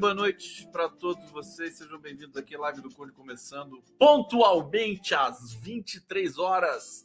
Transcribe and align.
boa 0.00 0.14
noite 0.14 0.66
para 0.72 0.88
todos 0.88 1.30
vocês. 1.30 1.76
Sejam 1.76 1.98
bem-vindos 2.00 2.34
aqui 2.34 2.56
live 2.56 2.80
do 2.80 2.88
Conde 2.88 3.12
começando 3.12 3.82
pontualmente 3.98 5.14
às 5.14 5.52
23 5.52 6.38
horas 6.38 7.04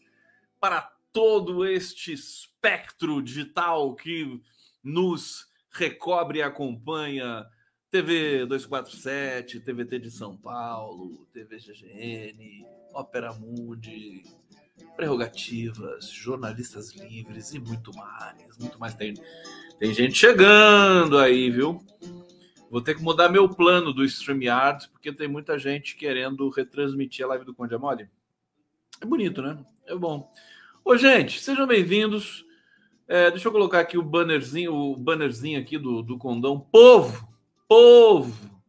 para 0.61 0.81
todo 1.11 1.65
este 1.65 2.13
espectro 2.13 3.21
digital 3.21 3.93
que 3.95 4.41
nos 4.81 5.45
recobre 5.71 6.39
e 6.39 6.41
acompanha 6.41 7.45
TV 7.91 8.45
247, 8.45 9.59
TVT 9.59 9.99
de 9.99 10.09
São 10.09 10.37
Paulo, 10.37 11.27
TV 11.33 11.57
GGN, 11.57 12.65
Ópera 12.93 13.33
Mundi, 13.33 14.23
Prerrogativas, 14.95 16.09
Jornalistas 16.09 16.95
Livres 16.95 17.53
e 17.53 17.59
muito 17.59 17.93
mais. 17.93 18.57
Muito 18.57 18.79
mais. 18.79 18.95
Tem, 18.95 19.13
tem 19.79 19.93
gente 19.93 20.17
chegando 20.17 21.19
aí, 21.19 21.51
viu? 21.51 21.85
Vou 22.75 22.81
ter 22.81 22.93
que 22.93 23.01
mudar 23.01 23.29
meu 23.29 23.47
plano 23.47 23.93
do 23.93 24.03
StreamYard, 24.03 24.89
porque 24.89 25.09
tem 25.09 25.29
muita 25.29 25.57
gente 25.57 25.95
querendo 25.95 26.49
retransmitir 26.49 27.23
a 27.23 27.29
live 27.29 27.45
do 27.45 27.55
Conde 27.55 27.73
Amole. 27.73 28.09
É 28.99 29.05
bonito, 29.05 29.41
né? 29.41 29.65
É 29.85 29.95
bom. 29.95 30.29
Ô, 30.83 30.97
gente, 30.97 31.41
sejam 31.41 31.65
bem-vindos. 31.65 32.45
É, 33.07 33.31
deixa 33.31 33.47
eu 33.47 33.51
colocar 33.53 33.79
aqui 33.79 33.97
o 33.97 34.03
bannerzinho, 34.03 34.73
o 34.73 34.97
bannerzinho 34.97 35.57
aqui 35.57 35.77
do, 35.77 36.01
do 36.01 36.17
condão. 36.17 36.59
Povo! 36.59 37.25
Povo! 37.65 38.61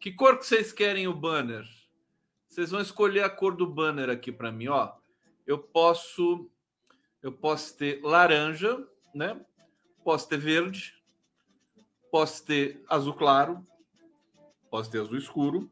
Que 0.00 0.10
cor 0.10 0.38
que 0.38 0.46
vocês 0.46 0.72
querem 0.72 1.06
o 1.06 1.12
banner? 1.12 1.66
Vocês 2.48 2.70
vão 2.70 2.80
escolher 2.80 3.24
a 3.24 3.28
cor 3.28 3.54
do 3.54 3.66
banner 3.66 4.08
aqui 4.08 4.32
para 4.32 4.50
mim, 4.50 4.68
ó. 4.68 4.90
Eu 5.46 5.58
posso 5.58 6.50
eu 7.22 7.30
posso 7.30 7.76
ter 7.76 8.00
laranja, 8.02 8.82
né? 9.14 9.38
Posso 10.02 10.26
ter 10.30 10.38
verde, 10.38 10.94
posso 12.10 12.44
ter 12.44 12.82
azul 12.88 13.14
claro, 13.14 13.64
posso 14.70 14.90
ter 14.90 15.00
azul 15.00 15.16
escuro, 15.16 15.70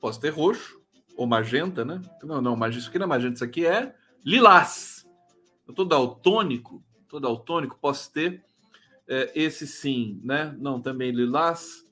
posso 0.00 0.20
ter 0.20 0.30
roxo 0.30 0.80
ou 1.16 1.26
magenta, 1.26 1.84
né? 1.84 2.00
Não, 2.22 2.40
não, 2.40 2.56
mas 2.56 2.74
isso 2.74 2.88
aqui 2.88 2.98
não 2.98 3.04
é 3.04 3.08
magenta, 3.08 3.34
isso 3.34 3.44
aqui 3.44 3.66
é 3.66 3.94
lilás. 4.24 5.06
Eu 5.66 5.74
tô 5.74 5.84
daltônico, 5.84 6.82
tô 7.08 7.20
daltônico, 7.20 7.78
posso 7.80 8.12
ter 8.12 8.44
é, 9.06 9.30
esse 9.34 9.66
sim, 9.66 10.20
né? 10.24 10.54
Não, 10.58 10.80
também 10.80 11.10
lilás. 11.10 11.86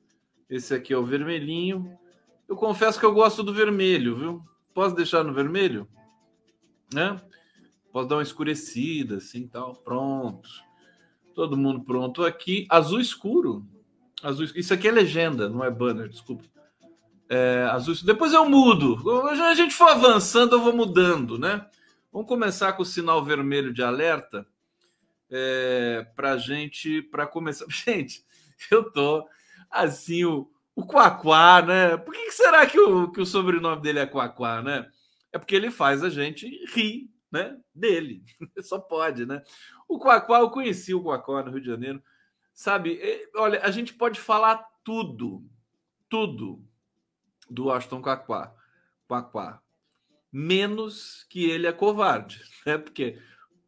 Esse 0.49 0.75
aqui 0.75 0.93
é 0.93 0.97
o 0.97 1.05
vermelhinho. 1.05 1.97
Eu 2.49 2.57
confesso 2.57 2.99
que 2.99 3.07
eu 3.07 3.15
gosto 3.15 3.43
do 3.43 3.55
vermelho, 3.55 4.17
viu? 4.17 4.45
Posso 4.75 4.95
deixar 4.95 5.23
no 5.23 5.33
vermelho? 5.33 5.87
Né? 6.93 7.21
Posso 7.93 8.09
dar 8.09 8.17
uma 8.17 8.23
escurecida, 8.23 9.19
assim, 9.19 9.47
tal. 9.47 9.77
Pronto. 9.77 10.49
Todo 11.35 11.57
mundo 11.57 11.83
pronto 11.83 12.25
aqui. 12.25 12.67
Azul 12.69 13.01
escuro. 13.01 13.67
Azul... 14.23 14.47
Isso 14.55 14.75
aqui 14.75 14.89
é 14.89 14.93
legenda, 14.93 15.49
não 15.49 15.65
é 15.65 15.71
banner, 15.71 16.09
desculpa. 16.09 16.45
É, 17.29 17.69
azul... 17.71 17.95
Depois 18.05 18.33
eu 18.33 18.49
mudo. 18.49 18.99
A 19.31 19.55
gente 19.55 19.75
for 19.75 19.89
avançando, 19.89 20.57
eu 20.57 20.61
vou 20.61 20.75
mudando, 20.75 21.39
né? 21.39 21.67
Vamos 22.13 22.29
começar 22.29 22.73
com 22.73 22.83
o 22.83 22.87
sinal 22.87 23.25
vermelho 23.25 23.73
de 23.73 23.83
alerta 23.83 24.47
é, 25.31 26.07
para 26.17 26.37
gente, 26.37 27.03
para 27.03 27.27
começar. 27.27 27.67
Gente, 27.71 28.25
eu 28.71 28.91
tô 28.91 29.27
assim, 29.71 30.25
o, 30.25 30.51
o 30.75 30.85
Quaquá, 30.85 31.63
né? 31.63 31.97
Por 31.97 32.13
que, 32.13 32.27
que 32.27 32.33
será 32.33 32.67
que 32.67 32.79
o, 32.79 33.13
que 33.13 33.21
o 33.21 33.27
sobrenome 33.27 33.81
dele 33.81 34.01
é 34.01 34.07
Quaquá, 34.07 34.61
né? 34.61 34.91
É 35.33 35.39
porque 35.39 35.55
ele 35.55 35.71
faz 35.71 36.03
a 36.03 36.11
gente 36.11 36.49
rir, 36.75 37.09
né? 37.31 37.57
Dele. 37.73 38.25
Só 38.61 38.79
pode, 38.79 39.25
né? 39.25 39.41
O 39.91 39.99
Quaquá, 39.99 40.39
eu 40.39 40.51
conheci 40.51 40.95
o 40.95 41.03
Quaquá 41.03 41.43
no 41.43 41.51
Rio 41.51 41.61
de 41.61 41.67
Janeiro. 41.67 42.01
Sabe, 42.55 43.01
olha, 43.35 43.61
a 43.61 43.73
gente 43.73 43.93
pode 43.93 44.21
falar 44.21 44.65
tudo, 44.85 45.45
tudo 46.09 46.65
do 47.51 47.73
Aston 47.73 48.01
Quaquá, 48.01 48.55
Quaquá, 49.09 49.61
menos 50.33 51.27
que 51.29 51.45
ele 51.51 51.67
é 51.67 51.73
covarde, 51.73 52.41
né? 52.65 52.79
Porque 52.79 53.19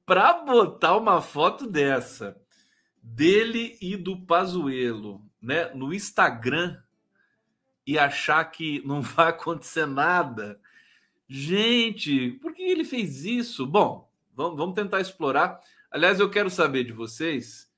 para 0.06 0.32
botar 0.34 0.96
uma 0.96 1.20
foto 1.20 1.68
dessa 1.68 2.40
dele 3.02 3.76
e 3.82 3.96
do 3.96 4.24
Pazuello, 4.24 5.28
né, 5.40 5.74
no 5.74 5.92
Instagram 5.92 6.80
e 7.84 7.98
achar 7.98 8.44
que 8.44 8.80
não 8.86 9.02
vai 9.02 9.30
acontecer 9.30 9.86
nada. 9.86 10.60
Gente, 11.28 12.30
por 12.40 12.54
que 12.54 12.62
ele 12.62 12.84
fez 12.84 13.24
isso? 13.24 13.66
Bom, 13.66 14.08
vamos 14.32 14.76
tentar 14.76 15.00
explorar. 15.00 15.60
Aliás, 15.92 16.18
eu 16.18 16.30
quero 16.30 16.48
saber 16.48 16.84
de 16.84 16.92
vocês 16.92 17.70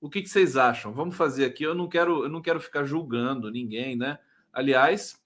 o 0.00 0.10
que, 0.10 0.20
que, 0.20 0.28
vocês 0.28 0.56
acham. 0.56 0.92
Vamos 0.92 1.16
fazer 1.16 1.44
aqui. 1.44 1.64
Eu 1.64 1.74
não 1.74 1.88
quero, 1.88 2.24
eu 2.24 2.28
não 2.28 2.42
quero 2.42 2.60
ficar 2.60 2.84
julgando 2.84 3.50
ninguém, 3.50 3.96
né? 3.96 4.18
Aliás, 4.52 5.20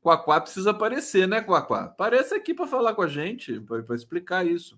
Quaquá 0.00 0.40
precisa 0.40 0.72
aparecer, 0.72 1.28
né, 1.28 1.40
Quaquá? 1.40 1.84
Aparece 1.84 2.34
aqui 2.34 2.52
para 2.52 2.66
falar 2.66 2.94
com 2.94 3.02
a 3.02 3.06
gente, 3.06 3.60
para 3.60 3.94
explicar 3.94 4.44
isso 4.44 4.76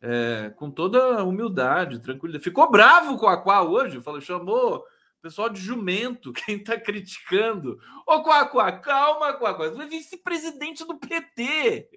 é, 0.00 0.52
com 0.56 0.70
toda 0.70 1.22
humildade, 1.24 2.00
tranquilidade. 2.00 2.44
Ficou 2.44 2.70
bravo 2.70 3.18
com 3.18 3.26
a 3.26 3.36
Quá 3.36 3.62
hoje, 3.62 4.00
falou, 4.00 4.20
chamou 4.20 4.84
pessoal 5.20 5.48
de 5.48 5.60
jumento, 5.60 6.32
quem 6.46 6.56
está 6.56 6.78
criticando. 6.78 7.78
Ô, 8.06 8.22
Quá, 8.22 8.72
calma, 8.78 9.34
Quá, 9.34 9.52
Você 9.52 9.82
é 9.82 9.86
vice-presidente 9.86 10.84
do 10.86 10.98
PT. 10.98 11.88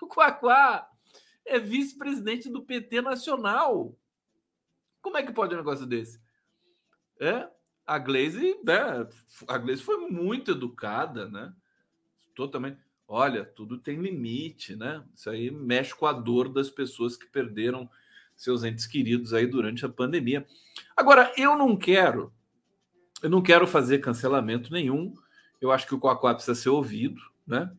O 0.00 0.06
Quá 0.08 0.88
é 1.44 1.58
vice-presidente 1.58 2.48
do 2.48 2.62
PT 2.62 3.00
nacional. 3.02 3.96
Como 5.00 5.16
é 5.16 5.22
que 5.22 5.32
pode 5.32 5.54
um 5.54 5.58
negócio 5.58 5.86
desse? 5.86 6.20
É, 7.20 7.48
a 7.86 7.98
Glaze, 7.98 8.58
né, 8.64 9.06
a 9.48 9.58
Glaze 9.58 9.82
foi 9.82 10.08
muito 10.08 10.52
educada, 10.52 11.28
né? 11.28 11.52
Totalmente. 12.34 12.78
Olha, 13.06 13.44
tudo 13.44 13.78
tem 13.78 14.00
limite, 14.00 14.74
né? 14.74 15.04
Isso 15.14 15.28
aí 15.28 15.50
mexe 15.50 15.94
com 15.94 16.06
a 16.06 16.12
dor 16.12 16.48
das 16.48 16.70
pessoas 16.70 17.16
que 17.16 17.26
perderam 17.26 17.90
seus 18.34 18.64
entes 18.64 18.86
queridos 18.86 19.34
aí 19.34 19.46
durante 19.46 19.84
a 19.84 19.88
pandemia. 19.88 20.46
Agora, 20.96 21.32
eu 21.36 21.56
não 21.56 21.76
quero, 21.76 22.32
eu 23.22 23.28
não 23.28 23.42
quero 23.42 23.66
fazer 23.66 23.98
cancelamento 23.98 24.72
nenhum. 24.72 25.14
Eu 25.60 25.70
acho 25.70 25.86
que 25.86 25.94
o 25.94 25.98
Coacoa 25.98 26.34
precisa 26.34 26.54
ser 26.54 26.70
ouvido, 26.70 27.20
né? 27.46 27.70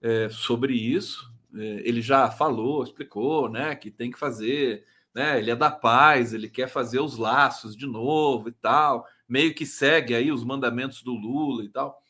É, 0.00 0.28
sobre 0.28 0.74
isso. 0.74 1.32
É, 1.58 1.82
ele 1.88 2.00
já 2.00 2.30
falou, 2.30 2.82
explicou, 2.82 3.48
né? 3.48 3.74
Que 3.74 3.90
tem 3.90 4.10
que 4.10 4.18
fazer, 4.18 4.84
né? 5.14 5.38
Ele 5.38 5.50
é 5.50 5.56
da 5.56 5.70
paz, 5.70 6.32
ele 6.32 6.48
quer 6.48 6.68
fazer 6.68 7.00
os 7.00 7.16
laços 7.16 7.76
de 7.76 7.86
novo 7.86 8.48
e 8.48 8.52
tal. 8.52 9.06
Meio 9.28 9.54
que 9.54 9.66
segue 9.66 10.14
aí 10.14 10.30
os 10.30 10.44
mandamentos 10.44 11.02
do 11.02 11.12
Lula 11.12 11.64
e 11.64 11.68
tal. 11.68 12.00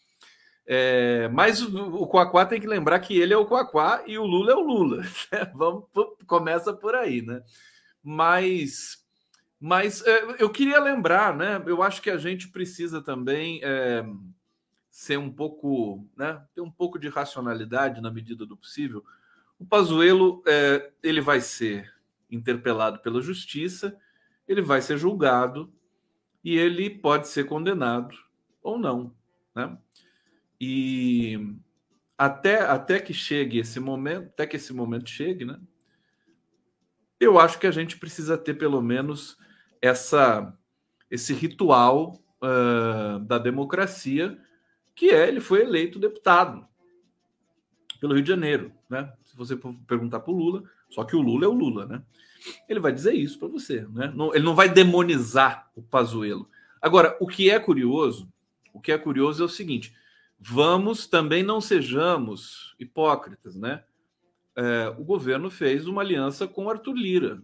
É, 0.71 1.29
mas 1.29 1.63
o, 1.63 2.07
Quaquá 2.07 2.45
tem 2.45 2.61
que 2.61 2.67
lembrar 2.67 2.99
que 3.01 3.19
ele 3.19 3.33
é 3.33 3.37
o 3.39 3.47
Quaquá 3.47 4.05
e 4.07 4.19
o 4.19 4.27
Lula 4.27 4.53
é 4.53 4.55
o 4.55 4.61
Lula. 4.61 5.03
Né? 5.33 5.51
Vamos, 5.55 5.85
começa 6.27 6.75
por 6.75 6.95
aí, 6.95 7.23
né? 7.23 7.43
Mas, 8.03 8.99
mas 9.59 10.07
é, 10.07 10.37
eu 10.39 10.51
queria 10.51 10.79
lembrar, 10.79 11.35
né? 11.35 11.63
Eu 11.67 11.83
acho 11.83 12.03
que 12.03 12.11
a 12.11 12.19
gente 12.19 12.49
precisa 12.49 13.03
também 13.03 13.61
é, 13.65 14.05
ser 14.91 15.19
um 15.19 15.33
pouco, 15.33 16.07
né? 16.15 16.43
Ter 16.55 16.61
um 16.61 16.71
pouco 16.71 16.99
de 16.99 17.09
racionalidade 17.09 18.03
na 18.03 18.11
medida 18.11 18.45
do 18.45 18.57
possível. 18.57 19.03
O 19.59 19.67
Pazuello, 19.67 20.43
é, 20.47 20.91
ele 21.03 21.21
vai 21.21 21.41
ser 21.41 21.93
interpelado 22.31 23.01
pela 23.01 23.21
justiça, 23.21 23.99
ele 24.47 24.63
vai 24.63 24.81
ser 24.81 24.97
julgado 24.97 25.73
e 26.45 26.57
ele 26.57 26.89
pode 26.89 27.29
ser 27.29 27.45
condenado 27.45 28.17
ou 28.63 28.79
não, 28.79 29.15
né? 29.55 29.77
E 30.61 31.55
até, 32.17 32.61
até 32.61 33.01
que 33.01 33.13
chegue 33.13 33.59
esse 33.59 33.81
momento, 33.81 34.29
até 34.29 34.47
que 34.47 34.57
esse 34.57 34.73
momento 34.73 35.11
chegue, 35.11 35.45
né? 35.45 35.59
Eu 37.19 37.39
acho 37.39 37.59
que 37.59 37.67
a 37.67 37.71
gente 37.73 37.99
precisa 37.99 38.39
ter 38.39 38.55
pelo 38.55 38.81
menos 38.81 39.37
essa 39.83 40.55
esse 41.11 41.33
ritual 41.33 42.23
uh, 42.43 43.19
da 43.21 43.39
democracia, 43.39 44.39
que 44.95 45.11
é 45.11 45.27
ele 45.27 45.41
foi 45.41 45.63
eleito 45.63 45.99
deputado 45.99 46.69
pelo 48.01 48.15
Rio 48.15 48.23
de 48.23 48.29
Janeiro, 48.29 48.73
né? 48.89 49.13
Se 49.25 49.37
você 49.37 49.57
perguntar 49.87 50.21
para 50.21 50.33
o 50.33 50.37
Lula, 50.37 50.65
só 50.89 51.05
que 51.05 51.17
o 51.17 51.21
Lula 51.21 51.45
é 51.45 51.49
o 51.49 51.53
Lula, 51.53 51.87
né? 51.87 52.03
Ele 52.69 52.81
vai 52.81 52.93
dizer 52.93 53.15
isso 53.15 53.39
para 53.39 53.49
você, 53.49 53.87
né? 53.91 54.13
Não, 54.15 54.35
ele 54.35 54.45
não 54.45 54.55
vai 54.55 54.69
demonizar 54.69 55.71
o 55.75 55.83
Pazuello. 55.83 56.49
Agora, 56.81 57.17
o 57.21 57.27
que 57.27 57.51
é 57.51 57.59
curioso, 57.59 58.33
o 58.73 58.81
que 58.81 58.93
é 58.93 58.99
curioso 58.99 59.43
é 59.43 59.47
o 59.47 59.49
seguinte: 59.49 59.95
vamos 60.39 61.07
também 61.07 61.43
não 61.43 61.61
sejamos 61.61 62.75
hipócritas, 62.79 63.57
né? 63.57 63.83
É, 64.57 64.89
o 64.99 65.05
governo 65.05 65.51
fez 65.51 65.87
uma 65.87 66.03
aliança 66.03 66.47
com 66.47 66.67
o 66.67 66.71
Arthur 66.71 66.95
Lira. 66.95 67.43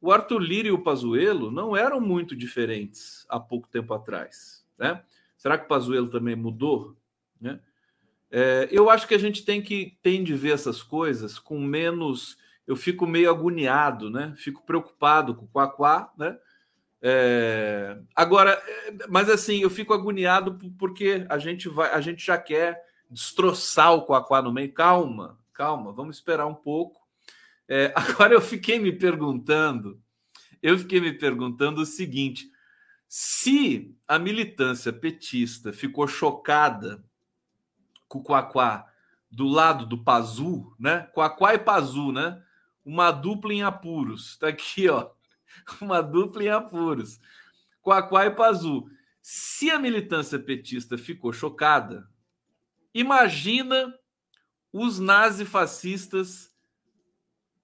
O 0.00 0.10
Arthur 0.10 0.40
Lira 0.40 0.68
e 0.68 0.72
o 0.72 0.82
Pazuello 0.82 1.50
não 1.50 1.76
eram 1.76 2.00
muito 2.00 2.34
diferentes 2.34 3.24
há 3.28 3.38
pouco 3.38 3.68
tempo 3.68 3.94
atrás, 3.94 4.66
né? 4.78 5.02
Será 5.36 5.58
que 5.58 5.64
o 5.64 5.68
Pazuello 5.68 6.08
também 6.08 6.36
mudou? 6.36 6.96
Né? 7.40 7.60
É, 8.34 8.66
eu 8.72 8.88
acho 8.88 9.06
que 9.06 9.14
a 9.14 9.18
gente 9.18 9.44
tem 9.44 9.60
que 9.60 9.98
tem 10.02 10.24
de 10.24 10.34
ver 10.34 10.54
essas 10.54 10.82
coisas 10.82 11.38
com 11.38 11.60
menos 11.60 12.38
eu 12.66 12.74
fico 12.74 13.06
meio 13.06 13.28
agoniado, 13.28 14.08
né? 14.08 14.32
Fico 14.36 14.64
preocupado 14.64 15.34
com 15.34 15.44
o 15.44 15.48
Quaquá, 15.48 16.10
né? 16.16 16.38
É... 17.02 17.98
Agora, 18.14 18.52
é, 18.66 19.06
mas 19.08 19.28
assim, 19.28 19.60
eu 19.60 19.68
fico 19.68 19.92
agoniado 19.92 20.58
porque 20.78 21.26
a 21.28 21.36
gente 21.36 21.68
vai, 21.68 21.90
a 21.90 22.00
gente 22.00 22.24
já 22.24 22.38
quer 22.38 22.80
destroçar 23.10 23.92
o 23.92 24.06
Quaquá 24.06 24.40
no 24.40 24.52
meio. 24.52 24.72
Calma, 24.72 25.38
calma, 25.52 25.92
vamos 25.92 26.16
esperar 26.16 26.46
um 26.46 26.54
pouco. 26.54 27.00
É, 27.68 27.92
agora 27.96 28.32
eu 28.32 28.40
fiquei 28.40 28.78
me 28.78 28.92
perguntando, 28.92 30.00
eu 30.62 30.78
fiquei 30.78 31.00
me 31.00 31.12
perguntando 31.12 31.82
o 31.82 31.86
seguinte: 31.86 32.48
se 33.08 33.94
a 34.06 34.18
militância 34.18 34.92
petista 34.92 35.72
ficou 35.72 36.06
chocada 36.06 37.04
Quaquá 38.20 38.92
do 39.30 39.46
lado 39.46 39.86
do 39.86 40.02
Pazu, 40.02 40.74
né? 40.78 41.08
Quaquá 41.14 41.54
e 41.54 41.58
Pazu, 41.58 42.10
né? 42.10 42.42
Uma 42.84 43.12
dupla 43.12 43.54
em 43.54 43.62
apuros. 43.62 44.36
Tá 44.36 44.48
aqui, 44.48 44.88
ó. 44.88 45.10
Uma 45.80 46.02
dupla 46.02 46.42
em 46.42 46.48
apuros. 46.48 47.20
Quaquá 47.80 48.26
e 48.26 48.30
Pazu. 48.30 48.84
Se 49.22 49.70
a 49.70 49.78
militância 49.78 50.38
petista 50.38 50.98
ficou 50.98 51.32
chocada, 51.32 52.06
imagina 52.92 53.94
os 54.72 54.98
nazifascistas 54.98 56.52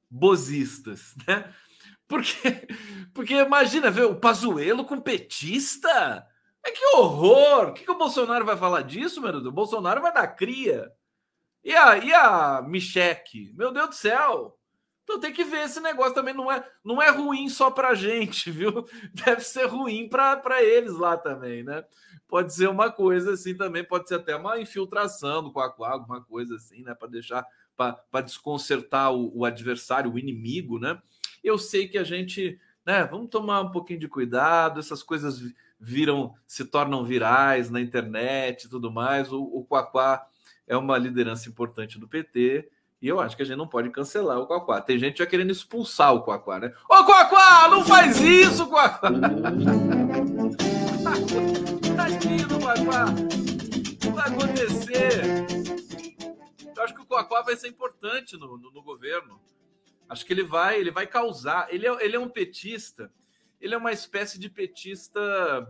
bozistas, 0.09 1.15
né? 1.27 1.53
Porque, 2.09 2.67
porque 3.12 3.35
imagina 3.35 3.91
ver 3.91 4.05
o 4.06 4.17
Pazuello 4.17 4.87
com 4.87 4.99
petista. 4.99 6.27
É 6.69 6.70
que 6.70 6.85
horror! 6.97 7.70
O 7.70 7.73
que, 7.73 7.85
que 7.85 7.91
o 7.91 7.97
Bolsonaro 7.97 8.44
vai 8.44 8.55
falar 8.55 8.82
disso, 8.82 9.23
meu 9.23 9.32
Deus? 9.32 9.47
O 9.47 9.50
Bolsonaro 9.50 10.03
vai 10.03 10.12
dar 10.12 10.29
cria. 10.29 10.93
E 11.65 11.75
a, 11.75 11.97
e 11.97 12.12
a 12.12 12.61
Micheque? 12.61 13.55
Meu 13.56 13.73
Deus 13.73 13.88
do 13.88 13.94
céu! 13.94 14.55
Então 15.03 15.19
tem 15.19 15.32
que 15.32 15.44
ver 15.44 15.65
esse 15.65 15.81
negócio 15.81 16.12
também. 16.12 16.35
Não 16.35 16.53
é, 16.53 16.62
não 16.85 17.00
é 17.00 17.09
ruim 17.09 17.49
só 17.49 17.70
para 17.70 17.94
gente, 17.94 18.50
viu? 18.53 18.87
Deve 19.15 19.41
ser 19.41 19.65
ruim 19.65 20.11
para 20.11 20.62
eles 20.62 20.93
lá 20.93 21.17
também, 21.17 21.65
né? 21.65 21.82
Pode 22.29 22.53
ser 22.53 22.69
uma 22.69 22.93
coisa 22.93 23.32
assim 23.32 23.56
também, 23.56 23.82
pode 23.82 24.06
ser 24.06 24.17
até 24.17 24.37
uma 24.37 24.61
infiltração 24.61 25.43
do 25.43 25.50
Quaquá, 25.50 25.93
alguma 25.93 26.23
coisa 26.23 26.56
assim, 26.56 26.82
né? 26.82 26.94
Para 26.94 27.09
deixar, 27.09 27.47
para 27.75 28.21
desconcertar 28.21 29.14
o, 29.14 29.38
o 29.38 29.44
adversário, 29.47 30.12
o 30.12 30.19
inimigo, 30.19 30.79
né? 30.79 31.00
Eu 31.43 31.56
sei 31.56 31.88
que 31.88 31.97
a 31.97 32.05
gente, 32.05 32.61
né? 32.85 33.06
Vamos 33.06 33.31
tomar 33.31 33.62
um 33.62 33.71
pouquinho 33.71 34.00
de 34.00 34.09
cuidado, 34.09 34.79
essas 34.79 35.03
coisas 35.03 35.41
viram, 35.78 36.34
se 36.46 36.64
tornam 36.64 37.04
virais 37.04 37.70
na 37.70 37.80
internet 37.80 38.64
e 38.64 38.69
tudo 38.69 38.90
mais. 38.90 39.32
O, 39.32 39.42
o 39.42 39.64
Quaquá 39.64 40.26
é 40.66 40.76
uma 40.76 40.98
liderança 40.98 41.48
importante 41.48 41.98
do 41.98 42.08
PT. 42.08 42.69
E 43.00 43.06
eu 43.06 43.20
acho 43.20 43.36
que 43.36 43.42
a 43.42 43.46
gente 43.46 43.56
não 43.56 43.69
pode 43.69 43.90
cancelar 43.90 44.40
o 44.40 44.46
Quaquá. 44.46 44.80
Tem 44.80 44.98
gente 44.98 45.19
já 45.19 45.26
querendo 45.26 45.52
expulsar 45.52 46.12
o 46.14 46.22
Quaquá, 46.25 46.58
né? 46.58 46.75
Ô, 46.90 47.04
Quaquá, 47.04 47.69
não 47.69 47.84
faz 47.84 48.20
isso, 48.20 48.66
Quaquá! 48.69 49.08
Tadinho 51.96 52.48
do 52.48 52.58
Quaquá! 52.58 53.04
O 53.04 53.96
que 53.98 54.08
vai 54.10 54.28
acontecer? 54.28 55.22
Eu 56.76 56.82
acho 56.82 56.94
que 56.94 57.02
o 57.02 57.06
Quaquá 57.06 57.42
vai 57.42 57.56
ser 57.56 57.69
importante 57.69 58.36
no, 58.36 58.58
no, 58.58 58.72
no, 58.72 58.82
governo. 58.82 59.40
Acho 60.08 60.26
que 60.26 60.32
ele 60.32 60.42
vai, 60.42 60.80
ele 60.80 60.90
vai 60.90 61.06
causar. 61.06 61.72
Ele 61.72 61.86
é, 61.86 62.04
ele 62.04 62.16
é 62.16 62.20
um 62.20 62.28
petista, 62.28 63.12
ele 63.60 63.75
é 63.75 63.78
uma 63.78 63.93
espécie 63.93 64.38
de 64.38 64.49
petista 64.49 65.20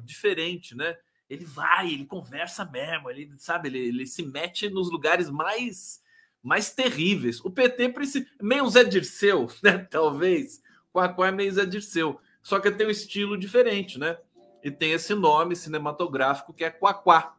diferente, 0.04 0.76
né? 0.76 0.96
Ele 1.28 1.44
vai, 1.44 1.92
ele 1.92 2.06
conversa 2.06 2.64
mesmo, 2.64 3.10
ele 3.10 3.30
sabe, 3.36 3.68
ele, 3.68 3.78
ele 3.78 4.06
se 4.06 4.22
mete 4.22 4.70
nos 4.70 4.90
lugares 4.90 5.28
mais 5.28 6.02
mais 6.42 6.70
terríveis. 6.70 7.40
O 7.44 7.50
PT 7.50 7.90
precisa. 7.90 8.26
Meio 8.40 8.68
Zé 8.68 8.84
Dirceu, 8.84 9.48
né? 9.62 9.78
Talvez. 9.90 10.62
Quaquá 10.92 11.28
é 11.28 11.32
meio 11.32 11.52
Zé 11.52 11.66
Dirceu. 11.66 12.20
Só 12.42 12.58
que 12.58 12.70
tem 12.70 12.86
um 12.86 12.90
estilo 12.90 13.36
diferente, 13.36 13.98
né? 13.98 14.16
E 14.62 14.70
tem 14.70 14.92
esse 14.92 15.14
nome 15.14 15.54
cinematográfico 15.54 16.54
que 16.54 16.64
é 16.64 16.70
Quaquá. 16.70 17.36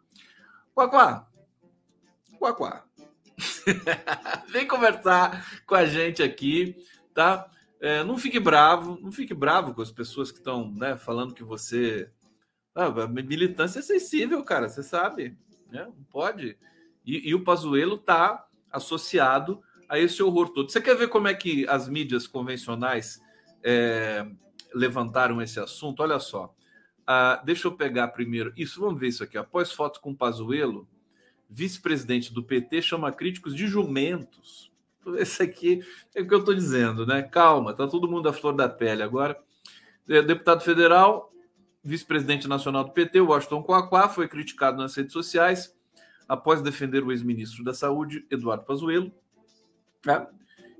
Quaquá. 0.74 1.28
Quaquá. 2.38 2.86
Vem 4.50 4.68
conversar 4.68 5.64
com 5.66 5.76
a 5.76 5.86
gente 5.86 6.22
aqui, 6.22 6.76
tá? 7.14 7.50
É, 7.82 8.04
não 8.04 8.18
fique 8.18 8.40
bravo, 8.40 9.00
não 9.02 9.12
fique 9.12 9.34
bravo 9.34 9.74
com 9.74 9.82
as 9.82 9.92
pessoas 9.92 10.32
que 10.32 10.40
estão 10.40 10.72
né, 10.72 10.98
falando 10.98 11.34
que 11.34 11.44
você. 11.44 12.10
Ah, 12.76 12.90
militância 13.08 13.80
é 13.80 13.82
sensível, 13.82 14.44
cara, 14.44 14.68
você 14.68 14.84
sabe. 14.84 15.38
Né? 15.72 15.86
Não 15.86 16.04
pode. 16.12 16.58
E, 17.06 17.30
e 17.30 17.36
o 17.36 17.44
Pazuelo 17.44 17.98
tá 17.98 18.48
associado 18.72 19.62
a 19.88 19.98
esse 19.98 20.22
horror 20.22 20.50
todo. 20.50 20.72
Você 20.72 20.80
quer 20.80 20.96
ver 20.96 21.10
como 21.10 21.28
é 21.28 21.34
que 21.34 21.68
as 21.68 21.88
mídias 21.88 22.28
convencionais 22.28 23.22
é, 23.64 24.26
levantaram 24.74 25.42
esse 25.42 25.60
assunto? 25.60 26.02
Olha 26.02 26.20
só. 26.20 26.54
Ah, 27.08 27.42
deixa 27.44 27.68
eu 27.68 27.72
pegar 27.76 28.10
primeiro. 28.10 28.54
Isso, 28.56 28.82
vamos 28.82 29.00
ver 29.00 29.08
isso 29.08 29.24
aqui. 29.24 29.38
Após 29.38 29.72
foto 29.72 30.00
com 30.00 30.14
Pazuello, 30.14 30.88
vice-presidente 31.50 32.32
do 32.32 32.44
PT 32.44 32.84
chama 32.84 33.12
críticos 33.12 33.56
de 33.56 33.66
jumentos. 33.66 34.69
Esse 35.18 35.44
aqui 35.44 35.82
é 36.16 36.22
o 36.22 36.28
que 36.28 36.34
eu 36.34 36.40
estou 36.40 36.54
dizendo, 36.54 37.06
né? 37.06 37.22
Calma, 37.22 37.74
tá 37.74 37.88
todo 37.88 38.10
mundo 38.10 38.30
à 38.30 38.34
flor 38.34 38.54
da 38.54 38.68
pele 38.68 39.04
agora. 39.04 39.38
É, 40.08 40.22
deputado 40.22 40.62
federal, 40.62 41.32
vice-presidente 41.84 42.48
nacional 42.48 42.84
do 42.84 42.92
PT, 42.92 43.22
Washington 43.22 43.64
Coaquá, 43.64 44.10
foi 44.10 44.28
criticado 44.28 44.78
nas 44.78 44.96
redes 44.96 45.14
sociais 45.14 45.76
após 46.28 46.62
defender 46.62 47.04
o 47.04 47.12
ex-ministro 47.12 47.64
da 47.64 47.74
Saúde, 47.74 48.26
Eduardo 48.30 48.64
Pazuello. 48.64 49.12
Tá? 50.02 50.30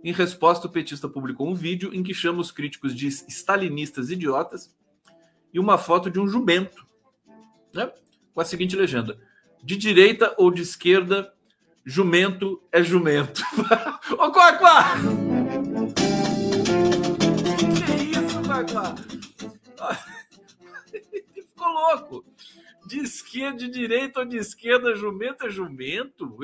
Em 0.04 0.14
resposta, 0.14 0.68
o 0.68 0.70
petista 0.70 1.10
publicou 1.10 1.48
um 1.48 1.56
vídeo 1.56 1.94
em 1.94 2.04
que 2.04 2.14
chama 2.14 2.40
os 2.40 2.52
críticos 2.52 2.96
de 2.96 3.08
stalinistas 3.08 4.10
idiotas 4.10 4.76
e 5.54 5.60
uma 5.60 5.78
foto 5.78 6.10
de 6.10 6.20
um 6.20 6.28
jumento, 6.28 6.86
né? 7.74 7.92
com 8.34 8.42
a 8.42 8.46
seguinte 8.46 8.76
legenda: 8.76 9.20
de 9.64 9.76
direita 9.76 10.34
ou 10.38 10.52
de 10.52 10.62
esquerda, 10.62 11.34
jumento 11.90 12.62
é 12.72 12.84
jumento. 12.84 13.42
Ô, 14.14 14.32
Quaquá! 14.32 14.94
Que 17.58 18.04
isso, 18.04 18.40
Quaquá? 18.44 18.94
Ficou 21.34 21.68
louco 21.68 22.24
de 22.86 23.00
esquerda, 23.00 23.58
de 23.58 23.68
direita 23.70 24.20
ou 24.20 24.26
de 24.26 24.38
esquerda, 24.38 24.96
jumento 24.96 25.48
é 25.48 25.50
jumento. 25.50 26.38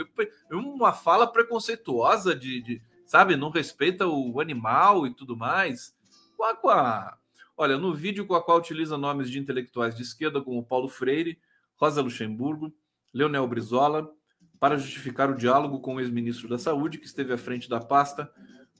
Uma 0.52 0.94
fala 0.94 1.28
preconceituosa 1.28 2.36
de, 2.36 2.60
de 2.62 2.82
sabe, 3.06 3.36
não 3.36 3.50
respeita 3.50 4.08
o 4.08 4.42
animal 4.42 5.06
e 5.06 5.14
tudo 5.14 5.38
mais. 5.38 5.96
Quaquá. 6.36 7.20
Olha, 7.56 7.78
no 7.78 7.94
vídeo 7.94 8.26
qual 8.26 8.58
utiliza 8.58 8.98
nomes 8.98 9.30
de 9.30 9.38
intelectuais 9.38 9.96
de 9.96 10.02
esquerda 10.02 10.42
como 10.42 10.66
Paulo 10.66 10.90
Freire, 10.90 11.40
Rosa 11.76 12.02
Luxemburgo, 12.02 12.74
Leonel 13.14 13.48
Brizola, 13.48 14.12
para 14.60 14.78
justificar 14.78 15.30
o 15.30 15.36
diálogo 15.36 15.80
com 15.80 15.96
o 15.96 16.00
ex-ministro 16.00 16.48
da 16.48 16.58
Saúde, 16.58 16.98
que 16.98 17.06
esteve 17.06 17.34
à 17.34 17.38
frente 17.38 17.70
da 17.70 17.80
pasta 17.80 18.32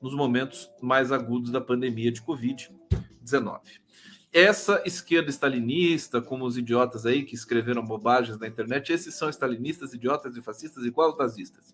nos 0.02 0.14
momentos 0.14 0.70
mais 0.82 1.12
agudos 1.12 1.52
da 1.52 1.62
pandemia 1.62 2.12
de 2.12 2.22
Covid-19 2.22 3.62
essa 4.36 4.84
esquerda 4.86 5.30
stalinista, 5.30 6.22
como 6.22 6.44
os 6.44 6.58
idiotas 6.58 7.06
aí 7.06 7.24
que 7.24 7.34
escreveram 7.34 7.82
bobagens 7.82 8.38
na 8.38 8.46
internet, 8.46 8.92
esses 8.92 9.16
são 9.16 9.30
stalinistas, 9.30 9.94
idiotas 9.94 10.36
e 10.36 10.42
fascistas 10.42 10.84
igual 10.84 11.14
os 11.14 11.18
nazistas. 11.18 11.74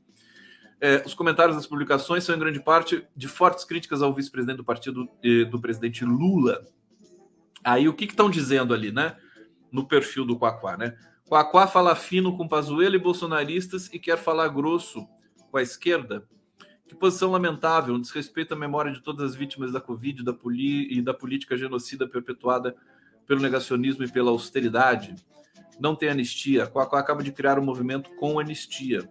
É, 0.80 1.02
os 1.04 1.16
comentários 1.16 1.56
das 1.56 1.66
publicações 1.66 2.24
são 2.24 2.36
em 2.36 2.40
grande 2.40 2.60
parte 2.60 3.04
de 3.16 3.28
fortes 3.28 3.66
críticas 3.66 4.04
ao 4.04 4.14
vice-presidente 4.14 4.58
do 4.58 4.64
partido 4.64 5.10
eh, 5.24 5.44
do 5.46 5.60
presidente 5.60 6.06
Lula. 6.06 6.64
Aí 7.64 7.90
o 7.90 7.96
que 7.96 8.06
estão 8.06 8.30
dizendo 8.30 8.76
ali, 8.76 8.92
né? 8.92 9.18
No 9.72 9.88
perfil 9.88 10.24
do 10.24 10.38
Quaquá, 10.38 10.78
né? 10.78 10.96
Quaquá 11.32 11.66
fala 11.66 11.96
fino 11.96 12.36
com 12.36 12.46
Pazuello 12.46 12.94
e 12.94 13.00
bolsonaristas 13.00 13.90
e 13.94 13.98
quer 13.98 14.18
falar 14.18 14.50
grosso 14.50 15.08
com 15.50 15.56
a 15.56 15.62
esquerda. 15.62 16.28
Que 16.86 16.94
posição 16.94 17.32
lamentável, 17.32 17.96
um 17.96 18.02
desrespeito 18.02 18.54
à 18.54 18.58
memória 18.58 18.92
de 18.92 19.02
todas 19.02 19.32
as 19.32 19.34
vítimas 19.34 19.72
da 19.72 19.80
Covid 19.80 20.26
da 20.26 20.36
e 20.54 21.02
da 21.02 21.14
política 21.14 21.56
genocida 21.56 22.06
perpetuada 22.06 22.76
pelo 23.26 23.40
negacionismo 23.40 24.04
e 24.04 24.12
pela 24.12 24.30
austeridade. 24.30 25.16
Não 25.80 25.96
tem 25.96 26.10
anistia. 26.10 26.68
Qual 26.68 26.84
acaba 26.84 27.24
de 27.24 27.32
criar 27.32 27.58
um 27.58 27.64
movimento 27.64 28.10
com 28.18 28.38
anistia. 28.38 29.10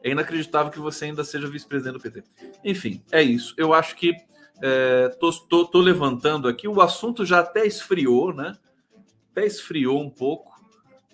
É 0.00 0.12
inacreditável 0.12 0.70
que 0.70 0.78
você 0.78 1.06
ainda 1.06 1.24
seja 1.24 1.48
vice-presidente 1.48 1.94
do 1.94 2.00
PT. 2.00 2.22
Enfim, 2.64 3.02
é 3.10 3.20
isso. 3.20 3.52
Eu 3.56 3.74
acho 3.74 3.96
que 3.96 4.14
é, 4.62 5.08
tô, 5.18 5.32
tô, 5.66 5.80
levantando 5.80 6.46
aqui. 6.46 6.68
O 6.68 6.80
assunto 6.80 7.26
já 7.26 7.40
até 7.40 7.66
esfriou, 7.66 8.32
né? 8.32 8.56
Até 9.32 9.44
esfriou 9.44 10.00
um 10.00 10.08
pouco. 10.08 10.56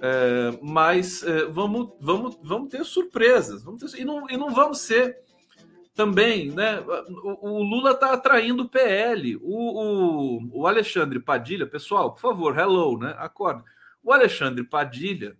É, 0.07 0.59
mas 0.61 1.23
é, 1.23 1.47
vamos, 1.47 1.95
vamos, 1.99 2.39
vamos 2.43 2.69
ter 2.69 2.85
surpresas. 2.85 3.65
Vamos 3.65 3.91
ter, 3.91 3.99
e, 3.99 4.05
não, 4.05 4.29
e 4.29 4.37
não 4.37 4.53
vamos 4.53 4.81
ser 4.81 5.19
também, 5.95 6.51
né? 6.51 6.79
O, 7.23 7.53
o 7.53 7.63
Lula 7.63 7.93
está 7.93 8.13
atraindo 8.13 8.69
PL. 8.69 9.37
O, 9.37 9.41
o, 9.43 10.61
o, 10.61 10.67
Alexandre 10.67 11.19
Padilha, 11.21 11.67
pessoal, 11.67 12.13
por 12.13 12.21
favor, 12.21 12.59
hello, 12.59 12.99
né? 12.99 13.15
Acorda. 13.17 13.65
O 14.03 14.13
Alexandre 14.13 14.63
Padilha 14.63 15.39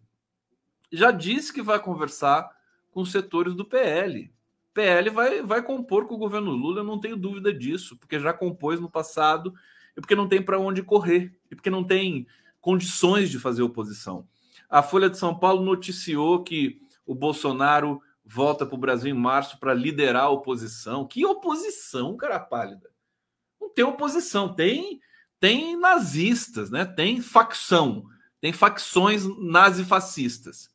já 0.91 1.11
disse 1.11 1.53
que 1.53 1.61
vai 1.61 1.79
conversar 1.79 2.49
com 2.91 3.03
os 3.03 3.13
setores 3.13 3.55
do 3.55 3.67
PL. 3.67 4.33
PL 4.73 5.11
vai, 5.11 5.43
vai 5.43 5.63
compor 5.63 6.07
com 6.07 6.15
o 6.15 6.19
governo 6.19 6.53
Lula, 6.53 6.81
eu 6.81 6.85
não 6.85 6.99
tenho 6.99 7.19
dúvida 7.19 7.53
disso, 7.53 7.99
porque 7.99 8.19
já 8.19 8.33
compôs 8.33 8.81
no 8.81 8.91
passado 8.91 9.53
e 9.95 10.01
porque 10.01 10.17
não 10.17 10.27
tem 10.27 10.41
para 10.41 10.59
onde 10.59 10.83
correr, 10.83 11.37
e 11.51 11.55
porque 11.55 11.69
não 11.69 11.85
tem 11.85 12.27
condições 12.63 13.29
de 13.29 13.39
fazer 13.39 13.63
oposição. 13.63 14.27
A 14.75 14.83
Folha 14.83 15.09
de 15.09 15.17
São 15.17 15.39
Paulo 15.39 15.63
noticiou 15.63 16.43
que 16.43 16.83
o 17.07 17.15
Bolsonaro 17.15 18.03
volta 18.25 18.67
para 18.67 18.75
o 18.75 18.79
Brasil 18.79 19.09
em 19.09 19.17
março 19.17 19.61
para 19.61 19.73
liderar 19.73 20.25
a 20.25 20.31
oposição. 20.31 21.07
Que 21.07 21.25
oposição, 21.25 22.17
cara 22.17 22.41
pálida? 22.41 22.91
Não 23.61 23.71
tem 23.71 23.85
oposição, 23.85 24.53
tem 24.53 25.01
tem 25.39 25.77
nazistas, 25.77 26.73
né? 26.73 26.85
Tem 26.85 27.21
facção, 27.21 28.07
tem 28.41 28.53
facções 28.53 29.25
nazifascistas. 29.39 30.69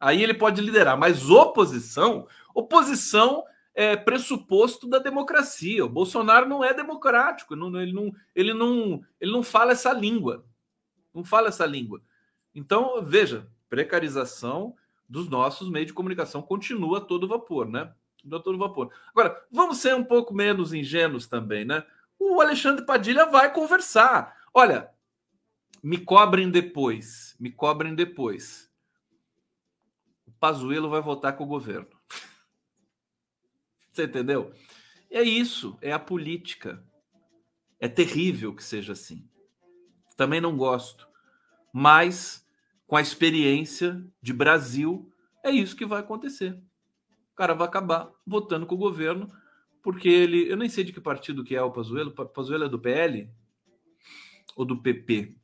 Aí 0.00 0.24
ele 0.24 0.34
pode 0.34 0.60
liderar, 0.60 0.98
mas 0.98 1.30
oposição, 1.30 2.26
oposição 2.52 3.44
é 3.76 3.94
pressuposto 3.94 4.88
da 4.88 4.98
democracia. 4.98 5.84
O 5.84 5.88
Bolsonaro 5.88 6.48
não 6.48 6.64
é 6.64 6.74
democrático, 6.74 7.54
não, 7.54 7.80
ele, 7.80 7.92
não, 7.92 8.12
ele, 8.34 8.52
não, 8.52 9.00
ele 9.20 9.30
não 9.30 9.44
fala 9.44 9.70
essa 9.70 9.92
língua. 9.92 10.44
Não 11.14 11.22
fala 11.22 11.46
essa 11.46 11.64
língua. 11.64 12.02
Então, 12.54 13.02
veja, 13.04 13.46
precarização 13.68 14.76
dos 15.08 15.28
nossos 15.28 15.68
meios 15.68 15.88
de 15.88 15.92
comunicação 15.92 16.42
continua 16.42 16.98
a 16.98 17.00
todo 17.00 17.28
vapor, 17.28 17.68
né? 17.68 17.92
A 18.30 18.38
todo 18.38 18.58
vapor. 18.58 18.92
Agora, 19.08 19.44
vamos 19.50 19.78
ser 19.78 19.94
um 19.94 20.04
pouco 20.04 20.34
menos 20.34 20.72
ingênuos 20.72 21.26
também, 21.26 21.64
né? 21.64 21.84
O 22.18 22.40
Alexandre 22.40 22.84
Padilha 22.84 23.26
vai 23.26 23.52
conversar. 23.52 24.36
Olha, 24.52 24.90
me 25.82 25.98
cobrem 25.98 26.50
depois, 26.50 27.34
me 27.40 27.50
cobrem 27.50 27.94
depois. 27.94 28.70
O 30.26 30.32
Pazuello 30.32 30.90
vai 30.90 31.00
votar 31.00 31.36
com 31.36 31.44
o 31.44 31.48
governo. 31.48 31.88
Você 33.90 34.04
entendeu? 34.04 34.52
É 35.10 35.22
isso, 35.22 35.78
é 35.80 35.92
a 35.92 35.98
política. 35.98 36.84
É 37.80 37.88
terrível 37.88 38.54
que 38.54 38.62
seja 38.62 38.92
assim. 38.92 39.28
Também 40.16 40.40
não 40.40 40.56
gosto. 40.56 41.09
Mas 41.72 42.46
com 42.86 42.96
a 42.96 43.00
experiência 43.00 44.04
de 44.20 44.32
Brasil, 44.32 45.12
é 45.44 45.50
isso 45.50 45.76
que 45.76 45.86
vai 45.86 46.00
acontecer. 46.00 46.58
O 47.32 47.36
cara 47.36 47.54
vai 47.54 47.66
acabar 47.66 48.10
votando 48.26 48.66
com 48.66 48.74
o 48.74 48.78
governo, 48.78 49.30
porque 49.82 50.08
ele. 50.08 50.50
Eu 50.50 50.56
nem 50.56 50.68
sei 50.68 50.84
de 50.84 50.92
que 50.92 51.00
partido 51.00 51.44
que 51.44 51.54
é 51.54 51.62
o 51.62 51.70
Pazuello. 51.70 52.10
O 52.10 52.26
Pazuello 52.26 52.64
é 52.64 52.68
do 52.68 52.78
PL? 52.78 53.30
Ou 54.56 54.64
do 54.64 54.82
PP? 54.82 55.36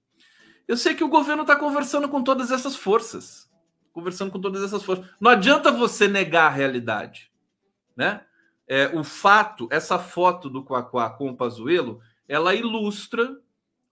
Eu 0.66 0.76
sei 0.76 0.94
que 0.94 1.04
o 1.04 1.08
governo 1.08 1.42
está 1.42 1.54
conversando 1.54 2.08
com 2.08 2.22
todas 2.22 2.50
essas 2.50 2.74
forças. 2.74 3.48
Conversando 3.92 4.32
com 4.32 4.40
todas 4.40 4.62
essas 4.62 4.82
forças. 4.82 5.08
Não 5.20 5.30
adianta 5.30 5.70
você 5.70 6.08
negar 6.08 6.46
a 6.46 6.54
realidade. 6.54 7.30
Né? 7.96 8.22
É, 8.66 8.88
o 8.88 9.04
fato, 9.04 9.68
essa 9.70 9.98
foto 9.98 10.50
do 10.50 10.64
Quaquá 10.64 11.10
com 11.10 11.30
o 11.30 11.36
Pazuello, 11.36 12.00
ela 12.28 12.54
ilustra 12.54 13.40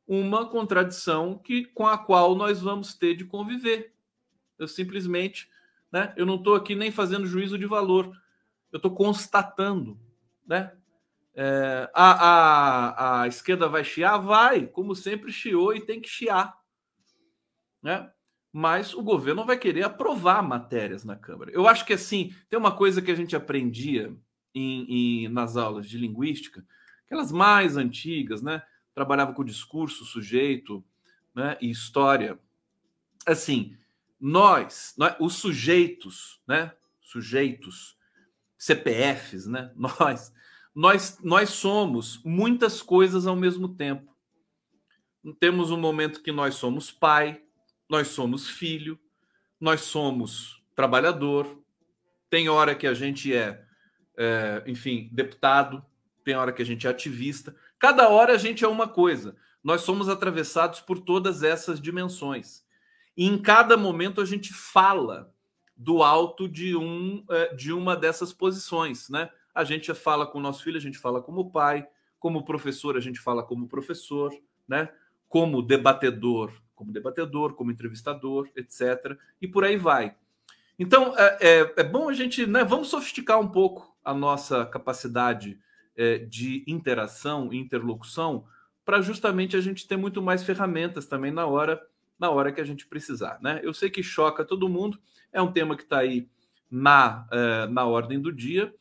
uma 0.07 0.49
contradição 0.49 1.39
que 1.39 1.65
com 1.67 1.87
a 1.87 1.97
qual 1.97 2.35
nós 2.35 2.61
vamos 2.61 2.95
ter 2.95 3.15
de 3.15 3.25
conviver. 3.25 3.95
Eu 4.59 4.69
simplesmente, 4.69 5.51
né? 5.91 6.13
Eu 6.17 6.27
não 6.27 6.37
estou 6.37 6.55
aqui 6.55 6.75
nem 6.75 6.91
fazendo 6.91 7.27
juízo 7.27 7.59
de 7.59 7.67
valor. 7.67 8.13
Eu 8.71 8.77
estou 8.77 8.95
constatando, 8.95 9.99
né? 10.47 10.73
É, 11.37 11.91
a, 11.93 12.13
a, 12.13 13.23
a 13.23 13.29
esquerda 13.29 13.69
vai 13.69 13.83
chiar? 13.83 14.19
Vai, 14.19 14.67
como 14.67 14.95
sempre 14.95 15.33
chiou 15.33 15.75
e 15.75 15.81
tem 15.81 16.01
que 16.01 16.09
chiar, 16.09 16.57
né? 17.83 18.11
Mas 18.53 18.95
o 18.95 19.03
governo 19.03 19.45
vai 19.45 19.59
querer 19.59 19.83
aprovar 19.83 20.41
matérias 20.41 21.05
na 21.05 21.17
Câmara. 21.17 21.51
Eu 21.51 21.67
acho 21.67 21.85
que 21.85 21.93
assim, 21.93 22.33
tem 22.49 22.57
uma 22.57 22.71
coisa 22.71 23.03
que 23.03 23.11
a 23.11 23.15
gente 23.17 23.35
aprendia 23.35 24.17
em, 24.55 25.25
em 25.25 25.29
nas 25.29 25.57
aulas 25.57 25.89
de 25.89 25.99
linguística, 25.99 26.65
aquelas 27.05 27.33
mais 27.33 27.77
antigas, 27.77 28.41
né? 28.41 28.63
Trabalhava 28.95 29.33
com 29.33 29.45
discurso, 29.45 30.05
sujeito 30.05 30.85
né, 31.35 31.59
e 31.61 31.71
história. 31.71 32.39
Assim, 33.27 33.77
nós, 34.21 34.95
nós, 34.97 35.17
os 35.19 35.35
sujeitos, 35.35 36.41
né, 36.47 36.73
sujeitos, 37.01 37.97
CPFs, 38.57 39.47
né, 39.47 39.73
nós, 39.77 40.33
nós, 40.75 41.19
nós 41.23 41.51
somos 41.51 42.23
muitas 42.25 42.81
coisas 42.81 43.27
ao 43.27 43.37
mesmo 43.37 43.69
tempo. 43.69 44.15
Temos 45.41 45.71
um 45.71 45.81
momento 45.81 46.23
que 46.23 46.33
nós 46.33 46.55
somos 46.55 46.91
pai, 46.91 47.43
nós 47.89 48.09
somos 48.09 48.49
filho, 48.49 48.99
nós 49.59 49.81
somos 49.81 50.63
trabalhador, 50.75 51.63
tem 52.29 52.49
hora 52.49 52.75
que 52.75 52.87
a 52.87 52.93
gente 52.93 53.35
é, 53.35 53.65
é 54.17 54.63
enfim, 54.67 55.09
deputado, 55.13 55.85
tem 56.25 56.35
hora 56.35 56.53
que 56.53 56.63
a 56.63 56.65
gente 56.65 56.87
é 56.87 56.91
ativista. 56.91 57.55
Cada 57.85 58.09
hora 58.09 58.33
a 58.33 58.39
gente 58.39 58.65
é 58.65 58.67
uma 58.67 58.89
coisa. 58.89 59.37
Nós 59.63 59.83
somos 59.83 60.09
atravessados 60.09 60.81
por 60.81 60.99
todas 60.99 61.43
essas 61.43 61.79
dimensões. 61.79 62.65
E 63.15 63.27
em 63.27 63.37
cada 63.37 63.77
momento 63.77 64.23
a 64.23 64.25
gente 64.25 64.55
fala 64.55 65.31
do 65.77 66.03
alto 66.03 66.49
de, 66.49 66.75
um, 66.75 67.23
é, 67.29 67.55
de 67.55 67.75
uma 67.75 67.95
dessas 67.95 68.33
posições, 68.33 69.11
né? 69.11 69.29
A 69.55 69.65
gente 69.65 69.93
fala 69.93 70.27
com 70.27 70.39
o 70.39 70.41
nosso 70.41 70.65
filho, 70.65 70.79
a 70.79 70.81
gente 70.81 70.97
fala 70.97 71.21
como 71.21 71.51
pai, 71.51 71.87
como 72.19 72.43
professor, 72.47 72.97
a 72.97 73.01
gente 73.01 73.21
fala 73.21 73.43
como 73.43 73.69
professor, 73.69 74.33
né? 74.67 74.89
Como 75.29 75.61
debatedor, 75.61 76.55
como 76.75 76.91
debatedor, 76.91 77.53
como 77.53 77.71
entrevistador, 77.71 78.49
etc. 78.57 79.15
E 79.43 79.47
por 79.47 79.63
aí 79.63 79.77
vai. 79.77 80.17
Então 80.79 81.13
é, 81.19 81.37
é, 81.39 81.75
é 81.77 81.85
bom 81.85 82.09
a 82.09 82.15
gente, 82.15 82.47
né? 82.47 82.65
Vamos 82.65 82.89
sofisticar 82.89 83.39
um 83.39 83.49
pouco 83.49 83.95
a 84.03 84.15
nossa 84.15 84.65
capacidade 84.65 85.61
é, 85.97 86.19
de 86.19 86.65
interação 86.67 87.53
e 87.53 87.59
interlocução 87.59 88.45
para 88.85 89.01
justamente 89.01 89.57
a 89.57 89.61
gente 89.61 89.87
ter 89.87 89.97
muito 89.97 90.21
mais 90.21 90.45
ferramentas 90.45 91.07
também 91.07 91.31
na 91.31 91.47
hora 91.47 91.81
na 92.19 92.31
hora 92.31 92.53
que 92.53 92.61
a 92.61 92.65
gente 92.65 92.87
precisar, 92.87 93.39
né? 93.43 93.61
Eu 93.63 93.75
sei 93.75 93.91
que 93.91 94.03
choca 94.03 94.45
todo 94.45 94.69
mundo, 94.69 94.99
é 95.33 95.43
um 95.43 95.51
tema 95.51 95.77
que 95.77 95.83
está 95.83 95.99
aí 95.99 96.29
na, 96.71 97.27
é, 97.31 97.67
na 97.67 97.85
ordem 97.85 98.21
do 98.21 98.33
dia. 98.33 98.73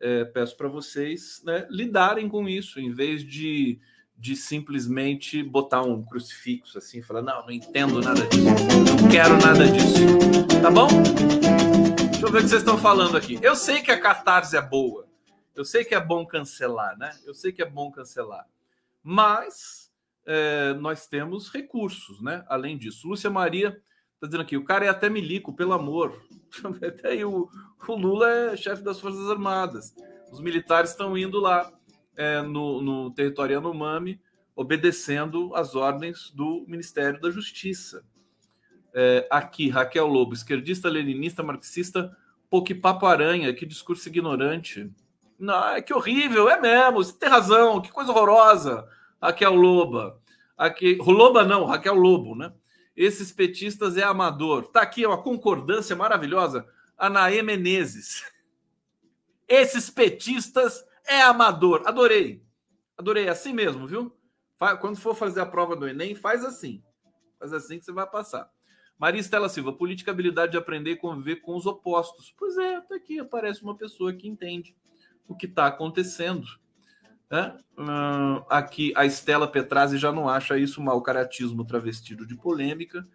É, 0.00 0.24
peço 0.24 0.56
para 0.56 0.68
vocês 0.68 1.42
né, 1.44 1.66
lidarem 1.70 2.28
com 2.28 2.48
isso, 2.48 2.80
em 2.80 2.90
vez 2.90 3.22
de, 3.22 3.78
de 4.16 4.34
simplesmente 4.34 5.42
botar 5.42 5.82
um 5.82 6.02
crucifixo 6.02 6.78
assim 6.78 7.02
falar: 7.02 7.22
não, 7.22 7.42
não 7.42 7.50
entendo 7.50 8.00
nada 8.00 8.26
disso, 8.26 8.44
não 8.44 9.08
quero 9.08 9.36
nada 9.38 9.68
disso. 9.68 10.60
Tá 10.62 10.70
bom? 10.70 10.88
Deixa 12.10 12.26
eu 12.26 12.32
ver 12.32 12.38
o 12.38 12.42
que 12.42 12.48
vocês 12.48 12.62
estão 12.62 12.78
falando 12.78 13.16
aqui. 13.16 13.38
Eu 13.42 13.54
sei 13.54 13.82
que 13.82 13.90
a 13.90 14.00
catarse 14.00 14.56
é 14.56 14.62
boa, 14.62 15.06
eu 15.60 15.64
sei 15.64 15.84
que 15.84 15.94
é 15.94 16.00
bom 16.00 16.24
cancelar, 16.24 16.96
né? 16.96 17.14
Eu 17.26 17.34
sei 17.34 17.52
que 17.52 17.60
é 17.60 17.68
bom 17.68 17.90
cancelar. 17.90 18.48
Mas 19.02 19.92
é, 20.26 20.72
nós 20.74 21.06
temos 21.06 21.50
recursos, 21.50 22.22
né? 22.22 22.42
Além 22.48 22.78
disso. 22.78 23.06
Lúcia 23.06 23.28
Maria 23.28 23.78
está 24.14 24.26
dizendo 24.26 24.40
aqui: 24.40 24.56
o 24.56 24.64
cara 24.64 24.86
é 24.86 24.88
até 24.88 25.10
milico, 25.10 25.54
pelo 25.54 25.74
amor. 25.74 26.18
Até 26.82 27.10
aí 27.10 27.24
o, 27.24 27.48
o 27.86 27.94
Lula 27.94 28.28
é 28.28 28.56
chefe 28.56 28.82
das 28.82 28.98
Forças 28.98 29.30
Armadas. 29.30 29.94
Os 30.32 30.40
militares 30.40 30.90
estão 30.90 31.16
indo 31.16 31.38
lá 31.38 31.70
é, 32.16 32.40
no, 32.40 32.80
no 32.80 33.10
território 33.12 33.54
Yanomami, 33.54 34.20
obedecendo 34.56 35.54
às 35.54 35.74
ordens 35.74 36.30
do 36.30 36.64
Ministério 36.66 37.20
da 37.20 37.30
Justiça. 37.30 38.02
É, 38.94 39.28
aqui, 39.30 39.68
Raquel 39.68 40.06
Lobo, 40.06 40.32
esquerdista, 40.32 40.88
leninista, 40.88 41.42
marxista, 41.42 42.16
que 42.66 42.74
papo 42.74 43.06
aranha, 43.06 43.54
que 43.54 43.66
discurso 43.66 44.08
ignorante. 44.08 44.90
Não, 45.40 45.68
é 45.68 45.80
que 45.80 45.94
horrível, 45.94 46.50
é 46.50 46.60
mesmo, 46.60 47.02
você 47.02 47.14
tem 47.14 47.26
razão, 47.26 47.80
que 47.80 47.90
coisa 47.90 48.10
horrorosa. 48.10 48.86
Raquel 49.20 49.54
Loba. 49.54 50.20
Aqui, 50.56 50.96
Loba 51.00 51.42
não, 51.44 51.64
Raquel 51.64 51.94
Lobo, 51.94 52.36
né? 52.36 52.52
Esses 52.94 53.32
petistas 53.32 53.96
é 53.96 54.02
amador. 54.02 54.68
Tá 54.68 54.82
aqui 54.82 55.06
uma 55.06 55.22
concordância 55.22 55.96
maravilhosa. 55.96 56.68
Anaê 56.98 57.40
Menezes. 57.40 58.22
Esses 59.48 59.88
petistas 59.88 60.84
é 61.06 61.22
amador. 61.22 61.84
Adorei. 61.86 62.44
Adorei, 62.98 63.24
é 63.24 63.30
assim 63.30 63.54
mesmo, 63.54 63.86
viu? 63.86 64.14
Quando 64.78 64.98
for 64.98 65.14
fazer 65.14 65.40
a 65.40 65.46
prova 65.46 65.74
do 65.74 65.88
Enem, 65.88 66.14
faz 66.14 66.44
assim. 66.44 66.84
Faz 67.38 67.54
assim 67.54 67.78
que 67.78 67.86
você 67.86 67.92
vai 67.92 68.06
passar. 68.06 68.50
Maria 68.98 69.22
Estela 69.22 69.48
Silva, 69.48 69.72
política 69.72 70.10
habilidade 70.10 70.52
de 70.52 70.58
aprender 70.58 70.90
e 70.90 70.96
conviver 70.96 71.36
com 71.36 71.56
os 71.56 71.64
opostos. 71.64 72.34
Pois 72.36 72.58
é, 72.58 72.78
tá 72.82 72.96
aqui 72.96 73.18
aparece 73.18 73.62
uma 73.62 73.74
pessoa 73.74 74.12
que 74.12 74.28
entende 74.28 74.76
o 75.30 75.36
que 75.36 75.46
está 75.46 75.66
acontecendo. 75.66 76.44
Né? 77.30 77.56
Uh, 77.78 78.44
aqui 78.50 78.92
a 78.96 79.06
Estela 79.06 79.46
Petrazzi 79.46 79.96
já 79.96 80.10
não 80.10 80.28
acha 80.28 80.58
isso 80.58 80.82
mau 80.82 81.00
caratismo 81.00 81.64
travestido 81.64 82.26
de 82.26 82.34
polêmica. 82.34 83.06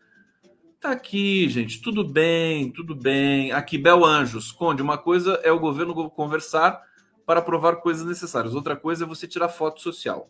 Tá 0.80 0.92
aqui, 0.92 1.50
gente, 1.50 1.82
tudo 1.82 2.08
bem, 2.08 2.72
tudo 2.72 2.96
bem. 2.96 3.52
Aqui, 3.52 3.78
Bel 3.78 4.06
Anjos, 4.06 4.52
Conde, 4.52 4.82
uma 4.82 4.98
coisa 4.98 5.34
é 5.44 5.52
o 5.52 5.60
governo 5.60 6.10
conversar 6.10 6.82
para 7.26 7.40
aprovar 7.40 7.78
coisas 7.78 8.06
necessárias, 8.06 8.56
outra 8.56 8.76
coisa 8.76 9.04
é 9.04 9.08
você 9.08 9.28
tirar 9.28 9.50
foto 9.50 9.82
social. 9.82 10.30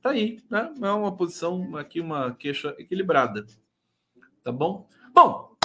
Tá 0.00 0.10
aí, 0.10 0.38
né? 0.48 0.72
É 0.80 0.90
uma 0.90 1.16
posição 1.16 1.76
aqui, 1.76 2.00
uma 2.00 2.32
queixa 2.32 2.74
equilibrada. 2.78 3.46
Tá 4.44 4.52
bom? 4.52 4.86
Bom, 5.12 5.56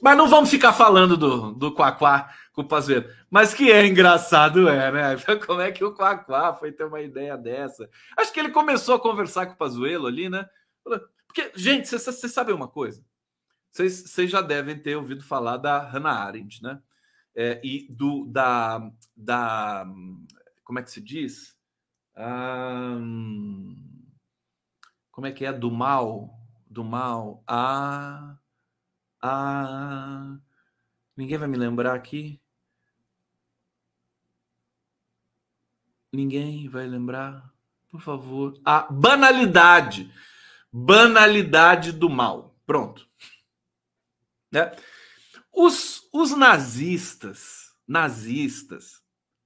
mas 0.00 0.16
não 0.16 0.28
vamos 0.28 0.50
ficar 0.50 0.72
falando 0.72 1.16
do, 1.16 1.52
do 1.52 1.72
Quaquá 1.72 2.30
com 2.54 2.62
o 2.62 2.68
Pazuello. 2.68 3.10
Mas 3.28 3.52
que 3.52 3.70
é 3.70 3.84
engraçado, 3.84 4.68
é, 4.68 4.90
né? 4.90 5.16
Como 5.46 5.60
é 5.60 5.72
que 5.72 5.84
o 5.84 5.92
Quaquá 5.92 6.54
foi 6.54 6.72
ter 6.72 6.84
uma 6.84 7.02
ideia 7.02 7.36
dessa? 7.36 7.90
Acho 8.16 8.32
que 8.32 8.40
ele 8.40 8.50
começou 8.50 8.94
a 8.94 9.00
conversar 9.00 9.46
com 9.46 9.52
o 9.52 9.56
Pazuello 9.56 10.06
ali, 10.06 10.30
né? 10.30 10.48
Porque, 11.26 11.50
gente, 11.56 11.88
vocês 11.88 12.32
sabem 12.32 12.54
uma 12.54 12.68
coisa? 12.68 13.04
Vocês 13.72 14.30
já 14.30 14.40
devem 14.40 14.78
ter 14.78 14.96
ouvido 14.96 15.24
falar 15.24 15.56
da 15.56 15.80
Hannah 15.80 16.24
Arendt, 16.24 16.62
né? 16.62 16.80
É, 17.34 17.60
e 17.64 17.88
do 17.90 18.24
da, 18.26 18.88
da. 19.16 19.84
Como 20.62 20.78
é 20.78 20.82
que 20.82 20.92
se 20.92 21.00
diz? 21.00 21.56
Ah, 22.14 22.96
como 25.10 25.26
é 25.26 25.32
que 25.32 25.44
é? 25.44 25.52
Do 25.52 25.72
mal. 25.72 26.38
Do 26.70 26.84
mal. 26.84 27.42
A. 27.48 28.38
A. 29.20 30.38
Ninguém 31.16 31.38
vai 31.38 31.48
me 31.48 31.56
lembrar 31.56 31.94
aqui? 31.94 32.40
Ninguém 36.14 36.68
vai 36.68 36.86
lembrar? 36.86 37.52
Por 37.90 38.00
favor. 38.00 38.54
A 38.64 38.82
banalidade. 38.90 40.12
Banalidade 40.72 41.90
do 41.90 42.08
mal. 42.08 42.56
Pronto. 42.64 43.08
Né? 44.50 44.70
Os, 45.52 46.08
os 46.12 46.30
nazistas, 46.36 47.74
nazistas, 47.86 49.02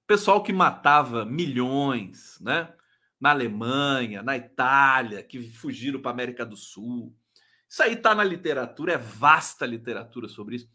pessoal 0.06 0.42
que 0.42 0.52
matava 0.52 1.25
milhões, 1.25 2.38
né? 2.40 2.72
Na 3.18 3.30
Alemanha, 3.30 4.22
na 4.22 4.37
Itália, 4.37 5.22
que 5.22 5.50
fugiram 5.50 6.00
para 6.00 6.10
a 6.10 6.14
América 6.14 6.46
do 6.46 6.56
Sul. 6.56 7.16
Isso 7.68 7.82
aí 7.82 7.94
está 7.94 8.14
na 8.14 8.22
literatura, 8.22 8.92
é 8.92 8.98
vasta 8.98 9.66
literatura 9.66 10.28
sobre 10.28 10.56
isso. 10.56 10.70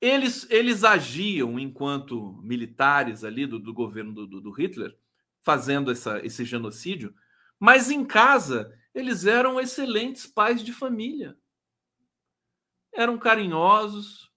Eles, 0.00 0.48
eles 0.50 0.84
agiam 0.84 1.58
enquanto 1.58 2.40
militares 2.42 3.24
ali 3.24 3.46
do, 3.46 3.58
do 3.58 3.74
governo 3.74 4.12
do, 4.26 4.40
do, 4.40 4.50
Hitler, 4.52 4.96
fazendo 5.42 5.90
essa, 5.90 6.24
esse 6.24 6.44
genocídio, 6.44 7.14
mas 7.58 7.90
em 7.90 8.04
casa 8.04 8.72
eles 8.94 9.26
eram 9.26 9.58
excelentes 9.58 10.26
pais 10.26 10.62
de 10.62 10.72
família. 10.72 11.36
Eram 12.92 13.18
carinhosos, 13.18 14.30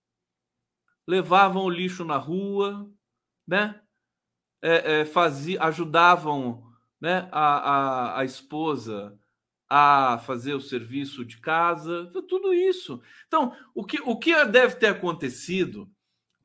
levavam 1.08 1.64
o 1.64 1.70
lixo 1.70 2.04
na 2.04 2.18
rua, 2.18 2.92
né? 3.48 3.82
É, 4.64 5.02
é, 5.02 5.06
fazia, 5.06 5.62
ajudavam 5.64 6.72
né, 7.00 7.28
a, 7.32 7.40
a, 7.42 8.20
a 8.20 8.26
esposa 8.26 9.20
a 9.74 10.18
fazer 10.18 10.54
o 10.54 10.60
serviço 10.60 11.24
de 11.24 11.38
casa, 11.38 12.12
tudo 12.28 12.54
isso. 12.54 13.02
Então, 13.26 13.56
o 13.74 13.86
que, 13.86 14.02
o 14.02 14.18
que 14.18 14.44
deve 14.44 14.76
ter 14.76 14.88
acontecido 14.88 15.90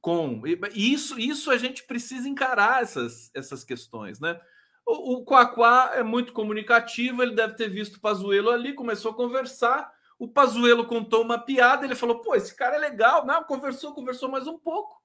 com 0.00 0.40
isso, 0.72 1.18
isso 1.18 1.50
a 1.50 1.58
gente 1.58 1.82
precisa 1.82 2.28
encarar 2.28 2.84
essas, 2.84 3.28
essas 3.34 3.64
questões, 3.64 4.20
né? 4.20 4.40
O, 4.86 5.14
o 5.14 5.24
Quaquá 5.24 5.90
é 5.94 6.04
muito 6.04 6.32
comunicativo, 6.32 7.20
ele 7.20 7.34
deve 7.34 7.54
ter 7.54 7.68
visto 7.68 7.96
o 7.96 8.00
Pazuello 8.00 8.48
ali, 8.48 8.72
começou 8.74 9.10
a 9.10 9.16
conversar, 9.16 9.92
o 10.20 10.28
Pazuello 10.28 10.86
contou 10.86 11.22
uma 11.22 11.36
piada, 11.36 11.84
ele 11.84 11.96
falou: 11.96 12.20
"Pô, 12.20 12.36
esse 12.36 12.54
cara 12.54 12.76
é 12.76 12.78
legal". 12.78 13.26
Não, 13.26 13.42
conversou, 13.42 13.92
conversou 13.92 14.30
mais 14.30 14.46
um 14.46 14.56
pouco. 14.56 15.02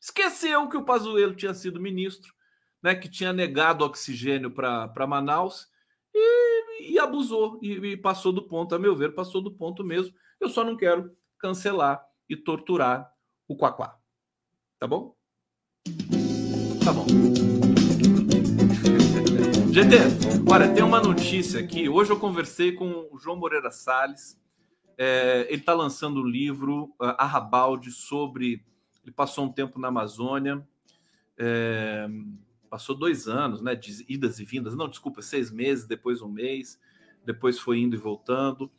Esqueceu 0.00 0.66
que 0.66 0.78
o 0.78 0.84
Pazuello 0.86 1.34
tinha 1.34 1.52
sido 1.52 1.78
ministro, 1.78 2.32
né, 2.82 2.94
que 2.94 3.06
tinha 3.06 3.34
negado 3.34 3.84
oxigênio 3.84 4.50
para 4.50 5.06
Manaus 5.06 5.68
e, 6.14 6.92
e 6.92 6.98
abusou 6.98 7.58
e, 7.62 7.72
e, 7.72 7.96
passou 7.96 8.32
do 8.32 8.46
ponto, 8.46 8.74
a 8.74 8.78
meu 8.78 8.96
ver, 8.96 9.14
passou 9.14 9.40
do 9.40 9.52
ponto 9.52 9.84
mesmo. 9.84 10.14
Eu 10.40 10.48
só 10.48 10.64
não 10.64 10.76
quero 10.76 11.14
cancelar 11.38 12.04
e 12.28 12.36
torturar 12.36 13.10
o 13.48 13.56
Quaquá. 13.56 13.96
Tá 14.78 14.86
bom? 14.86 15.14
Tá 16.84 16.92
bom. 16.92 17.06
GT, 19.72 19.96
olha, 20.50 20.72
tem 20.74 20.82
uma 20.82 21.00
notícia 21.00 21.60
aqui. 21.60 21.88
Hoje 21.88 22.10
eu 22.10 22.18
conversei 22.18 22.72
com 22.72 23.08
o 23.12 23.18
João 23.18 23.36
Moreira 23.36 23.70
Salles. 23.70 24.38
É, 24.98 25.46
ele 25.48 25.60
está 25.60 25.72
lançando 25.72 26.20
um 26.20 26.26
livro, 26.26 26.94
uh, 27.00 27.14
Arrabalde, 27.16 27.90
sobre. 27.90 28.64
Ele 29.02 29.12
passou 29.14 29.44
um 29.44 29.52
tempo 29.52 29.78
na 29.78 29.88
Amazônia. 29.88 30.66
É, 31.38 32.06
passou 32.70 32.94
dois 32.94 33.26
anos, 33.26 33.60
né, 33.60 33.74
de 33.74 34.04
idas 34.08 34.38
e 34.38 34.44
vindas, 34.44 34.76
não, 34.76 34.88
desculpa, 34.88 35.20
seis 35.20 35.50
meses, 35.50 35.86
depois 35.86 36.22
um 36.22 36.28
mês, 36.28 36.80
depois 37.26 37.58
foi 37.58 37.80
indo 37.80 37.96
e 37.96 37.98
voltando, 37.98 38.70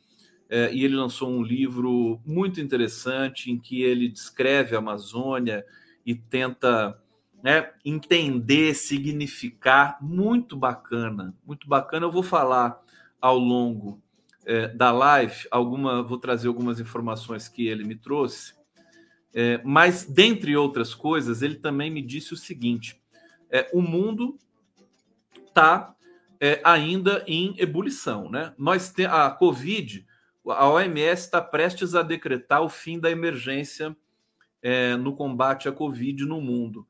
é, 0.49 0.73
e 0.73 0.83
ele 0.83 0.95
lançou 0.95 1.29
um 1.29 1.43
livro 1.43 2.19
muito 2.25 2.61
interessante 2.61 3.51
em 3.51 3.59
que 3.59 3.83
ele 3.83 4.07
descreve 4.07 4.75
a 4.75 4.79
Amazônia 4.79 5.65
e 6.05 6.15
tenta 6.15 6.97
né, 7.43 7.71
entender, 7.83 8.73
significar, 8.73 9.97
muito 10.01 10.55
bacana, 10.55 11.35
muito 11.45 11.67
bacana. 11.67 12.05
Eu 12.05 12.11
vou 12.11 12.23
falar 12.23 12.81
ao 13.19 13.37
longo 13.37 14.01
é, 14.45 14.67
da 14.67 14.91
live, 14.91 15.47
alguma, 15.49 16.03
vou 16.03 16.17
trazer 16.17 16.47
algumas 16.47 16.79
informações 16.79 17.47
que 17.47 17.67
ele 17.67 17.83
me 17.83 17.95
trouxe, 17.95 18.53
é, 19.33 19.61
mas 19.63 20.05
dentre 20.05 20.55
outras 20.57 20.93
coisas, 20.93 21.41
ele 21.41 21.55
também 21.55 21.89
me 21.89 22.01
disse 22.01 22.33
o 22.33 22.37
seguinte: 22.37 23.00
é, 23.51 23.69
o 23.73 23.81
mundo 23.81 24.39
está 25.47 25.93
é, 26.39 26.61
ainda 26.63 27.23
em 27.27 27.53
ebulição. 27.57 28.29
Né? 28.29 28.53
Nós 28.57 28.91
te, 28.91 29.05
a 29.05 29.29
Covid, 29.29 30.07
a 30.47 30.69
OMS 30.69 31.25
está 31.25 31.41
prestes 31.41 31.93
a 31.93 32.01
decretar 32.01 32.61
o 32.61 32.69
fim 32.69 32.99
da 32.99 33.11
emergência 33.11 33.95
é, 34.61 34.95
no 34.95 35.15
combate 35.15 35.67
à 35.67 35.71
Covid 35.71 36.25
no 36.25 36.41
mundo. 36.41 36.87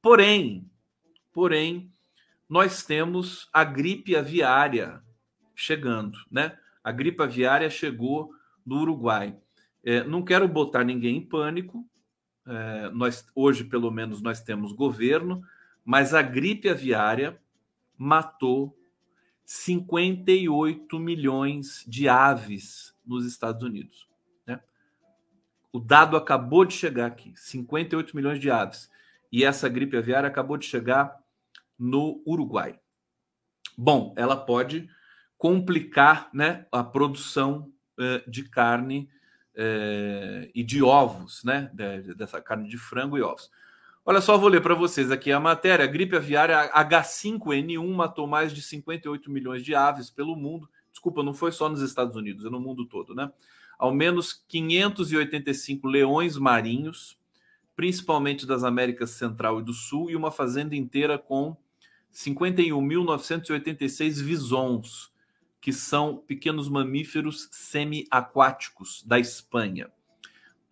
Porém, 0.00 0.70
porém, 1.32 1.90
nós 2.48 2.84
temos 2.84 3.48
a 3.52 3.64
gripe 3.64 4.14
aviária 4.14 5.02
chegando, 5.54 6.18
né? 6.30 6.58
A 6.82 6.92
gripe 6.92 7.22
aviária 7.22 7.70
chegou 7.70 8.30
do 8.64 8.76
Uruguai. 8.76 9.36
É, 9.82 10.04
não 10.04 10.22
quero 10.22 10.46
botar 10.46 10.84
ninguém 10.84 11.16
em 11.16 11.26
pânico. 11.26 11.86
É, 12.46 12.90
nós 12.90 13.26
hoje, 13.34 13.64
pelo 13.64 13.90
menos, 13.90 14.20
nós 14.20 14.42
temos 14.42 14.72
governo, 14.72 15.42
mas 15.84 16.14
a 16.14 16.22
gripe 16.22 16.68
aviária 16.68 17.38
matou 17.96 18.76
58 19.44 20.98
milhões 20.98 21.84
de 21.86 22.08
aves 22.08 22.94
nos 23.04 23.26
Estados 23.26 23.62
Unidos. 23.62 24.08
Né? 24.46 24.60
O 25.72 25.78
dado 25.78 26.16
acabou 26.16 26.64
de 26.64 26.74
chegar 26.74 27.06
aqui: 27.06 27.34
58 27.36 28.16
milhões 28.16 28.40
de 28.40 28.50
aves. 28.50 28.90
E 29.30 29.44
essa 29.44 29.68
gripe 29.68 29.96
aviária 29.96 30.28
acabou 30.28 30.56
de 30.56 30.64
chegar 30.64 31.20
no 31.78 32.22
Uruguai. 32.26 32.78
Bom, 33.76 34.14
ela 34.16 34.36
pode 34.36 34.88
complicar 35.36 36.30
né, 36.32 36.66
a 36.70 36.84
produção 36.84 37.72
eh, 37.98 38.22
de 38.28 38.48
carne 38.48 39.10
eh, 39.54 40.50
e 40.54 40.62
de 40.62 40.82
ovos, 40.82 41.42
né, 41.42 41.70
dessa 42.16 42.40
carne 42.40 42.68
de 42.68 42.78
frango 42.78 43.18
e 43.18 43.22
ovos. 43.22 43.50
Olha 44.06 44.20
só, 44.20 44.36
vou 44.36 44.50
ler 44.50 44.60
para 44.60 44.74
vocês 44.74 45.10
aqui 45.10 45.32
a 45.32 45.40
matéria. 45.40 45.82
A 45.82 45.88
gripe 45.88 46.14
aviária 46.14 46.70
H5N1 46.74 47.94
matou 47.94 48.26
mais 48.26 48.52
de 48.52 48.60
58 48.60 49.30
milhões 49.30 49.64
de 49.64 49.74
aves 49.74 50.10
pelo 50.10 50.36
mundo. 50.36 50.68
Desculpa, 50.90 51.22
não 51.22 51.32
foi 51.32 51.50
só 51.50 51.70
nos 51.70 51.80
Estados 51.80 52.14
Unidos, 52.14 52.44
é 52.44 52.50
no 52.50 52.60
mundo 52.60 52.84
todo, 52.84 53.14
né? 53.14 53.32
Ao 53.78 53.94
menos 53.94 54.44
585 54.46 55.88
leões 55.88 56.36
marinhos, 56.36 57.18
principalmente 57.74 58.44
das 58.44 58.62
Américas 58.62 59.12
Central 59.12 59.60
e 59.60 59.62
do 59.62 59.72
Sul, 59.72 60.10
e 60.10 60.16
uma 60.16 60.30
fazenda 60.30 60.76
inteira 60.76 61.18
com 61.18 61.56
51.986 62.12 64.22
visons, 64.22 65.10
que 65.62 65.72
são 65.72 66.18
pequenos 66.18 66.68
mamíferos 66.68 67.48
semi-aquáticos 67.50 69.02
da 69.06 69.18
Espanha. 69.18 69.90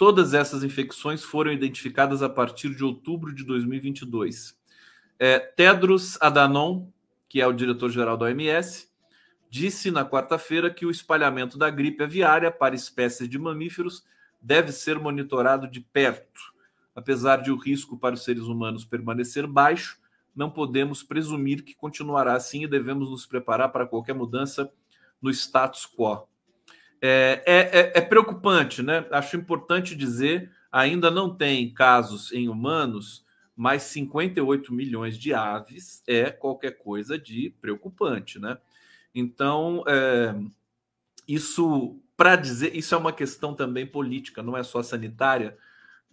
Todas 0.03 0.35
essas 0.35 0.65
infecções 0.65 1.23
foram 1.23 1.53
identificadas 1.53 2.25
a 2.25 2.29
partir 2.29 2.75
de 2.75 2.83
outubro 2.83 3.33
de 3.33 3.45
2022. 3.45 4.59
É, 5.17 5.38
Tedros 5.38 6.21
Adhanom, 6.21 6.88
que 7.29 7.41
é 7.41 7.47
o 7.47 7.53
diretor-geral 7.53 8.17
da 8.17 8.25
OMS, 8.25 8.88
disse 9.49 9.93
na 9.93 10.05
quarta-feira 10.05 10.75
que 10.75 10.85
o 10.85 10.91
espalhamento 10.91 11.57
da 11.57 11.71
gripe 11.71 12.03
aviária 12.03 12.51
para 12.51 12.75
espécies 12.75 13.29
de 13.29 13.38
mamíferos 13.38 14.05
deve 14.41 14.73
ser 14.73 14.99
monitorado 14.99 15.71
de 15.71 15.81
perto. 15.81 16.53
Apesar 16.97 17.37
de 17.37 17.53
o 17.53 17.57
risco 17.57 17.97
para 17.97 18.17
os 18.17 18.25
seres 18.25 18.43
humanos 18.43 18.85
permanecer 18.85 19.47
baixo, 19.47 20.01
não 20.35 20.51
podemos 20.51 21.05
presumir 21.05 21.62
que 21.62 21.77
continuará 21.77 22.35
assim 22.35 22.65
e 22.65 22.69
devemos 22.69 23.09
nos 23.09 23.25
preparar 23.25 23.69
para 23.69 23.87
qualquer 23.87 24.17
mudança 24.17 24.69
no 25.23 25.31
status 25.31 25.87
quo. 25.87 26.27
É, 27.05 27.43
é, 27.45 27.81
é, 27.81 27.93
é, 27.97 28.01
preocupante, 28.01 28.81
né? 28.81 29.05
Acho 29.11 29.37
importante 29.37 29.97
dizer, 29.97 30.53
ainda 30.71 31.11
não 31.11 31.35
tem 31.35 31.69
casos 31.75 32.31
em 32.31 32.49
humanos, 32.49 33.27
mas 33.57 33.83
58 33.83 34.73
milhões 34.73 35.19
de 35.19 35.35
aves 35.35 36.01
é 36.07 36.31
qualquer 36.31 36.79
coisa 36.79 37.19
de 37.19 37.51
preocupante, 37.61 38.38
né? 38.38 38.57
Então, 39.12 39.83
é, 39.88 40.33
isso, 41.27 41.99
para 42.17 42.37
dizer, 42.37 42.77
isso 42.77 42.95
é 42.95 42.99
uma 42.99 43.12
questão 43.12 43.53
também 43.53 43.85
política, 43.85 44.41
não 44.41 44.57
é 44.57 44.62
só 44.62 44.81
sanitária, 44.81 45.59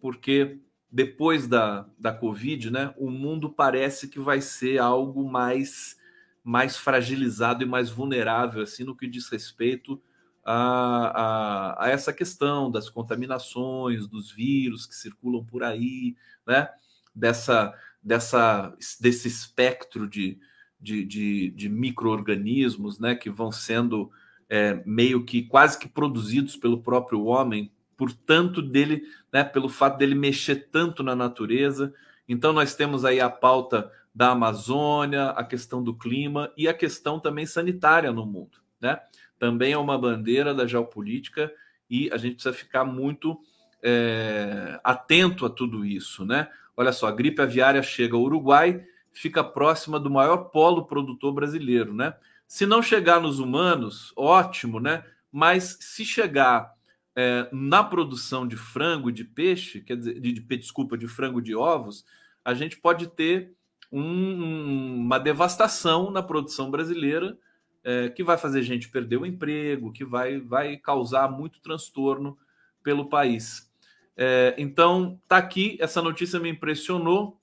porque 0.02 0.58
depois 0.92 1.48
da, 1.48 1.86
da 2.00 2.12
Covid, 2.12 2.72
né, 2.72 2.96
o 2.98 3.12
mundo 3.12 3.48
parece 3.48 4.08
que 4.08 4.20
vai 4.20 4.42
ser 4.42 4.80
algo 4.80 5.30
mais, 5.30 6.00
mais 6.44 6.78
fragilizado 6.78 7.64
e 7.64 7.68
mais 7.68 7.92
vulnerável, 7.92 8.64
assim, 8.64 8.84
no 8.84 8.96
que 8.96 9.08
diz 9.08 9.30
respeito 9.30 10.02
a, 10.52 11.76
a, 11.76 11.86
a, 11.86 11.90
essa 11.90 12.12
questão 12.12 12.72
das 12.72 12.90
contaminações, 12.90 14.08
dos 14.08 14.32
vírus 14.32 14.88
que 14.88 14.96
circulam 14.96 15.46
por 15.46 15.62
aí, 15.64 16.16
né, 16.46 16.68
dessa, 17.14 17.72
dessa, 18.02 18.76
desse 19.00 19.28
espectro 19.28 20.10
de, 20.10 20.40
de, 20.82 21.06
de, 21.06 21.52
de 21.52 21.70
micro-organismos, 21.70 23.00
né, 23.00 23.14
que 23.14 23.30
vão 23.30 23.52
sendo 23.52 24.10
é, 24.50 24.82
meio 24.88 25.24
que 25.24 25.44
quase 25.44 25.78
que 25.78 25.88
produzidos 25.88 26.58
pelo 26.58 26.82
próprio 26.82 27.26
homem 27.26 27.72
por 27.96 28.12
tanto 28.12 28.60
dele, 28.60 29.04
né, 29.32 29.44
pelo 29.44 29.70
fato 29.70 30.00
dele 30.00 30.16
mexer 30.16 30.70
tanto 30.72 31.04
na 31.04 31.16
natureza. 31.16 31.94
Então 32.28 32.52
nós 32.54 32.74
temos 32.74 33.06
aí 33.06 33.20
a 33.20 33.30
pauta 33.30 33.92
da 34.16 34.32
Amazônia, 34.32 35.30
a 35.30 35.44
questão 35.44 35.84
do 35.84 35.94
clima 35.94 36.52
e 36.58 36.68
a 36.68 36.74
questão 36.74 37.20
também 37.20 37.46
sanitária 37.46 38.12
no 38.12 38.26
mundo, 38.26 38.58
né? 38.82 39.00
Também 39.40 39.72
é 39.72 39.78
uma 39.78 39.98
bandeira 39.98 40.54
da 40.54 40.68
geopolítica 40.68 41.52
e 41.90 42.10
a 42.12 42.18
gente 42.18 42.36
precisa 42.36 42.54
ficar 42.54 42.84
muito 42.84 43.40
é, 43.82 44.80
atento 44.84 45.46
a 45.46 45.50
tudo 45.50 45.86
isso, 45.86 46.26
né? 46.26 46.50
Olha 46.76 46.92
só, 46.92 47.08
a 47.08 47.12
gripe 47.12 47.42
aviária 47.42 47.82
chega 47.82 48.16
ao 48.16 48.22
Uruguai, 48.22 48.86
fica 49.12 49.44
próxima 49.44 50.00
do 50.00 50.10
maior 50.10 50.50
polo 50.50 50.86
produtor 50.86 51.34
brasileiro, 51.34 51.94
né? 51.94 52.14
Se 52.48 52.66
não 52.66 52.82
chegar 52.82 53.20
nos 53.20 53.40
humanos, 53.40 54.14
ótimo, 54.16 54.80
né? 54.80 55.04
Mas 55.32 55.78
se 55.80 56.04
chegar 56.04 56.74
é, 57.16 57.48
na 57.52 57.84
produção 57.84 58.48
de 58.48 58.56
frango 58.56 59.12
de 59.12 59.24
peixe, 59.24 59.82
quer 59.82 59.98
dizer, 59.98 60.20
de, 60.20 60.34
de, 60.34 60.58
desculpa, 60.58 60.98
de 60.98 61.08
frango 61.08 61.42
de 61.42 61.56
ovos, 61.56 62.06
a 62.44 62.54
gente 62.54 62.78
pode 62.78 63.08
ter 63.08 63.54
um, 63.92 64.96
uma 64.96 65.20
devastação 65.20 66.12
na 66.12 66.24
produção 66.24 66.70
brasileira 66.72 67.38
é, 67.84 68.10
que 68.10 68.24
vai 68.24 68.38
fazer 68.38 68.62
gente 68.64 68.90
perder 68.90 69.18
o 69.18 69.26
emprego, 69.26 69.92
que 69.92 70.04
vai, 70.04 70.40
vai 70.40 70.78
causar 70.78 71.30
muito 71.32 71.62
transtorno 71.62 72.38
pelo 72.84 73.10
país. 73.10 73.70
É, 74.16 74.54
então, 74.58 75.20
tá 75.28 75.38
aqui, 75.38 75.78
essa 75.80 76.02
notícia 76.02 76.40
me 76.40 76.50
impressionou 76.50 77.40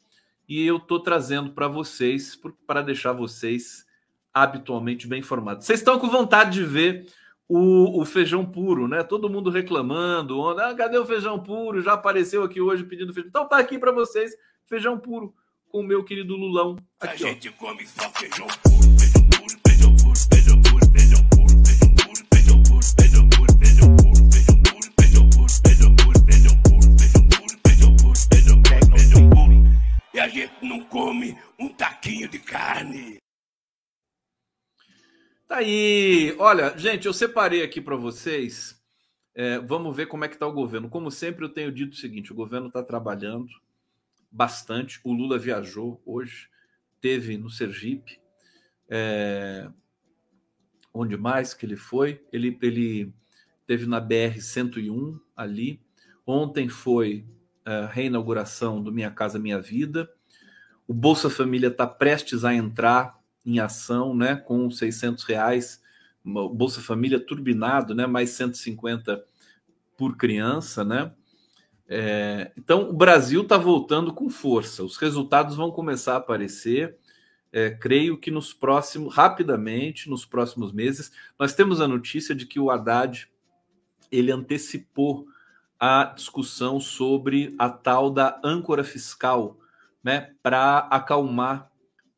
e 0.48 0.64
eu 0.64 0.76
estou 0.76 1.00
trazendo 1.00 1.52
para 1.52 1.68
vocês, 1.68 2.38
para 2.66 2.82
deixar 2.82 3.12
vocês 3.12 3.86
habitualmente 4.32 5.06
bem 5.06 5.20
informados. 5.20 5.64
Vocês 5.64 5.80
estão 5.80 5.98
com 5.98 6.08
vontade 6.08 6.50
de 6.50 6.64
ver 6.64 7.06
o, 7.48 8.00
o, 8.00 8.04
feijão 8.04 8.44
puro, 8.44 8.86
né? 8.86 9.02
Todo 9.02 9.30
mundo 9.30 9.50
reclamando, 9.50 10.46
ah, 10.50 10.74
cadê 10.74 10.98
o 10.98 11.06
feijão 11.06 11.42
puro? 11.42 11.80
Já 11.80 11.94
apareceu 11.94 12.42
aqui 12.42 12.60
hoje 12.60 12.84
pedindo 12.84 13.14
feijão. 13.14 13.28
Então 13.30 13.48
tá 13.48 13.56
aqui 13.56 13.78
para 13.78 13.92
vocês, 13.92 14.36
feijão 14.66 14.98
puro 14.98 15.34
com 15.70 15.80
o 15.80 15.82
meu 15.82 16.04
querido 16.04 16.36
Lulão. 16.36 16.76
Aqui, 17.00 17.24
a 17.24 17.28
gente 17.28 17.48
ó. 17.48 17.52
come 17.52 17.86
só 17.86 18.10
feijão 18.10 18.46
puro, 18.62 18.85
E 30.16 30.18
a 30.18 30.28
gente 30.28 30.64
não 30.64 30.82
come 30.82 31.36
um 31.58 31.68
taquinho 31.68 32.26
de 32.26 32.38
carne. 32.38 33.18
Tá 35.46 35.56
aí. 35.56 36.34
Olha, 36.38 36.74
gente, 36.78 37.04
eu 37.04 37.12
separei 37.12 37.62
aqui 37.62 37.82
para 37.82 37.96
vocês. 37.96 38.82
É, 39.34 39.58
vamos 39.58 39.94
ver 39.94 40.06
como 40.06 40.24
é 40.24 40.28
que 40.28 40.32
está 40.32 40.46
o 40.46 40.54
governo. 40.54 40.88
Como 40.88 41.10
sempre, 41.10 41.44
eu 41.44 41.50
tenho 41.50 41.70
dito 41.70 41.92
o 41.92 41.96
seguinte: 41.96 42.32
o 42.32 42.34
governo 42.34 42.68
está 42.68 42.82
trabalhando 42.82 43.46
bastante. 44.32 44.98
O 45.04 45.12
Lula 45.12 45.38
viajou 45.38 46.00
hoje, 46.06 46.48
teve 46.98 47.36
no 47.36 47.50
Sergipe. 47.50 48.18
É, 48.88 49.68
onde 50.94 51.14
mais 51.18 51.52
que 51.52 51.66
ele 51.66 51.76
foi? 51.76 52.24
Ele, 52.32 52.58
ele 52.62 53.12
teve 53.66 53.84
na 53.84 54.00
BR 54.00 54.40
101 54.40 55.20
ali. 55.36 55.78
Ontem 56.26 56.70
foi 56.70 57.22
a 57.66 57.86
reinauguração 57.86 58.80
do 58.80 58.92
Minha 58.92 59.10
Casa 59.10 59.38
Minha 59.38 59.60
Vida. 59.60 60.08
O 60.86 60.94
Bolsa 60.94 61.28
Família 61.28 61.66
está 61.68 61.86
prestes 61.86 62.44
a 62.44 62.54
entrar 62.54 63.18
em 63.44 63.58
ação, 63.58 64.14
né, 64.14 64.36
com 64.36 64.70
600 64.70 65.24
reais, 65.24 65.82
Bolsa 66.24 66.80
Família 66.80 67.20
turbinado, 67.20 67.94
né, 67.94 68.06
mais 68.06 68.30
150 68.30 69.24
por 69.96 70.16
criança, 70.16 70.84
né? 70.84 71.12
É, 71.88 72.50
então 72.56 72.90
o 72.90 72.92
Brasil 72.92 73.42
está 73.42 73.56
voltando 73.56 74.12
com 74.12 74.28
força. 74.28 74.82
Os 74.82 74.96
resultados 74.96 75.56
vão 75.56 75.70
começar 75.70 76.14
a 76.14 76.18
aparecer. 76.18 76.96
É, 77.52 77.70
creio 77.70 78.18
que 78.18 78.30
nos 78.30 78.52
próximos, 78.52 79.14
rapidamente, 79.14 80.10
nos 80.10 80.26
próximos 80.26 80.72
meses, 80.72 81.12
nós 81.38 81.54
temos 81.54 81.80
a 81.80 81.86
notícia 81.86 82.34
de 82.34 82.44
que 82.44 82.58
o 82.58 82.70
Haddad 82.70 83.28
ele 84.10 84.32
antecipou 84.32 85.26
a 85.78 86.04
discussão 86.04 86.80
sobre 86.80 87.54
a 87.58 87.68
tal 87.68 88.10
da 88.10 88.40
âncora 88.42 88.82
fiscal, 88.82 89.58
né, 90.02 90.32
para 90.42 90.78
acalmar 90.90 91.70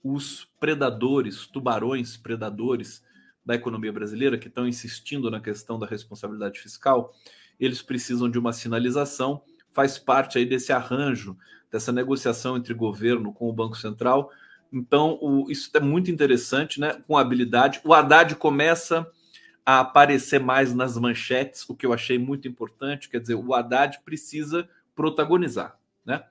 os 0.02 0.48
predadores, 0.60 1.46
tubarões 1.46 2.16
predadores 2.16 3.02
da 3.44 3.54
economia 3.54 3.92
brasileira, 3.92 4.38
que 4.38 4.48
estão 4.48 4.66
insistindo 4.66 5.30
na 5.30 5.40
questão 5.40 5.78
da 5.78 5.86
responsabilidade 5.86 6.60
fiscal, 6.60 7.12
eles 7.58 7.82
precisam 7.82 8.30
de 8.30 8.38
uma 8.38 8.52
sinalização, 8.52 9.42
faz 9.72 9.98
parte 9.98 10.38
aí 10.38 10.46
desse 10.46 10.72
arranjo, 10.72 11.36
dessa 11.70 11.90
negociação 11.90 12.56
entre 12.56 12.74
governo 12.74 13.32
com 13.32 13.48
o 13.48 13.52
Banco 13.52 13.76
Central. 13.76 14.30
Então, 14.72 15.18
o, 15.20 15.50
isso 15.50 15.70
é 15.74 15.80
muito 15.80 16.10
interessante, 16.10 16.78
né? 16.78 17.00
Com 17.06 17.16
habilidade. 17.16 17.80
O 17.84 17.94
Haddad 17.94 18.34
começa 18.36 19.10
a 19.68 19.80
aparecer 19.80 20.40
mais 20.40 20.74
nas 20.74 20.96
manchetes, 20.96 21.68
o 21.68 21.76
que 21.76 21.84
eu 21.84 21.92
achei 21.92 22.18
muito 22.18 22.48
importante. 22.48 23.06
Quer 23.06 23.20
dizer, 23.20 23.34
o 23.34 23.52
Haddad 23.52 24.00
precisa 24.02 24.66
protagonizar, 24.96 25.78
né? 26.06 26.24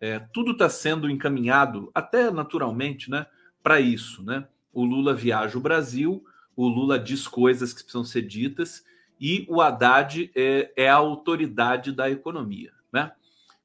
É, 0.00 0.18
tudo 0.18 0.50
está 0.50 0.68
sendo 0.68 1.08
encaminhado, 1.08 1.88
até 1.94 2.32
naturalmente, 2.32 3.08
né, 3.08 3.26
para 3.62 3.78
isso. 3.78 4.24
Né? 4.24 4.44
O 4.72 4.84
Lula 4.84 5.14
viaja 5.14 5.56
o 5.56 5.60
Brasil, 5.60 6.24
o 6.56 6.66
Lula 6.66 6.98
diz 6.98 7.28
coisas 7.28 7.72
que 7.72 7.82
precisam 7.84 8.02
ser 8.02 8.22
ditas, 8.22 8.84
e 9.20 9.46
o 9.48 9.60
Haddad 9.60 10.28
é, 10.34 10.72
é 10.74 10.88
a 10.88 10.96
autoridade 10.96 11.92
da 11.92 12.10
economia. 12.10 12.72
Né? 12.92 13.12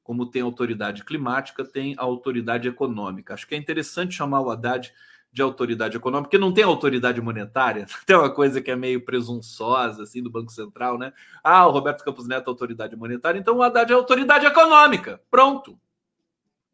Como 0.04 0.26
tem 0.26 0.42
autoridade 0.42 1.02
climática, 1.02 1.64
tem 1.64 1.96
autoridade 1.98 2.68
econômica. 2.68 3.34
Acho 3.34 3.48
que 3.48 3.56
é 3.56 3.58
interessante 3.58 4.14
chamar 4.14 4.42
o 4.42 4.50
Haddad 4.50 4.92
de 5.36 5.42
autoridade 5.42 5.98
econômica, 5.98 6.30
porque 6.30 6.38
não 6.38 6.50
tem 6.50 6.64
autoridade 6.64 7.20
monetária, 7.20 7.84
tem 8.06 8.16
uma 8.16 8.30
coisa 8.30 8.62
que 8.62 8.70
é 8.70 8.74
meio 8.74 9.04
presunçosa 9.04 10.04
assim 10.04 10.22
do 10.22 10.30
Banco 10.30 10.50
Central, 10.50 10.96
né? 10.96 11.12
Ah, 11.44 11.66
o 11.66 11.72
Roberto 11.72 12.02
Campos 12.02 12.26
Neto 12.26 12.48
é 12.48 12.50
autoridade 12.50 12.96
monetária, 12.96 13.38
então 13.38 13.58
o 13.58 13.62
Haddad 13.62 13.92
é 13.92 13.94
autoridade 13.94 14.46
econômica. 14.46 15.20
Pronto. 15.30 15.78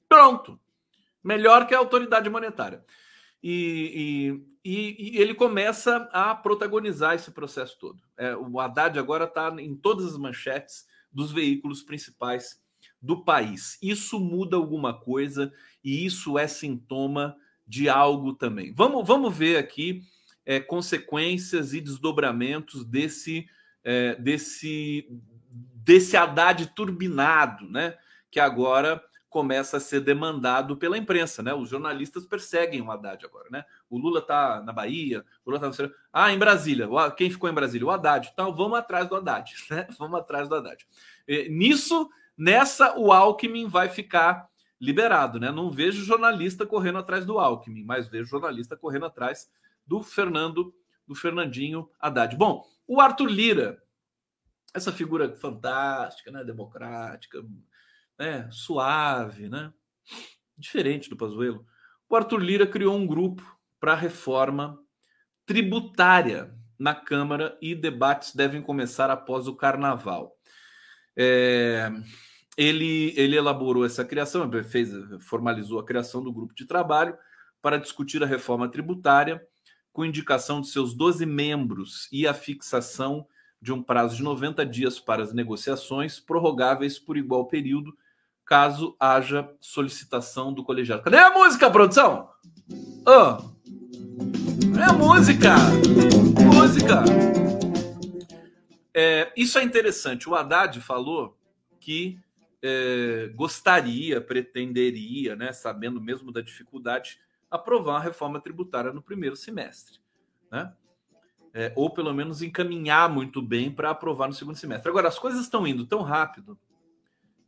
Pronto. 0.09 0.61
Melhor 1.25 1.67
que 1.67 1.75
a 1.75 1.79
autoridade 1.79 2.31
monetária. 2.31 2.85
E, 3.43 4.41
e, 4.65 5.11
e, 5.11 5.21
ele 5.21 5.35
começa 5.35 6.09
a 6.13 6.33
protagonizar 6.33 7.17
esse 7.17 7.33
processo 7.33 7.77
todo. 7.81 8.01
É, 8.17 8.37
o 8.37 8.61
Haddad 8.61 8.97
agora 8.97 9.25
está 9.25 9.53
em 9.59 9.75
todas 9.75 10.07
as 10.07 10.17
manchetes 10.17 10.87
dos 11.11 11.33
veículos 11.33 11.83
principais 11.83 12.63
do 13.01 13.25
país. 13.25 13.77
Isso 13.83 14.21
muda 14.21 14.55
alguma 14.57 15.01
coisa 15.01 15.53
e 15.83 16.07
isso 16.07 16.39
é 16.39 16.47
sintoma 16.47 17.37
de 17.67 17.89
algo 17.89 18.33
também. 18.33 18.73
Vamos, 18.73 19.07
vamos 19.07 19.37
ver 19.37 19.57
aqui 19.57 20.03
é, 20.45 20.61
consequências 20.61 21.73
e 21.73 21.81
desdobramentos 21.81 22.85
desse, 22.85 23.47
é, 23.85 24.15
desse, 24.17 25.07
desse 25.75 26.17
Haddad 26.17 26.67
turbinado, 26.75 27.69
né? 27.69 27.97
Que 28.31 28.41
agora 28.41 29.03
começa 29.33 29.79
a 29.79 29.81
ser 29.81 30.01
demandado 30.01 30.77
pela 30.77 30.99
imprensa, 30.99 31.43
né? 31.43 31.55
Os 31.55 31.71
jornalistas 31.71 32.27
perseguem 32.27 32.83
o 32.83 32.91
Haddad 32.91 33.25
agora, 33.25 33.49
né? 33.51 33.65
O 33.89 33.97
Lula 33.97 34.21
tá 34.21 34.63
na 34.63 34.73
Bahia, 34.73 35.25
o 35.45 35.51
Lula 35.51 35.59
tá 35.59 35.85
no... 35.85 35.95
Ah, 36.13 36.31
em 36.33 36.39
Brasília. 36.39 36.87
Quem 37.17 37.31
ficou 37.31 37.49
em 37.49 37.55
Brasília? 37.55 37.87
O 37.87 37.91
Haddad. 37.91 38.31
Então 38.31 38.55
vamos 38.55 38.79
atrás 38.79 39.09
do 39.09 39.17
Haddad, 39.17 39.55
né? 39.71 39.87
Vamos 39.99 40.21
atrás 40.21 40.49
do 40.49 40.55
Haddad. 40.55 40.87
E, 41.27 41.49
nisso, 41.49 42.11
nessa, 42.37 42.99
o 42.99 43.11
Alckmin 43.11 43.67
vai 43.67 43.89
ficar 43.89 44.52
liberado, 44.83 45.39
né? 45.39 45.53
Não 45.53 45.71
vejo 45.71 46.05
jornalista 46.05 46.67
correndo 46.67 46.99
atrás 46.99 47.25
do 47.25 47.39
Alckmin, 47.39 47.85
mas 47.85 48.09
vejo 48.09 48.29
jornalista 48.29 48.77
correndo 48.77 49.07
atrás 49.07 49.49
do 49.87 50.03
Fernando, 50.03 50.75
do 51.07 51.15
Fernandinho 51.15 51.89
Haddad. 52.01 52.37
Bom, 52.37 52.67
o 52.85 53.01
Arthur 53.01 53.31
Lira, 53.31 53.81
essa 54.75 54.91
figura 54.91 55.37
fantástica, 55.37 56.33
né? 56.33 56.43
Democrática, 56.43 57.45
né, 58.19 58.49
suave, 58.51 59.49
né? 59.49 59.73
Diferente 60.59 61.09
do 61.09 61.17
Pazuello. 61.17 61.65
O 62.09 62.17
Arthur 62.17 62.41
Lira 62.41 62.67
criou 62.67 62.97
um 62.97 63.07
grupo 63.07 63.57
para 63.79 63.95
reforma 63.95 64.83
tributária 65.47 66.53
na 66.77 66.93
Câmara 66.93 67.57
e 67.63 67.73
debates 67.73 68.35
devem 68.35 68.61
começar 68.61 69.11
após 69.11 69.47
o 69.47 69.55
Carnaval. 69.55 70.37
É... 71.17 71.89
ele, 72.57 73.15
ele 73.17 73.37
elaborou 73.37 73.85
essa 73.85 74.05
criação, 74.05 74.51
fez, 74.65 74.91
formalizou 75.21 75.79
a 75.79 75.85
criação 75.85 76.23
do 76.23 76.33
grupo 76.33 76.55
de 76.55 76.67
trabalho 76.67 77.17
para 77.61 77.79
discutir 77.79 78.23
a 78.23 78.27
reforma 78.27 78.69
tributária, 78.69 79.41
com 79.93 80.05
indicação 80.05 80.61
de 80.61 80.69
seus 80.69 80.95
12 80.95 81.25
membros 81.27 82.09
e 82.11 82.27
a 82.27 82.35
fixação 82.35 83.27
de 83.61 83.73
um 83.73 83.83
prazo 83.83 84.17
de 84.17 84.23
90 84.23 84.67
dias 84.67 84.99
para 84.99 85.23
as 85.23 85.33
negociações, 85.33 86.19
prorrogáveis 86.19 86.99
por 86.99 87.17
igual 87.17 87.47
período, 87.47 87.97
caso 88.45 88.97
haja 88.99 89.49
solicitação 89.61 90.53
do 90.53 90.65
colegiado. 90.65 91.03
Cadê 91.03 91.19
a 91.19 91.31
música, 91.31 91.71
produção? 91.71 92.29
Oh. 93.07 93.53
É 94.79 94.93
música! 94.93 95.55
Música! 96.43 97.05
É, 98.95 99.33
isso 99.37 99.59
é 99.59 99.63
interessante. 99.63 100.29
O 100.29 100.35
Haddad 100.35 100.81
falou 100.81 101.39
que 101.79 102.19
é, 102.63 103.31
gostaria, 103.35 104.21
pretenderia, 104.21 105.35
né, 105.35 105.53
sabendo 105.53 106.01
mesmo 106.01 106.31
da 106.31 106.41
dificuldade, 106.41 107.19
aprovar 107.51 107.97
a 107.97 108.01
reforma 108.05 108.41
tributária 108.41 108.93
no 108.93 109.03
primeiro 109.03 109.37
semestre, 109.37 109.99
né? 110.51 110.73
É, 111.55 111.71
ou 111.77 111.91
pelo 111.91 112.15
menos 112.15 112.41
encaminhar 112.41 113.11
muito 113.11 113.43
bem 113.43 113.71
para 113.71 113.91
aprovar 113.91 114.27
no 114.27 114.33
segundo 114.33 114.57
semestre. 114.57 114.89
Agora, 114.89 115.09
as 115.09 115.19
coisas 115.19 115.43
estão 115.43 115.67
indo 115.67 115.87
tão 115.87 116.01
rápido 116.01 116.59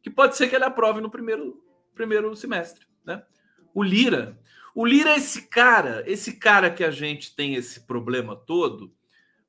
que 0.02 0.10
pode 0.10 0.36
ser 0.36 0.48
que 0.48 0.54
ele 0.54 0.64
aprove 0.64 1.00
no 1.00 1.08
primeiro, 1.08 1.64
primeiro 1.94 2.36
semestre, 2.36 2.86
né? 3.02 3.24
O 3.72 3.82
Lira, 3.82 4.38
o 4.74 4.84
Lira 4.84 5.10
é 5.10 5.16
esse 5.16 5.48
cara, 5.48 6.02
esse 6.06 6.36
cara 6.36 6.70
que 6.70 6.84
a 6.84 6.90
gente 6.90 7.34
tem 7.34 7.54
esse 7.54 7.86
problema 7.86 8.36
todo, 8.36 8.92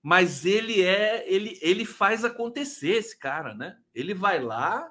mas 0.02 0.46
ele 0.46 0.82
é, 0.82 1.26
ele, 1.28 1.60
ele 1.62 1.84
faz 1.84 2.24
acontecer 2.24 2.92
esse 2.92 3.18
cara, 3.18 3.54
né? 3.54 3.78
Ele 3.94 4.14
vai 4.14 4.40
lá, 4.40 4.90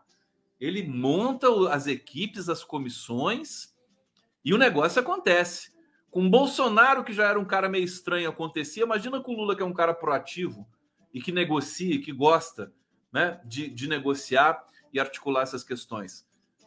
ele 0.65 0.87
monta 0.87 1.49
as 1.71 1.87
equipes, 1.87 2.49
as 2.49 2.65
comissões 2.65 3.75
e 4.45 4.55
o 4.55 4.59
negócio 4.59 5.01
acontece. 5.01 5.73
Com 6.11 6.31
Bolsonaro, 6.31 7.05
que 7.05 7.13
já 7.13 7.29
era 7.29 7.39
um 7.39 7.45
cara 7.45 7.69
meio 7.69 7.85
estranho, 7.85 8.29
acontecia. 8.29 8.85
Imagina 8.85 9.21
com 9.21 9.33
o 9.33 9.37
Lula, 9.37 9.57
que 9.57 9.63
é 9.63 9.67
um 9.67 9.73
cara 9.73 9.93
proativo 9.93 10.67
e 11.13 11.21
que 11.21 11.33
negocia, 11.33 12.01
que 12.01 12.13
gosta 12.13 12.73
né, 13.13 13.41
de, 13.45 13.69
de 13.69 13.89
negociar 13.89 14.65
e 14.93 14.99
articular 14.99 15.43
essas 15.43 15.63
questões. 15.63 16.27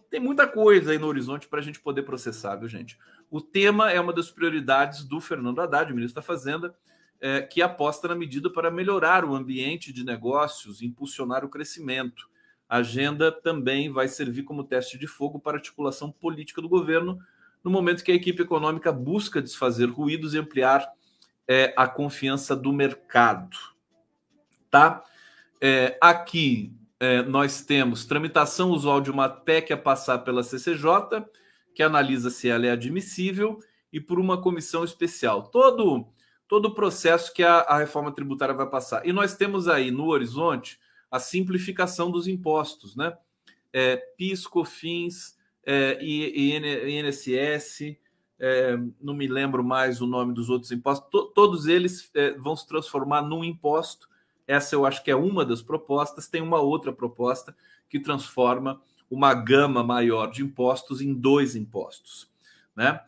Tem 0.09 0.19
muita 0.19 0.47
coisa 0.47 0.91
aí 0.91 0.99
no 0.99 1.07
horizonte 1.07 1.47
para 1.47 1.59
a 1.59 1.63
gente 1.63 1.79
poder 1.79 2.03
processar, 2.03 2.55
viu, 2.55 2.67
gente? 2.67 2.97
O 3.29 3.41
tema 3.41 3.91
é 3.91 3.99
uma 3.99 4.13
das 4.13 4.29
prioridades 4.29 5.03
do 5.03 5.19
Fernando 5.19 5.59
Haddad, 5.59 5.91
ministro 5.93 6.21
da 6.21 6.25
Fazenda, 6.25 6.75
é, 7.19 7.41
que 7.41 7.61
aposta 7.61 8.07
na 8.07 8.15
medida 8.15 8.49
para 8.49 8.69
melhorar 8.69 9.25
o 9.25 9.35
ambiente 9.35 9.91
de 9.91 10.05
negócios, 10.05 10.81
impulsionar 10.81 11.43
o 11.43 11.49
crescimento 11.49 12.29
a 12.69 12.77
agenda 12.77 13.31
também 13.31 13.91
vai 13.91 14.07
servir 14.07 14.43
como 14.43 14.63
teste 14.63 14.97
de 14.97 15.07
fogo 15.07 15.39
para 15.39 15.53
a 15.57 15.59
articulação 15.59 16.11
política 16.11 16.61
do 16.61 16.67
governo, 16.67 17.19
no 17.63 17.71
momento 17.71 18.03
que 18.03 18.11
a 18.11 18.15
equipe 18.15 18.41
econômica 18.41 18.91
busca 18.91 19.41
desfazer 19.41 19.85
ruídos 19.85 20.33
e 20.33 20.37
ampliar 20.37 20.87
é, 21.47 21.73
a 21.77 21.87
confiança 21.87 22.55
do 22.55 22.73
mercado. 22.73 23.57
Tá? 24.69 25.03
É, 25.61 25.97
aqui 26.01 26.73
é, 26.99 27.21
nós 27.21 27.61
temos 27.61 28.05
tramitação 28.05 28.71
usual 28.71 28.99
de 28.99 29.11
uma 29.11 29.29
PEC 29.29 29.71
a 29.71 29.77
passar 29.77 30.19
pela 30.19 30.43
CCJ, 30.43 31.25
que 31.73 31.81
analisa 31.81 32.29
se 32.29 32.49
ela 32.49 32.65
é 32.65 32.71
admissível, 32.71 33.59
e 33.93 33.99
por 33.99 34.19
uma 34.19 34.41
comissão 34.41 34.83
especial. 34.83 35.43
Todo, 35.43 36.07
todo 36.47 36.65
o 36.67 36.73
processo 36.73 37.33
que 37.33 37.43
a, 37.43 37.59
a 37.59 37.77
reforma 37.77 38.11
tributária 38.11 38.53
vai 38.53 38.69
passar. 38.69 39.05
E 39.07 39.13
nós 39.13 39.35
temos 39.35 39.67
aí 39.67 39.89
no 39.89 40.07
horizonte 40.07 40.79
a 41.09 41.19
simplificação 41.19 42.11
dos 42.11 42.27
impostos, 42.27 42.95
né? 42.95 43.17
É, 43.71 43.97
PIS, 44.17 44.47
COFINS, 44.47 45.37
é, 45.65 45.99
INSS, 46.01 47.97
é, 48.39 48.77
não 49.01 49.13
me 49.13 49.27
lembro 49.27 49.63
mais 49.63 50.01
o 50.01 50.07
nome 50.07 50.33
dos 50.33 50.49
outros 50.49 50.71
impostos, 50.71 51.09
to, 51.09 51.25
todos 51.33 51.65
eles 51.67 52.09
é, 52.13 52.31
vão 52.31 52.55
se 52.55 52.67
transformar 52.67 53.21
num 53.21 53.43
imposto. 53.43 54.07
Essa 54.47 54.75
eu 54.75 54.85
acho 54.85 55.03
que 55.03 55.11
é 55.11 55.15
uma 55.15 55.43
das 55.43 55.61
propostas. 55.61 56.27
Tem 56.27 56.41
uma 56.41 56.59
outra 56.59 56.93
proposta 56.93 57.55
que 57.89 57.99
transforma 57.99 58.81
uma 59.09 59.33
gama 59.33 59.83
maior 59.83 60.27
de 60.27 60.43
impostos 60.43 61.01
em 61.01 61.13
dois 61.13 61.55
impostos, 61.55 62.29
né? 62.75 63.01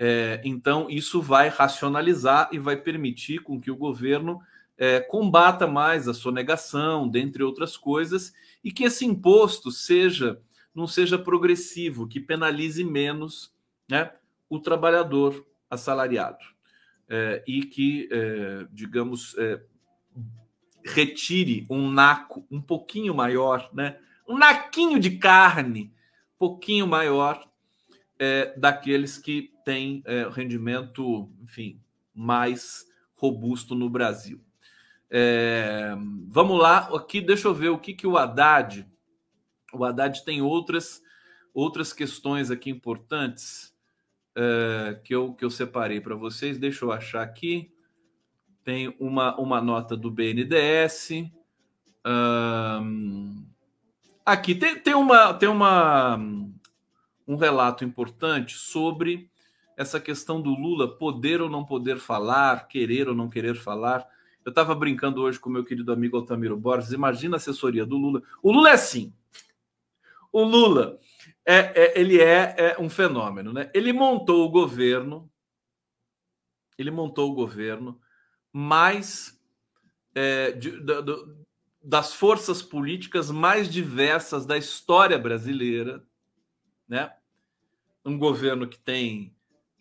É, 0.00 0.40
então, 0.44 0.86
isso 0.88 1.20
vai 1.20 1.48
racionalizar 1.48 2.48
e 2.52 2.58
vai 2.58 2.76
permitir 2.76 3.40
com 3.40 3.60
que 3.60 3.68
o 3.68 3.76
governo 3.76 4.40
é, 4.78 5.00
combata 5.00 5.66
mais 5.66 6.08
a 6.08 6.14
sonegação, 6.14 7.08
dentre 7.08 7.42
outras 7.42 7.76
coisas, 7.76 8.32
e 8.62 8.72
que 8.72 8.84
esse 8.84 9.04
imposto 9.04 9.70
seja 9.70 10.40
não 10.74 10.86
seja 10.86 11.18
progressivo, 11.18 12.06
que 12.06 12.20
penalize 12.20 12.84
menos 12.84 13.52
né, 13.90 14.12
o 14.48 14.60
trabalhador 14.60 15.44
assalariado 15.68 16.44
é, 17.08 17.42
e 17.48 17.64
que, 17.64 18.08
é, 18.12 18.66
digamos, 18.70 19.36
é, 19.38 19.60
retire 20.84 21.66
um 21.68 21.90
naco 21.90 22.46
um 22.48 22.60
pouquinho 22.60 23.12
maior, 23.12 23.68
né, 23.72 23.98
um 24.28 24.38
naquinho 24.38 25.00
de 25.00 25.18
carne 25.18 25.92
pouquinho 26.38 26.86
maior 26.86 27.44
é, 28.18 28.54
daqueles 28.56 29.18
que 29.18 29.52
têm 29.64 30.02
é, 30.06 30.28
rendimento, 30.30 31.30
enfim, 31.42 31.80
mais 32.14 32.86
robusto 33.16 33.74
no 33.74 33.90
Brasil. 33.90 34.40
É, 35.10 35.94
vamos 36.28 36.58
lá, 36.58 36.90
aqui 36.94 37.20
deixa 37.20 37.48
eu 37.48 37.54
ver 37.54 37.70
o 37.70 37.78
que, 37.78 37.94
que 37.94 38.06
o 38.06 38.16
Haddad. 38.16 38.86
O 39.72 39.84
Haddad 39.84 40.24
tem 40.24 40.42
outras 40.42 41.02
outras 41.54 41.92
questões 41.92 42.52
aqui 42.52 42.70
importantes 42.70 43.74
é, 44.36 45.00
que, 45.02 45.12
eu, 45.12 45.34
que 45.34 45.44
eu 45.44 45.50
separei 45.50 46.00
para 46.00 46.14
vocês. 46.14 46.56
Deixa 46.56 46.84
eu 46.84 46.92
achar 46.92 47.22
aqui. 47.22 47.72
Tem 48.62 48.94
uma, 49.00 49.36
uma 49.40 49.60
nota 49.60 49.96
do 49.96 50.10
BNDES. 50.10 51.30
Um, 52.06 53.44
aqui 54.24 54.54
tem, 54.54 54.78
tem, 54.78 54.94
uma, 54.94 55.34
tem 55.34 55.48
uma, 55.48 56.16
um 57.26 57.34
relato 57.34 57.84
importante 57.84 58.54
sobre 58.56 59.28
essa 59.76 59.98
questão 59.98 60.40
do 60.40 60.50
Lula 60.50 60.96
poder 60.96 61.40
ou 61.40 61.48
não 61.48 61.64
poder 61.64 61.98
falar, 61.98 62.68
querer 62.68 63.08
ou 63.08 63.16
não 63.16 63.28
querer 63.28 63.56
falar. 63.56 64.06
Eu 64.48 64.50
estava 64.50 64.74
brincando 64.74 65.20
hoje 65.20 65.38
com 65.38 65.50
meu 65.50 65.62
querido 65.62 65.92
amigo 65.92 66.16
Altamiro 66.16 66.56
Borges. 66.56 66.92
Imagina 66.92 67.36
a 67.36 67.38
assessoria 67.38 67.84
do 67.84 67.98
Lula. 67.98 68.22
O 68.42 68.50
Lula 68.50 68.70
é 68.70 68.72
assim. 68.72 69.12
O 70.32 70.42
Lula 70.42 70.98
é, 71.44 71.58
é 71.58 72.00
ele 72.00 72.18
é, 72.18 72.54
é, 72.56 72.76
um 72.80 72.88
fenômeno, 72.88 73.52
né? 73.52 73.70
Ele 73.74 73.92
montou 73.92 74.46
o 74.46 74.48
governo. 74.48 75.30
Ele 76.78 76.90
montou 76.90 77.30
o 77.30 77.34
governo 77.34 78.00
mais 78.50 79.38
é, 80.14 80.52
de, 80.52 80.80
de, 80.80 81.02
de, 81.02 81.34
das 81.84 82.14
forças 82.14 82.62
políticas 82.62 83.30
mais 83.30 83.70
diversas 83.70 84.46
da 84.46 84.56
história 84.56 85.18
brasileira, 85.18 86.02
né? 86.88 87.12
Um 88.02 88.16
governo 88.16 88.66
que 88.66 88.78
tem 88.78 89.36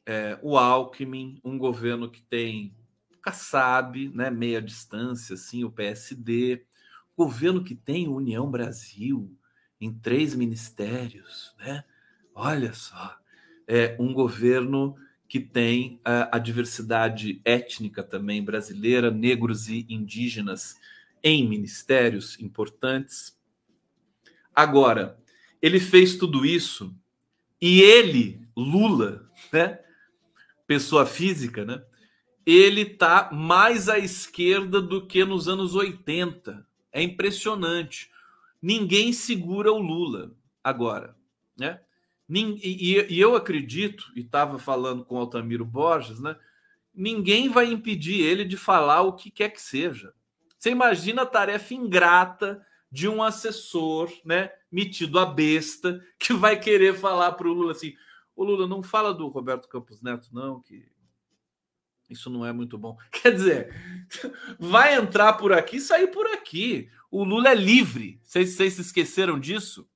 é, 0.05 0.37
o 0.41 0.57
Alckmin, 0.57 1.39
um 1.41 1.57
governo 1.57 2.11
que 2.11 2.21
tem 2.21 2.75
Kassab, 3.27 4.09
né, 4.13 4.29
meia 4.29 4.61
distância, 4.61 5.33
assim, 5.33 5.65
o 5.65 5.69
PSD, 5.69 6.63
governo 7.13 7.61
que 7.61 7.75
tem 7.75 8.07
União 8.07 8.49
Brasil 8.49 9.37
em 9.81 9.93
três 9.93 10.33
ministérios, 10.33 11.53
né? 11.59 11.83
Olha 12.33 12.71
só, 12.71 13.17
é 13.67 13.97
um 13.99 14.13
governo 14.13 14.95
que 15.27 15.41
tem 15.41 15.99
a, 16.05 16.37
a 16.37 16.39
diversidade 16.39 17.41
étnica 17.43 18.01
também 18.01 18.41
brasileira, 18.41 19.11
negros 19.11 19.67
e 19.67 19.85
indígenas 19.89 20.77
em 21.21 21.45
ministérios 21.45 22.39
importantes. 22.39 23.37
Agora, 24.55 25.19
ele 25.61 25.81
fez 25.81 26.15
tudo 26.15 26.45
isso 26.45 26.95
e 27.59 27.81
ele, 27.81 28.47
Lula, 28.55 29.29
né, 29.51 29.81
pessoa 30.65 31.05
física, 31.05 31.65
né, 31.65 31.83
ele 32.47 32.83
está 32.83 33.29
mais 33.29 33.89
à 33.89 33.99
esquerda 33.99 34.81
do 34.81 35.05
que 35.05 35.25
nos 35.25 35.49
anos 35.49 35.75
80. 35.75 36.65
É 36.93 37.03
impressionante. 37.03 38.09
Ninguém 38.61 39.11
segura 39.11 39.69
o 39.69 39.77
Lula 39.77 40.31
agora, 40.63 41.13
né? 41.59 41.81
E, 42.29 43.05
eu 43.09 43.35
acredito, 43.35 44.05
e 44.15 44.21
estava 44.21 44.57
falando 44.57 45.03
com 45.03 45.17
Altamiro 45.17 45.65
Borges, 45.65 46.21
né? 46.21 46.37
Ninguém 46.95 47.49
vai 47.49 47.65
impedir 47.65 48.21
ele 48.21 48.45
de 48.45 48.55
falar 48.55 49.01
o 49.01 49.13
que 49.13 49.29
quer 49.29 49.49
que 49.49 49.61
seja. 49.61 50.13
Você 50.57 50.69
imagina 50.69 51.23
a 51.23 51.27
tarefa 51.27 51.73
ingrata 51.73 52.65
de 52.89 53.09
um 53.09 53.21
assessor, 53.21 54.09
né, 54.23 54.51
metido 54.71 55.19
a 55.19 55.25
besta, 55.25 56.01
que 56.17 56.31
vai 56.31 56.57
querer 56.57 56.95
falar 56.95 57.33
para 57.33 57.47
o 57.47 57.53
Lula 57.53 57.73
assim: 57.73 57.93
o 58.33 58.45
Lula 58.45 58.65
não 58.65 58.81
fala 58.81 59.13
do 59.13 59.27
Roberto 59.27 59.67
Campos 59.67 60.01
Neto, 60.01 60.29
não, 60.31 60.61
que 60.61 60.85
isso 62.09 62.29
não 62.29 62.45
é 62.45 62.53
muito 62.53 62.77
bom. 62.77 62.97
Quer 63.11 63.33
dizer, 63.33 63.75
vai 64.59 64.95
entrar 64.95 65.33
por 65.33 65.51
aqui, 65.53 65.79
sair 65.79 66.07
por 66.07 66.27
aqui. 66.27 66.89
O 67.11 67.23
Lula 67.23 67.49
é 67.49 67.55
livre. 67.55 68.19
Vocês, 68.23 68.51
vocês 68.51 68.73
se 68.73 68.81
esqueceram 68.81 69.39
disso? 69.39 69.87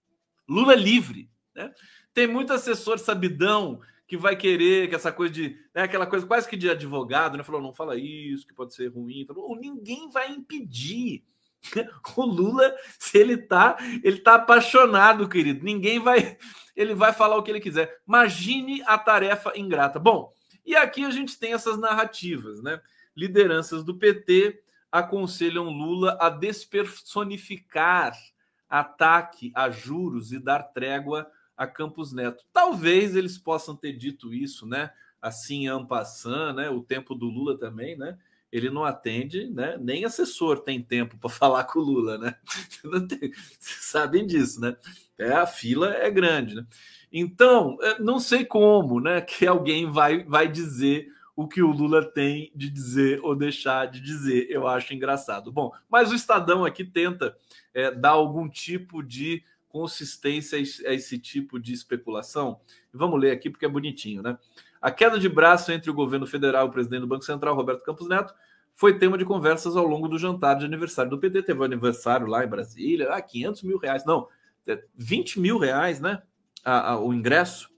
Lula 0.48 0.76
livre. 0.76 1.30
Né? 1.56 1.72
Tem 2.14 2.28
muito 2.28 2.54
assessor 2.54 3.00
sabidão 3.00 3.82
que 4.08 4.18
vai 4.18 4.36
querer 4.36 4.90
que 4.90 4.96
essa 4.96 5.12
coisa 5.12 5.34
de. 5.34 5.58
Né, 5.74 5.84
aquela 5.84 6.06
coisa 6.06 6.26
quase 6.26 6.48
que 6.50 6.58
de 6.58 6.70
advogado, 6.70 7.38
né? 7.38 7.44
Falou, 7.44 7.62
não 7.62 7.74
fala 7.74 7.96
isso, 7.96 8.46
que 8.46 8.54
pode 8.54 8.74
ser 8.74 8.88
ruim. 8.90 9.26
Falou, 9.26 9.56
ninguém 9.56 10.10
vai 10.10 10.32
impedir. 10.32 11.24
O 12.18 12.26
Lula, 12.26 12.76
se 13.00 13.20
ele 13.20 13.38
tá, 13.38 13.78
ele 14.04 14.20
tá 14.20 14.36
apaixonado, 14.36 15.30
querido. 15.30 15.64
Ninguém 15.64 16.00
vai, 16.00 16.38
ele 16.76 16.94
vai 16.94 17.14
falar 17.14 17.38
o 17.38 17.44
que 17.44 17.52
ele 17.52 17.62
quiser. 17.62 18.02
Imagine 18.06 18.82
a 18.86 18.98
tarefa 18.98 19.54
ingrata. 19.56 20.00
Bom, 20.00 20.34
e 20.66 20.76
aqui 20.76 21.04
a 21.04 21.10
gente 21.10 21.38
tem 21.38 21.54
essas 21.54 21.78
narrativas, 21.78 22.62
né? 22.62 22.82
Lideranças 23.16 23.84
do 23.84 23.98
PT 23.98 24.62
aconselham 24.92 25.70
Lula 25.70 26.18
a 26.20 26.30
despersonificar 26.30 28.14
ataque 28.70 29.52
a 29.54 29.70
juros 29.70 30.32
e 30.32 30.40
dar 30.40 30.64
trégua 30.64 31.30
a 31.58 31.68
Campos 31.68 32.14
Neto. 32.14 32.44
Talvez 32.54 33.16
eles 33.16 33.38
possam 33.38 33.76
ter 33.76 33.94
dito 33.94 34.34
isso, 34.34 34.66
né? 34.66 34.92
Assim, 35.22 35.68
ampassando, 35.68 36.54
né? 36.62 36.70
O 36.70 36.82
tempo 36.82 37.14
do 37.14 37.26
Lula 37.26 37.58
também, 37.58 37.98
né? 37.98 38.18
Ele 38.52 38.70
não 38.70 38.84
atende, 38.84 39.50
né? 39.50 39.78
Nem 39.80 40.06
assessor 40.06 40.60
tem 40.62 40.82
tempo 40.82 41.18
para 41.18 41.30
falar 41.30 41.66
com 41.66 41.80
o 41.80 41.84
Lula, 41.84 42.18
né? 42.18 42.36
Vocês 42.84 43.86
sabem 43.86 44.26
disso, 44.26 44.60
né? 44.60 44.76
É, 45.18 45.34
a 45.34 45.46
fila 45.46 45.94
é 45.94 46.10
grande, 46.10 46.56
né? 46.56 46.66
Então, 47.12 47.78
é, 47.82 48.00
não 48.00 48.20
sei 48.20 48.46
como, 48.46 49.00
né? 49.00 49.22
Que 49.26 49.46
alguém 49.46 49.90
vai, 49.90 50.24
vai 50.24 50.48
dizer 50.48 51.08
o 51.36 51.48
que 51.48 51.62
o 51.62 51.72
Lula 51.72 52.04
tem 52.04 52.52
de 52.56 52.70
dizer 52.70 53.20
ou 53.24 53.36
deixar 53.36 53.88
de 53.88 54.00
dizer. 54.00 54.48
Eu 54.50 54.68
acho 54.68 54.94
engraçado. 54.94 55.52
Bom, 55.52 55.72
mas 55.90 56.12
o 56.12 56.16
Estadão 56.16 56.64
aqui 56.64 56.84
tenta 56.84 57.36
é, 57.74 57.92
dar 57.92 58.12
algum 58.12 58.48
tipo 58.48 59.02
de 59.02 59.44
consistência 59.70 60.58
a 60.58 60.94
esse 60.94 61.18
tipo 61.18 61.58
de 61.60 61.74
especulação. 61.74 62.60
Vamos 62.94 63.20
ler 63.20 63.32
aqui 63.32 63.50
porque 63.50 63.66
é 63.66 63.70
bonitinho, 63.70 64.22
né? 64.22 64.38
A 64.82 64.92
queda 64.92 65.18
de 65.18 65.30
braço 65.30 65.72
entre 65.72 65.90
o 65.90 65.94
governo 65.94 66.28
federal 66.28 66.66
e 66.66 66.70
o 66.70 66.72
presidente 66.72 67.02
do 67.02 67.08
Banco 67.08 67.24
Central, 67.24 67.56
Roberto 67.56 67.84
Campos 67.84 68.08
Neto, 68.08 68.34
foi 68.76 68.98
tema 68.98 69.18
de 69.18 69.24
conversas 69.24 69.78
ao 69.78 69.86
longo 69.86 70.08
do 70.08 70.18
jantar 70.18 70.58
de 70.58 70.66
aniversário 70.66 71.10
do 71.12 71.20
PT. 71.20 71.44
Teve 71.44 71.60
um 71.60 71.64
aniversário 71.64 72.28
lá 72.28 72.44
em 72.44 72.48
Brasília, 72.48 73.14
ah, 73.14 73.22
500 73.22 73.64
mil 73.64 73.78
reais, 73.78 74.04
não, 74.06 74.28
20 74.96 75.40
mil 75.40 75.58
reais, 75.58 76.00
né? 76.02 76.22
A, 76.64 76.92
a, 76.92 77.00
o 77.00 77.14
ingresso. 77.14 77.70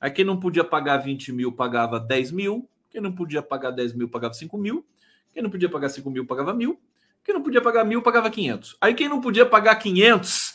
Aí 0.00 0.10
quem 0.10 0.24
não 0.24 0.38
podia 0.38 0.64
pagar 0.64 0.98
20 0.98 1.32
mil 1.32 1.52
pagava 1.52 2.00
10 2.00 2.32
mil, 2.32 2.68
quem 2.90 3.00
não 3.00 3.12
podia 3.12 3.42
pagar 3.42 3.70
10 3.70 3.94
mil 3.94 4.08
pagava 4.08 4.34
5 4.34 4.56
mil, 4.58 4.86
quem 5.32 5.42
não 5.42 5.50
podia 5.50 5.68
pagar 5.68 5.88
5 5.88 6.10
mil 6.10 6.26
pagava 6.26 6.52
mil, 6.52 6.80
quem 7.24 7.34
não 7.34 7.42
podia 7.42 7.60
pagar 7.60 7.84
mil 7.84 8.02
pagava 8.02 8.28
500. 8.30 8.76
Aí 8.80 8.94
quem 8.94 9.08
não 9.08 9.20
podia 9.20 9.46
pagar 9.46 9.76
500 9.76 10.54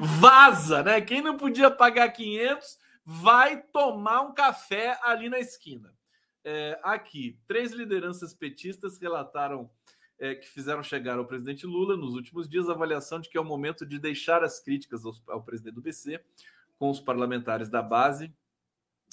vaza, 0.18 0.82
né? 0.82 1.00
Quem 1.00 1.20
não 1.20 1.36
podia 1.36 1.70
pagar 1.70 2.08
500 2.08 2.78
vai 3.04 3.62
tomar 3.72 4.22
um 4.22 4.32
café 4.32 4.98
ali 5.02 5.28
na 5.28 5.38
esquina. 5.38 5.92
É, 6.44 6.78
aqui, 6.82 7.38
três 7.46 7.72
lideranças 7.72 8.32
petistas 8.32 8.98
relataram 8.98 9.70
é, 10.18 10.34
que 10.34 10.48
fizeram 10.48 10.82
chegar 10.82 11.18
ao 11.18 11.26
presidente 11.26 11.66
Lula 11.66 11.96
nos 11.96 12.14
últimos 12.14 12.48
dias 12.48 12.68
a 12.68 12.72
avaliação 12.72 13.20
de 13.20 13.28
que 13.28 13.38
é 13.38 13.40
o 13.40 13.44
momento 13.44 13.86
de 13.86 13.98
deixar 13.98 14.42
as 14.42 14.60
críticas 14.60 15.02
ao, 15.28 15.42
presidente 15.42 15.74
do 15.74 15.80
BC 15.80 16.20
com 16.78 16.90
os 16.90 17.00
parlamentares 17.00 17.68
da 17.68 17.82
base 17.82 18.32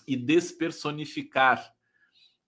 e 0.07 0.15
despersonificar 0.15 1.73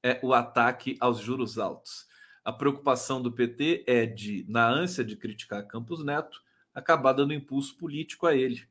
é, 0.04 0.20
o 0.24 0.34
ataque 0.34 0.98
aos 1.00 1.20
juros 1.20 1.58
altos. 1.58 2.08
A 2.44 2.54
preocupação 2.54 3.22
do 3.22 3.32
PT 3.32 3.84
é 3.88 4.06
de, 4.06 4.46
na 4.48 4.70
ânsia 4.70 5.04
de 5.04 5.16
criticar 5.16 5.68
Campos 5.68 6.04
Neto, 6.04 6.42
acabar 6.74 7.14
dando 7.14 7.34
impulso 7.34 7.76
político 7.78 8.26
a 8.26 8.36
ele. 8.36 8.68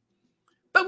Tá 0.73 0.85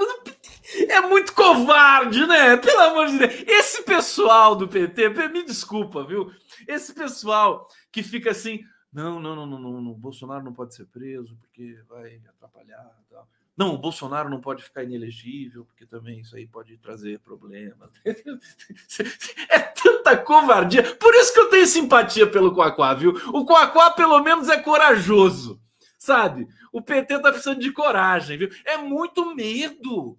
é 0.89 1.01
muito 1.01 1.35
covarde, 1.35 2.27
né? 2.27 2.57
Pelo 2.57 2.81
amor 2.81 3.09
de 3.09 3.19
Deus. 3.19 3.35
Esse 3.47 3.83
pessoal 3.83 4.55
do 4.55 4.69
PT, 4.69 5.09
me 5.29 5.45
desculpa, 5.45 6.05
viu? 6.05 6.33
Esse 6.67 6.95
pessoal 6.95 7.69
que 7.91 8.03
fica 8.03 8.31
assim, 8.31 8.63
não, 8.99 9.37
não, 9.37 9.47
não, 9.47 9.59
não, 9.59 9.81
não. 9.81 9.93
Bolsonaro 9.93 10.45
não 10.45 10.53
pode 10.53 10.75
ser 10.75 10.87
preso 10.87 11.37
porque 11.37 11.81
vai 11.89 12.21
atrapalhar. 12.29 12.91
Tal. 13.11 13.29
Não, 13.57 13.75
o 13.75 13.79
Bolsonaro 13.79 14.29
não 14.29 14.41
pode 14.41 14.63
ficar 14.63 14.85
inelegível, 14.85 15.65
porque 15.65 15.85
também 15.85 16.21
isso 16.21 16.37
aí 16.37 16.47
pode 16.47 16.77
trazer 16.79 17.19
problemas. 17.21 17.91
É 19.51 19.59
tanta 19.59 20.17
covardia. 20.17 20.97
Por 20.97 21.15
isso 21.15 21.33
que 21.33 21.41
eu 21.41 21.51
tenho 21.51 21.67
simpatia 21.67 22.31
pelo 22.31 22.55
Quaquá, 22.55 22.95
viu? 22.95 23.13
O 23.33 23.45
Quaquá, 23.45 23.91
pelo 23.93 24.21
menos, 24.23 24.49
é 24.49 24.61
corajoso. 24.61 25.61
Sabe? 25.97 26.49
O 26.73 26.83
PT 26.83 27.21
tá 27.21 27.31
precisando 27.31 27.61
de 27.61 27.73
coragem, 27.73 28.39
viu? 28.39 28.51
É 28.65 28.77
muito 28.77 29.35
medo. 29.35 30.19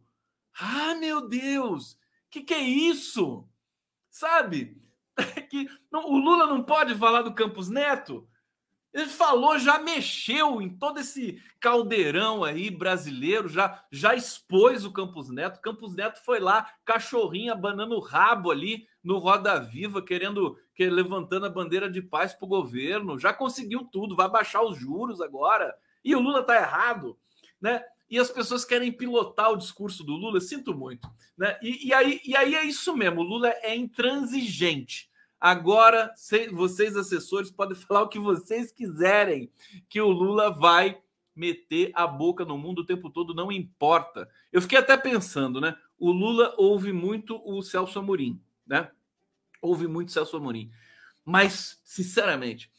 Ah, 0.59 0.95
meu 0.95 1.27
Deus! 1.27 1.97
Que 2.29 2.41
que 2.41 2.53
é 2.53 2.59
isso? 2.59 3.47
Sabe? 4.09 4.77
Que 5.49 5.69
não, 5.91 6.05
o 6.11 6.17
Lula 6.17 6.47
não 6.47 6.63
pode 6.63 6.95
falar 6.95 7.23
do 7.23 7.33
Campos 7.33 7.69
Neto? 7.69 8.27
Ele 8.91 9.05
falou, 9.05 9.59
já 9.59 9.77
mexeu 9.77 10.61
em 10.61 10.69
todo 10.69 10.99
esse 10.99 11.39
caldeirão 11.59 12.43
aí 12.43 12.71
brasileiro, 12.71 13.47
já 13.47 13.83
já 13.91 14.15
expôs 14.15 14.83
o 14.83 14.91
Campos 14.91 15.29
Neto. 15.29 15.61
Campos 15.61 15.95
Neto 15.95 16.23
foi 16.25 16.39
lá, 16.39 16.67
cachorrinho, 16.83 17.53
abanando 17.53 17.95
o 17.95 17.99
rabo 17.99 18.49
ali 18.49 18.87
no 19.03 19.19
Roda 19.19 19.59
Viva, 19.59 20.01
querendo, 20.01 20.57
que, 20.73 20.89
levantando 20.89 21.45
a 21.45 21.49
bandeira 21.49 21.89
de 21.89 22.01
paz 22.01 22.33
para 22.33 22.45
o 22.45 22.49
governo. 22.49 23.19
Já 23.19 23.31
conseguiu 23.31 23.85
tudo, 23.85 24.15
vai 24.15 24.27
baixar 24.27 24.63
os 24.63 24.77
juros 24.77 25.21
agora. 25.21 25.75
E 26.03 26.15
o 26.15 26.19
Lula 26.19 26.41
tá 26.41 26.55
errado, 26.55 27.17
né? 27.61 27.83
E 28.09 28.17
as 28.17 28.31
pessoas 28.31 28.65
querem 28.65 28.91
pilotar 28.91 29.51
o 29.51 29.57
discurso 29.57 30.03
do 30.03 30.13
Lula, 30.13 30.41
sinto 30.41 30.73
muito, 30.73 31.07
né? 31.37 31.59
E, 31.61 31.89
e 31.89 31.93
aí, 31.93 32.19
e 32.25 32.35
aí 32.35 32.55
é 32.55 32.63
isso 32.63 32.97
mesmo, 32.97 33.21
o 33.21 33.23
Lula 33.23 33.49
é 33.61 33.75
intransigente 33.75 35.08
Agora, 35.39 36.13
vocês, 36.51 36.97
assessores, 36.97 37.49
podem 37.49 37.75
falar 37.77 38.01
o 38.03 38.09
que 38.09 38.19
vocês 38.19 38.71
quiserem, 38.71 39.51
que 39.87 40.01
o 40.01 40.09
Lula 40.09 40.51
vai 40.51 41.01
meter 41.35 41.91
a 41.93 42.05
boca 42.05 42.43
no 42.43 42.57
mundo 42.57 42.79
o 42.79 42.85
tempo 42.85 43.09
todo, 43.09 43.33
não 43.33 43.51
importa. 43.51 44.29
Eu 44.51 44.61
fiquei 44.61 44.77
até 44.77 44.97
pensando, 44.97 45.61
né? 45.61 45.75
O 45.97 46.11
Lula 46.11 46.53
ouve 46.57 46.91
muito 46.91 47.41
o 47.45 47.61
Celso 47.61 47.99
Amorim, 47.99 48.41
né? 48.67 48.91
Ouve 49.61 49.87
muito 49.87 50.09
o 50.09 50.11
Celso 50.11 50.35
Amorim. 50.35 50.69
Mas, 51.23 51.79
sinceramente, 51.85 52.69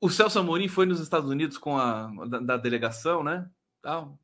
o 0.00 0.08
Celso 0.10 0.38
Amorim 0.38 0.68
foi 0.68 0.86
nos 0.86 1.00
Estados 1.00 1.28
Unidos 1.28 1.58
com 1.58 1.76
a 1.76 2.06
da, 2.26 2.38
da 2.38 2.56
delegação, 2.56 3.24
né? 3.24 3.50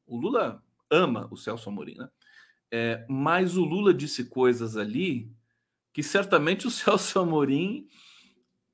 O 0.07 0.17
Lula 0.17 0.63
ama 0.89 1.27
o 1.31 1.37
Celso 1.37 1.69
Amorim, 1.69 1.97
né? 1.97 2.09
É, 2.71 3.05
mas 3.09 3.57
o 3.57 3.65
Lula 3.65 3.93
disse 3.93 4.27
coisas 4.27 4.77
ali 4.77 5.29
que 5.93 6.03
certamente 6.03 6.67
o 6.67 6.71
Celso 6.73 7.19
Amorim, 7.19 7.89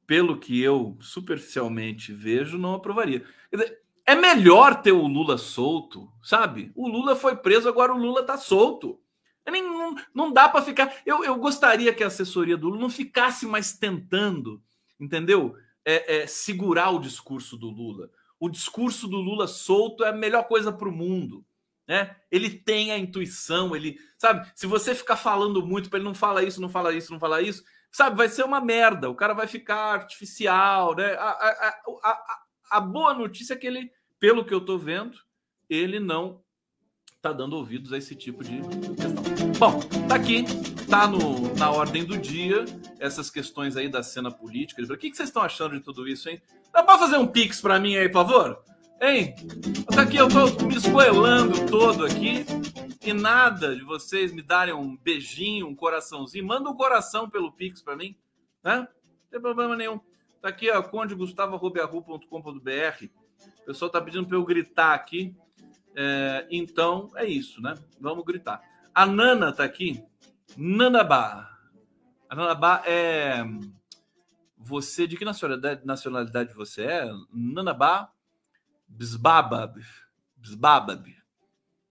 pelo 0.07 0.39
que 0.39 0.61
eu 0.61 0.97
superficialmente 1.01 2.12
vejo, 2.12 2.59
não 2.59 2.75
aprovaria. 2.75 3.25
Dizer, 3.53 3.81
é 4.05 4.14
melhor 4.14 4.83
ter 4.83 4.93
o 4.93 5.07
Lula 5.07 5.37
solto, 5.37 6.11
sabe? 6.23 6.71
O 6.75 6.89
Lula 6.89 7.17
foi 7.17 7.37
preso, 7.37 7.69
agora 7.69 7.93
o 7.93 7.99
Lula 7.99 8.23
tá 8.23 8.37
solto. 8.37 9.01
Nem, 9.49 9.62
não, 9.62 9.95
não 10.14 10.33
dá 10.33 10.49
para 10.49 10.64
ficar. 10.64 10.95
Eu, 11.05 11.25
eu 11.25 11.37
gostaria 11.37 11.93
que 11.93 12.05
a 12.05 12.09
assessoria 12.09 12.57
do 12.57 12.69
Lula 12.69 12.81
não 12.81 12.91
ficasse 12.91 13.47
mais 13.47 13.73
tentando, 13.73 14.62
entendeu? 14.99 15.57
É, 15.85 16.19
é, 16.23 16.27
segurar 16.27 16.91
o 16.91 17.01
discurso 17.01 17.57
do 17.57 17.69
Lula. 17.69 18.11
O 18.39 18.49
discurso 18.49 19.09
do 19.09 19.17
Lula 19.17 19.47
solto 19.47 20.05
é 20.05 20.11
a 20.11 20.12
melhor 20.12 20.45
coisa 20.45 20.73
para 20.73 20.89
o 20.89 20.93
mundo 20.93 21.45
né? 21.87 22.16
Ele 22.30 22.51
tem 22.51 22.93
a 22.93 22.99
intuição, 22.99 23.74
ele 23.74 23.99
sabe. 24.18 24.51
Se 24.55 24.66
você 24.66 24.95
ficar 24.95 25.16
falando 25.16 25.64
muito 25.64 25.89
para 25.89 25.99
ele 25.99 26.05
não 26.07 26.14
fala 26.14 26.43
isso, 26.43 26.61
não 26.61 26.68
fala 26.68 26.93
isso, 26.93 27.12
não 27.12 27.20
fala 27.20 27.41
isso, 27.41 27.62
sabe, 27.93 28.16
vai 28.16 28.28
ser 28.28 28.45
uma 28.45 28.61
merda. 28.61 29.09
O 29.09 29.14
cara 29.14 29.34
vai 29.34 29.47
ficar 29.47 29.95
artificial, 29.95 30.95
né? 30.97 31.14
A, 31.14 31.28
a, 31.28 31.80
a, 32.03 32.39
a 32.72 32.80
boa 32.80 33.14
notícia 33.14 33.55
é 33.55 33.57
que 33.57 33.66
ele, 33.66 33.91
pelo 34.18 34.45
que 34.45 34.53
eu 34.53 34.61
tô 34.61 34.76
vendo, 34.76 35.16
ele 35.68 36.01
não 36.01 36.43
tá 37.22 37.32
dando 37.32 37.57
ouvidos 37.57 37.93
a 37.93 37.99
esse 37.99 38.14
tipo 38.14 38.45
de 38.45 38.61
questão. 38.95 39.24
Bom, 39.59 39.80
tá 40.07 40.14
aqui, 40.14 40.45
tá 40.89 41.07
no, 41.07 41.55
na 41.57 41.70
ordem 41.70 42.05
do 42.05 42.18
dia 42.18 42.64
essas 43.01 43.30
questões 43.30 43.76
aí 43.76 43.89
da 43.89 44.03
cena 44.03 44.30
política. 44.30 44.82
O 44.82 44.97
que, 44.97 45.11
que 45.11 45.16
vocês 45.16 45.28
estão 45.28 45.43
achando 45.43 45.76
de 45.76 45.80
tudo 45.80 46.07
isso, 46.07 46.28
hein? 46.28 46.41
Dá 46.72 46.82
para 46.82 46.99
fazer 46.99 47.16
um 47.16 47.26
pix 47.26 47.61
para 47.61 47.80
mim 47.80 47.97
aí, 47.97 48.09
por 48.09 48.26
favor? 48.26 48.62
Hein? 49.01 49.34
Tá 49.94 50.03
aqui, 50.03 50.16
eu 50.16 50.28
tô 50.28 50.64
me 50.64 50.74
escoelando 50.74 51.66
todo 51.66 52.07
aqui 52.07 52.47
e 53.05 53.12
nada 53.12 53.76
de 53.76 53.82
vocês 53.82 54.32
me 54.32 54.40
darem 54.40 54.72
um 54.72 54.97
beijinho, 54.97 55.68
um 55.68 55.74
coraçãozinho. 55.74 56.47
Manda 56.47 56.70
um 56.70 56.74
coração 56.74 57.28
pelo 57.28 57.53
Pix 57.53 57.82
para 57.82 57.94
mim, 57.94 58.16
né? 58.64 58.78
Não 58.78 58.88
tem 59.30 59.40
problema 59.40 59.76
nenhum. 59.76 60.01
Tá 60.40 60.49
aqui, 60.49 60.70
ó, 60.70 60.82
condegustavo.com.br. 60.82 63.05
O 63.62 63.66
pessoal 63.66 63.90
tá 63.90 64.01
pedindo 64.01 64.26
para 64.26 64.36
eu 64.36 64.44
gritar 64.44 64.94
aqui. 64.94 65.36
É, 65.94 66.47
então, 66.51 67.11
é 67.16 67.26
isso, 67.26 67.61
né? 67.61 67.74
Vamos 68.01 68.24
gritar. 68.24 68.62
A 68.94 69.05
Nana 69.05 69.53
tá 69.53 69.64
aqui. 69.64 70.03
Nanabá. 70.57 71.55
A 72.30 72.34
Nanabá 72.34 72.82
é... 72.86 73.44
Você, 74.57 75.07
de 75.07 75.16
que 75.16 75.24
nacionalidade, 75.24 75.86
nacionalidade 75.86 76.55
você 76.55 76.84
é? 76.84 77.11
Nanabá 77.32 78.11
Bsbabab. 78.89 79.80
Bsbabab. 80.37 81.14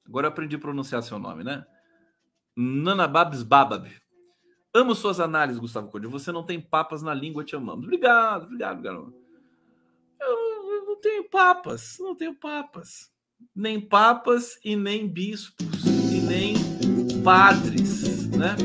Agora 0.08 0.28
eu 0.28 0.32
aprendi 0.32 0.56
a 0.56 0.60
pronunciar 0.60 1.02
seu 1.04 1.18
nome, 1.18 1.43
né? 1.43 1.66
Nanababs 2.56 3.43
Babab. 3.43 3.89
Amo 4.74 4.93
suas 4.93 5.20
análises, 5.20 5.60
Gustavo 5.60 5.89
Conde. 5.89 6.08
Você 6.08 6.32
não 6.32 6.43
tem 6.43 6.60
papas 6.60 7.02
na 7.02 7.14
língua, 7.14 7.43
te 7.43 7.56
amamos. 7.56 7.86
Obrigado, 7.86 8.43
obrigado, 8.43 8.78
obrigado. 8.80 9.14
Eu, 10.20 10.30
eu 10.30 10.86
não 10.86 11.00
tenho 11.00 11.30
papas, 11.30 11.98
não 12.00 12.16
tenho 12.16 12.36
papas. 12.36 13.12
Nem 13.56 13.80
papas 13.80 14.60
e 14.64 14.76
nem 14.76 15.08
bispos 15.08 15.86
e 15.86 16.22
nem 16.22 16.56
padres, 17.24 18.30
né? 18.32 18.56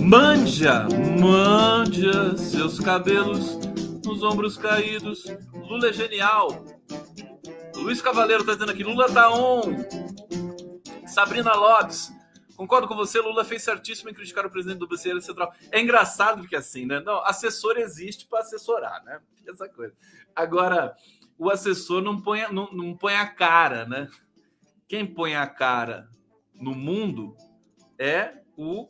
Manja, 0.00 0.86
manja 1.20 2.36
seus 2.36 2.80
cabelos 2.80 3.58
nos 4.04 4.22
ombros 4.22 4.56
caídos. 4.56 5.24
Lula 5.54 5.88
é 5.88 5.92
genial. 5.92 6.64
Luiz 7.82 8.00
Cavaleiro 8.00 8.44
tá 8.44 8.54
dizendo 8.54 8.70
aqui, 8.70 8.84
Lula 8.84 9.12
tá 9.12 9.28
on. 9.30 9.62
Sabrina 11.06 11.52
Lopes, 11.52 12.12
concordo 12.56 12.86
com 12.86 12.94
você, 12.94 13.20
Lula 13.20 13.44
fez 13.44 13.62
certíssimo 13.62 14.08
em 14.08 14.14
criticar 14.14 14.46
o 14.46 14.50
presidente 14.50 14.78
do 14.78 14.86
BCE 14.86 15.20
Central. 15.20 15.52
É 15.70 15.80
engraçado 15.80 16.38
porque 16.38 16.56
assim, 16.56 16.86
né? 16.86 17.00
Não, 17.00 17.24
assessor 17.24 17.76
existe 17.76 18.26
para 18.26 18.38
assessorar, 18.38 19.02
né? 19.04 19.20
Essa 19.46 19.68
coisa. 19.68 19.94
Agora, 20.34 20.96
o 21.36 21.50
assessor 21.50 22.00
não 22.00 22.20
põe, 22.20 22.50
não, 22.52 22.70
não 22.72 22.96
põe 22.96 23.16
a 23.16 23.26
cara, 23.26 23.84
né? 23.84 24.08
Quem 24.86 25.04
põe 25.04 25.34
a 25.34 25.46
cara 25.46 26.08
no 26.54 26.74
mundo 26.74 27.36
é 27.98 28.34
o 28.56 28.88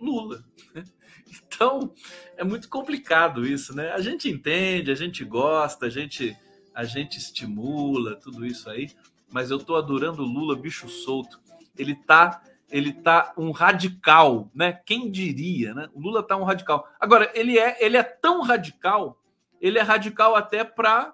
Lula. 0.00 0.44
Então, 1.46 1.92
é 2.38 2.44
muito 2.44 2.70
complicado 2.70 3.46
isso, 3.46 3.76
né? 3.76 3.92
A 3.92 4.00
gente 4.00 4.30
entende, 4.30 4.90
a 4.90 4.94
gente 4.94 5.22
gosta, 5.26 5.84
a 5.84 5.90
gente, 5.90 6.34
a 6.78 6.84
gente 6.84 7.18
estimula 7.18 8.14
tudo 8.14 8.46
isso 8.46 8.70
aí, 8.70 8.92
mas 9.32 9.50
eu 9.50 9.58
tô 9.58 9.74
adorando 9.74 10.22
o 10.22 10.24
Lula, 10.24 10.54
bicho 10.54 10.88
solto. 10.88 11.40
Ele 11.76 11.92
tá, 11.92 12.40
ele 12.70 12.92
tá 12.92 13.34
um 13.36 13.50
radical, 13.50 14.48
né? 14.54 14.74
Quem 14.86 15.10
diria, 15.10 15.74
né? 15.74 15.88
O 15.92 16.00
Lula 16.00 16.22
tá 16.22 16.36
um 16.36 16.44
radical. 16.44 16.88
Agora, 17.00 17.32
ele 17.34 17.58
é, 17.58 17.84
ele 17.84 17.96
é 17.96 18.04
tão 18.04 18.42
radical, 18.42 19.20
ele 19.60 19.76
é 19.76 19.82
radical 19.82 20.36
até 20.36 20.62
para 20.62 21.12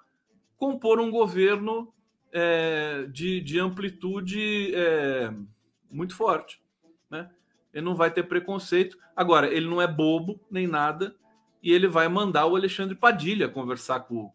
compor 0.59 1.01
um 1.01 1.11
governo 1.11 1.91
é, 2.31 3.07
de, 3.11 3.41
de 3.41 3.59
amplitude 3.59 4.71
é, 4.75 5.33
muito 5.91 6.15
forte, 6.15 6.61
né? 7.09 7.31
Ele 7.73 7.87
não 7.87 7.95
vai 7.95 8.11
ter 8.11 8.25
preconceito. 8.25 8.99
Agora, 9.17 9.47
ele 9.47 9.67
não 9.67 9.81
é 9.81 9.87
bobo 9.87 10.39
nem 10.51 10.67
nada 10.67 11.17
e 11.63 11.73
ele 11.73 11.89
vai 11.89 12.07
mandar 12.07 12.45
o 12.45 12.55
Alexandre 12.55 12.95
Padilha 12.95 13.49
conversar 13.49 14.01
com 14.01 14.31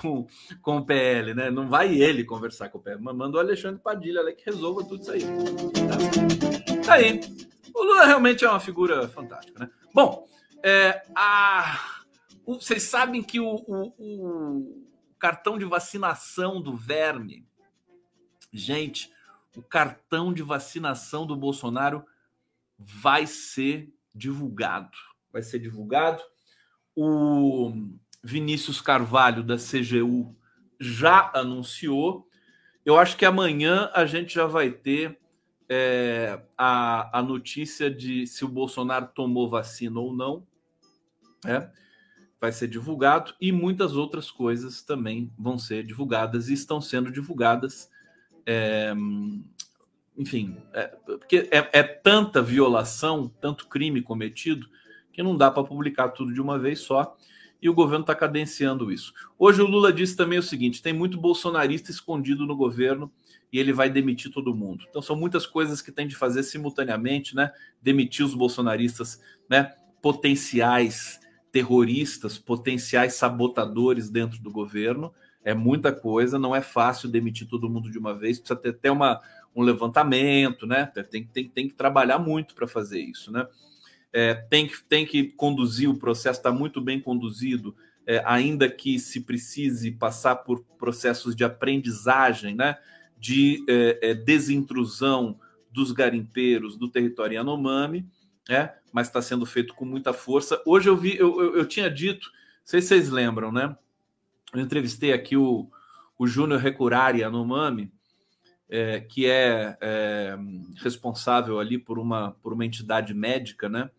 com, 0.00 0.26
com 0.60 0.78
o 0.78 0.84
PL, 0.84 1.34
né? 1.34 1.50
Não 1.50 1.68
vai 1.68 1.94
ele 1.94 2.24
conversar 2.24 2.68
com 2.68 2.78
o 2.78 2.80
PL, 2.80 3.00
mas 3.00 3.16
manda 3.16 3.36
o 3.36 3.40
Alexandre 3.40 3.80
Padilha 3.80 4.20
ali 4.20 4.34
que 4.34 4.44
resolva 4.44 4.84
tudo 4.84 5.02
isso 5.02 5.10
aí. 5.10 5.22
Tá? 5.22 6.86
tá 6.86 6.94
aí. 6.94 7.20
O 7.74 7.82
Lula 7.82 8.06
realmente 8.06 8.44
é 8.44 8.48
uma 8.48 8.60
figura 8.60 9.08
fantástica, 9.08 9.58
né? 9.58 9.70
Bom, 9.92 10.28
é, 10.62 11.02
a, 11.14 12.02
o, 12.46 12.54
vocês 12.54 12.82
sabem 12.84 13.22
que 13.22 13.40
o, 13.40 13.54
o, 13.66 13.92
o 13.98 14.84
cartão 15.18 15.58
de 15.58 15.64
vacinação 15.64 16.60
do 16.60 16.76
verme, 16.76 17.46
gente, 18.52 19.12
o 19.56 19.62
cartão 19.62 20.32
de 20.32 20.42
vacinação 20.42 21.26
do 21.26 21.36
Bolsonaro 21.36 22.04
vai 22.78 23.26
ser 23.26 23.92
divulgado. 24.14 24.96
Vai 25.32 25.42
ser 25.42 25.58
divulgado. 25.58 26.22
O 26.94 27.72
Vinícius 28.24 28.80
Carvalho, 28.80 29.42
da 29.42 29.56
CGU, 29.56 30.34
já 30.80 31.30
anunciou. 31.34 32.26
Eu 32.84 32.98
acho 32.98 33.16
que 33.16 33.26
amanhã 33.26 33.90
a 33.94 34.06
gente 34.06 34.34
já 34.34 34.46
vai 34.46 34.70
ter 34.70 35.18
é, 35.68 36.40
a, 36.56 37.18
a 37.18 37.22
notícia 37.22 37.90
de 37.90 38.26
se 38.26 38.44
o 38.44 38.48
Bolsonaro 38.48 39.08
tomou 39.14 39.48
vacina 39.50 40.00
ou 40.00 40.14
não. 40.14 40.46
É, 41.46 41.68
vai 42.40 42.50
ser 42.50 42.68
divulgado 42.68 43.34
e 43.38 43.52
muitas 43.52 43.94
outras 43.94 44.30
coisas 44.30 44.82
também 44.82 45.30
vão 45.38 45.58
ser 45.58 45.84
divulgadas 45.84 46.48
e 46.48 46.54
estão 46.54 46.80
sendo 46.80 47.12
divulgadas. 47.12 47.90
É, 48.46 48.94
enfim, 50.16 50.56
é, 50.72 50.86
porque 50.86 51.48
é, 51.50 51.68
é, 51.72 51.82
tanta 51.82 52.40
violação, 52.40 53.28
tanto 53.40 53.68
crime 53.68 54.00
cometido, 54.00 54.66
que 55.12 55.22
não 55.22 55.36
dá 55.36 55.50
para 55.50 55.64
publicar 55.64 56.08
tudo 56.08 56.32
de 56.32 56.40
uma 56.40 56.58
vez 56.58 56.80
só 56.80 57.16
e 57.64 57.68
o 57.68 57.72
governo 57.72 58.02
está 58.02 58.14
cadenciando 58.14 58.92
isso. 58.92 59.14
Hoje 59.38 59.62
o 59.62 59.66
Lula 59.66 59.90
disse 59.90 60.14
também 60.14 60.38
o 60.38 60.42
seguinte: 60.42 60.82
tem 60.82 60.92
muito 60.92 61.18
bolsonarista 61.18 61.90
escondido 61.90 62.46
no 62.46 62.54
governo 62.54 63.10
e 63.50 63.58
ele 63.58 63.72
vai 63.72 63.88
demitir 63.88 64.30
todo 64.30 64.54
mundo. 64.54 64.84
Então 64.86 65.00
são 65.00 65.16
muitas 65.16 65.46
coisas 65.46 65.80
que 65.80 65.90
tem 65.90 66.06
de 66.06 66.14
fazer 66.14 66.42
simultaneamente, 66.42 67.34
né? 67.34 67.50
Demitir 67.80 68.22
os 68.26 68.34
bolsonaristas, 68.34 69.18
né? 69.48 69.72
Potenciais 70.02 71.18
terroristas, 71.50 72.36
potenciais 72.36 73.14
sabotadores 73.14 74.10
dentro 74.10 74.42
do 74.42 74.50
governo. 74.50 75.10
É 75.42 75.54
muita 75.54 75.90
coisa, 75.90 76.38
não 76.38 76.54
é 76.54 76.60
fácil 76.60 77.08
demitir 77.08 77.48
todo 77.48 77.70
mundo 77.70 77.90
de 77.90 77.98
uma 77.98 78.14
vez, 78.14 78.38
precisa 78.38 78.60
ter 78.60 78.70
até 78.70 78.90
uma, 78.90 79.22
um 79.56 79.62
levantamento, 79.62 80.66
né? 80.66 80.84
Tem, 81.10 81.26
tem, 81.26 81.48
tem 81.48 81.68
que 81.68 81.74
trabalhar 81.74 82.18
muito 82.18 82.54
para 82.54 82.66
fazer 82.66 83.00
isso, 83.00 83.32
né? 83.32 83.46
É, 84.14 84.32
tem, 84.32 84.68
que, 84.68 84.80
tem 84.84 85.04
que 85.04 85.24
conduzir 85.24 85.90
o 85.90 85.98
processo, 85.98 86.38
está 86.38 86.52
muito 86.52 86.80
bem 86.80 87.00
conduzido, 87.00 87.74
é, 88.06 88.22
ainda 88.24 88.70
que 88.70 88.96
se 88.96 89.22
precise 89.22 89.90
passar 89.90 90.36
por 90.36 90.62
processos 90.78 91.34
de 91.34 91.42
aprendizagem, 91.42 92.54
né, 92.54 92.78
de 93.18 93.64
é, 93.68 94.10
é 94.10 94.14
desintrusão 94.14 95.36
dos 95.68 95.90
garimpeiros 95.90 96.76
do 96.76 96.88
território 96.88 97.34
Yanomami, 97.34 98.06
né, 98.48 98.72
mas 98.92 99.08
está 99.08 99.20
sendo 99.20 99.44
feito 99.44 99.74
com 99.74 99.84
muita 99.84 100.12
força. 100.12 100.62
Hoje 100.64 100.88
eu 100.88 100.96
vi, 100.96 101.16
eu, 101.16 101.42
eu, 101.42 101.56
eu 101.56 101.66
tinha 101.66 101.90
dito, 101.90 102.30
não 102.30 102.66
sei 102.66 102.80
se 102.80 102.88
vocês 102.88 103.10
lembram, 103.10 103.50
né? 103.50 103.76
Eu 104.54 104.60
entrevistei 104.60 105.12
aqui 105.12 105.36
o, 105.36 105.68
o 106.16 106.26
Júnior 106.28 106.60
Recurari 106.60 107.20
Yanomami, 107.22 107.90
é, 108.68 109.00
que 109.00 109.26
é, 109.26 109.76
é, 109.80 110.38
responsável 110.76 111.58
ali 111.58 111.76
por 111.76 111.98
uma, 111.98 112.30
por 112.40 112.52
uma 112.52 112.64
entidade 112.64 113.12
médica, 113.12 113.68
né? 113.68 113.90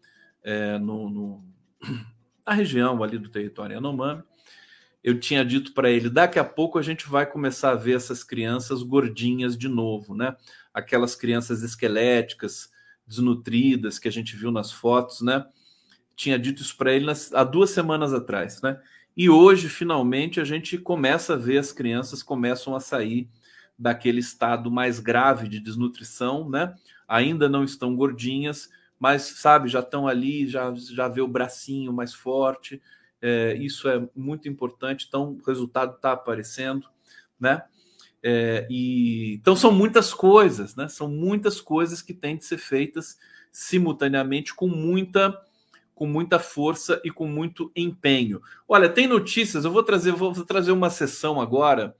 É, 0.46 0.78
no, 0.78 1.10
no, 1.10 1.43
na 2.46 2.54
região 2.54 3.04
ali 3.04 3.18
do 3.18 3.30
território 3.30 3.74
Yanomami. 3.74 4.24
Eu 5.04 5.20
tinha 5.20 5.43
dito 5.43 5.74
para 5.74 5.89
ele: 5.89 6.10
daqui 6.10 6.39
a 6.39 6.43
pouco 6.43 6.78
a 6.78 6.82
gente 6.82 7.10
vai 7.10 7.26
começar 7.26 7.72
a 7.72 7.76
ver 7.76 7.96
essas 7.96 8.24
crianças 8.24 8.84
gordinhas 8.84 9.58
de 9.58 9.68
novo, 9.68 10.16
né? 10.16 10.36
Aquelas 10.74 11.16
crianças 11.16 11.64
esqueléticas, 11.64 12.72
desnutridas 13.06 14.00
que 14.00 14.08
a 14.08 14.12
gente 14.12 14.36
viu 14.36 14.52
nas 14.52 14.72
fotos, 14.72 15.22
né? 15.22 15.46
Tinha 16.16 16.39
dito 16.39 16.62
isso 16.62 16.78
para 16.78 16.93
ele 16.93 17.06
nas, 17.06 17.34
há 17.34 17.43
duas 17.43 17.72
semanas 17.72 18.14
atrás, 18.14 18.62
né? 18.62 18.80
E 19.18 19.30
hoje, 19.30 19.70
finalmente, 19.70 20.39
a 20.39 20.43
gente 20.43 20.78
começa 20.78 21.34
a 21.34 21.38
ver 21.38 21.58
as 21.58 21.72
crianças 21.72 22.22
começam 22.22 22.76
a 22.76 22.80
sair 22.80 23.30
daquele 23.78 24.20
estado 24.20 24.72
mais 24.72 25.00
grave 25.00 25.48
de 25.48 25.60
desnutrição, 25.60 26.50
né? 26.50 26.74
Ainda 27.08 27.48
não 27.48 27.64
estão 27.64 27.96
gordinhas, 27.96 28.70
mas 29.00 29.24
sabe, 29.24 29.70
já 29.70 29.80
estão 29.80 30.08
ali, 30.08 30.48
já, 30.48 30.74
já 30.76 31.08
vê 31.08 31.22
o 31.22 31.28
bracinho 31.28 31.91
mais 31.91 32.14
forte. 32.14 32.82
É, 33.22 33.54
isso 33.56 33.89
é 33.89 34.08
muito 34.16 34.48
importante. 34.48 35.06
Então, 35.08 35.38
o 35.41 35.46
resultado 35.46 35.96
está 35.96 36.14
aparecendo, 36.14 36.88
né? 37.39 37.64
É, 38.24 38.66
e 38.72 39.36
então 39.36 39.56
são 39.56 39.72
muitas 39.72 40.14
coisas, 40.14 40.76
né? 40.76 40.88
São 40.88 41.08
muitas 41.08 41.62
coisas 41.62 42.02
que 42.02 42.14
têm 42.14 42.36
de 42.36 42.46
ser 42.46 42.58
feitas 42.58 43.18
simultaneamente 43.52 44.54
com 44.54 44.68
muita 44.68 45.39
com 45.93 46.06
muita 46.08 46.39
força 46.39 47.02
e 47.06 47.10
com 47.10 47.26
muito 47.26 47.72
empenho. 47.74 48.41
Olha, 48.68 48.89
tem 48.89 49.08
notícias. 49.08 49.64
Eu 49.64 49.72
vou 49.72 49.82
trazer, 49.82 50.12
vou 50.12 50.34
trazer 50.43 50.74
uma 50.74 50.89
sessão 50.89 51.39
agora 51.39 51.96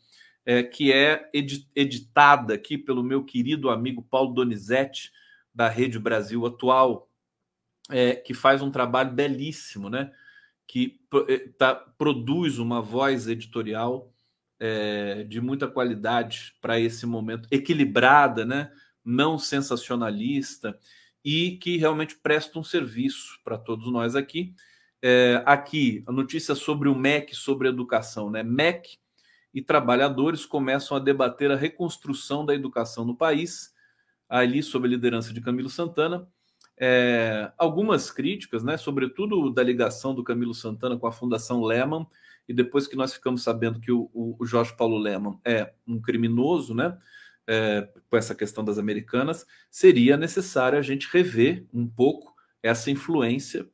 é, 0.46 0.62
que 0.62 0.92
é 0.92 1.30
editada 1.34 2.56
aqui 2.56 2.78
pelo 2.78 3.02
meu 3.02 3.24
querido 3.24 3.70
amigo 3.70 4.04
Paulo 4.04 4.34
Donizete 4.34 5.12
da 5.56 5.70
Rede 5.70 5.98
Brasil 5.98 6.46
atual, 6.46 7.10
é, 7.90 8.16
que 8.16 8.34
faz 8.34 8.62
um 8.62 8.70
trabalho 8.70 9.12
belíssimo, 9.12 9.90
né? 9.90 10.12
Que 10.68 11.00
é, 11.30 11.38
tá, 11.58 11.74
produz 11.74 12.60
uma 12.60 12.82
voz 12.82 13.28
editorial 13.28 14.12
é, 14.60 15.24
de 15.24 15.40
muita 15.40 15.68
qualidade 15.68 16.54
para 16.60 16.78
esse 16.78 17.06
momento, 17.06 17.48
equilibrada, 17.50 18.44
né? 18.44 18.70
Não 19.04 19.38
sensacionalista 19.38 20.78
e 21.24 21.58
que 21.58 21.78
realmente 21.78 22.18
presta 22.18 22.60
um 22.60 22.64
serviço 22.64 23.40
para 23.44 23.58
todos 23.58 23.92
nós 23.92 24.16
aqui. 24.16 24.54
É, 25.02 25.42
aqui 25.46 26.04
a 26.08 26.12
notícia 26.12 26.56
sobre 26.56 26.90
o 26.90 26.96
MEC, 26.96 27.36
sobre 27.36 27.70
educação, 27.70 28.30
né? 28.30 28.44
MEC 28.44 28.98
e 29.54 29.62
trabalhadores 29.62 30.46
começam 30.46 30.98
a 30.98 31.00
debater 31.00 31.50
a 31.50 31.56
reconstrução 31.56 32.46
da 32.46 32.54
educação 32.54 33.06
no 33.06 33.16
país 33.16 33.75
ali 34.40 34.62
sob 34.62 34.88
a 34.88 34.90
liderança 34.90 35.34
de 35.34 35.42
Camilo 35.42 35.70
Santana. 35.70 36.28
É, 36.78 37.52
algumas 37.58 38.12
críticas, 38.12 38.64
né, 38.64 38.76
sobretudo 38.76 39.50
da 39.50 39.64
ligação 39.64 40.14
do 40.14 40.24
Camilo 40.24 40.54
Santana 40.54 40.98
com 40.98 41.08
a 41.08 41.12
Fundação 41.12 41.64
Lehman, 41.64 42.06
e 42.48 42.54
depois 42.54 42.86
que 42.86 42.98
nós 42.98 43.14
ficamos 43.14 43.44
sabendo 43.44 43.80
que 43.80 43.92
o, 43.92 44.10
o 44.14 44.46
Jorge 44.46 44.76
Paulo 44.76 44.98
Lehman 44.98 45.40
é 45.44 45.74
um 45.88 46.02
criminoso, 46.02 46.76
né, 46.76 46.98
é, 47.48 47.88
com 48.10 48.18
essa 48.18 48.36
questão 48.36 48.64
das 48.64 48.78
americanas, 48.78 49.46
seria 49.72 50.18
necessário 50.18 50.78
a 50.78 50.82
gente 50.82 51.08
rever 51.12 51.66
um 51.74 51.88
pouco 51.88 52.36
essa 52.62 52.92
influência 52.92 53.68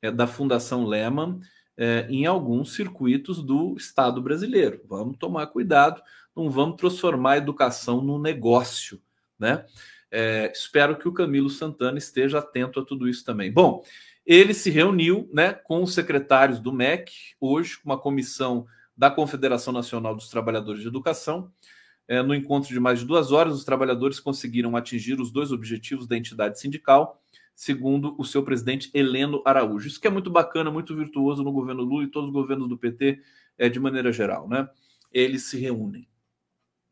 é, 0.00 0.10
da 0.10 0.26
Fundação 0.26 0.86
Lehman 0.86 1.40
é, 1.76 2.06
em 2.08 2.24
alguns 2.24 2.74
circuitos 2.74 3.42
do 3.42 3.74
Estado 3.76 4.22
brasileiro. 4.22 4.80
Vamos 4.88 5.18
tomar 5.18 5.46
cuidado, 5.48 6.00
não 6.34 6.48
vamos 6.48 6.76
transformar 6.76 7.32
a 7.32 7.38
educação 7.38 8.00
num 8.00 8.18
negócio, 8.18 9.00
né? 9.38 9.66
É, 10.10 10.50
espero 10.52 10.96
que 10.96 11.08
o 11.08 11.12
Camilo 11.12 11.50
Santana 11.50 11.98
esteja 11.98 12.38
atento 12.38 12.80
a 12.80 12.84
tudo 12.84 13.08
isso 13.08 13.24
também. 13.24 13.52
Bom, 13.52 13.82
ele 14.24 14.54
se 14.54 14.70
reuniu 14.70 15.30
né, 15.32 15.52
com 15.52 15.82
os 15.82 15.94
secretários 15.94 16.58
do 16.58 16.72
MEC, 16.72 17.12
hoje, 17.40 17.78
com 17.78 17.90
uma 17.90 17.98
comissão 17.98 18.66
da 18.96 19.10
Confederação 19.10 19.72
Nacional 19.72 20.14
dos 20.14 20.28
Trabalhadores 20.28 20.80
de 20.80 20.88
Educação. 20.88 21.52
É, 22.08 22.22
no 22.22 22.34
encontro 22.34 22.72
de 22.72 22.80
mais 22.80 23.00
de 23.00 23.04
duas 23.04 23.30
horas, 23.30 23.54
os 23.54 23.64
trabalhadores 23.64 24.18
conseguiram 24.18 24.76
atingir 24.76 25.20
os 25.20 25.30
dois 25.30 25.52
objetivos 25.52 26.06
da 26.06 26.16
entidade 26.16 26.58
sindical, 26.58 27.20
segundo 27.54 28.14
o 28.18 28.24
seu 28.24 28.42
presidente 28.42 28.90
Heleno 28.94 29.42
Araújo. 29.44 29.88
Isso 29.88 30.00
que 30.00 30.06
é 30.06 30.10
muito 30.10 30.30
bacana, 30.30 30.70
muito 30.70 30.94
virtuoso 30.94 31.42
no 31.42 31.52
governo 31.52 31.82
Lula 31.82 32.04
e 32.04 32.10
todos 32.10 32.28
os 32.28 32.32
governos 32.32 32.68
do 32.68 32.78
PT 32.78 33.20
é, 33.58 33.68
de 33.68 33.80
maneira 33.80 34.12
geral. 34.12 34.48
Né? 34.48 34.68
Eles 35.12 35.44
se 35.44 35.58
reúnem. 35.58 36.08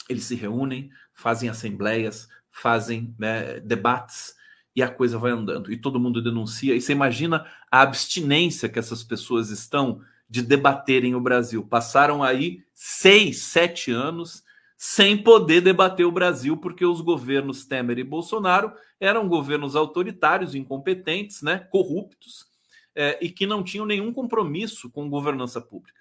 Eles 0.09 0.25
se 0.25 0.35
reúnem, 0.35 0.91
fazem 1.13 1.49
assembleias, 1.49 2.29
fazem 2.55 3.15
né, 3.19 3.61
debates 3.61 4.35
e 4.75 4.83
a 4.83 4.89
coisa 4.89 5.19
vai 5.19 5.33
andando. 5.33 5.73
E 5.73 5.77
todo 5.77 6.01
mundo 6.01 6.23
denuncia. 6.23 6.75
E 6.75 6.81
você 6.81 6.93
imagina 6.93 7.47
a 7.71 7.83
abstinência 7.83 8.69
que 8.69 8.79
essas 8.79 9.03
pessoas 9.03 9.51
estão 9.51 10.01
de 10.29 10.41
debaterem 10.41 11.15
o 11.15 11.21
Brasil. 11.21 11.65
Passaram 11.67 12.23
aí 12.23 12.65
seis, 12.73 13.43
sete 13.43 13.91
anos 13.91 14.43
sem 14.77 15.17
poder 15.17 15.61
debater 15.61 16.05
o 16.05 16.13
Brasil, 16.13 16.57
porque 16.57 16.85
os 16.85 17.01
governos 17.01 17.65
Temer 17.65 17.99
e 17.99 18.05
Bolsonaro 18.05 18.73
eram 19.01 19.29
governos 19.29 19.77
autoritários, 19.77 20.55
incompetentes, 20.55 21.43
né, 21.43 21.59
corruptos, 21.71 22.47
é, 22.95 23.19
e 23.25 23.31
que 23.31 23.47
não 23.47 23.63
tinham 23.63 23.87
nenhum 23.87 24.13
compromisso 24.13 24.91
com 24.91 25.09
governança 25.09 25.61
pública. 25.61 26.01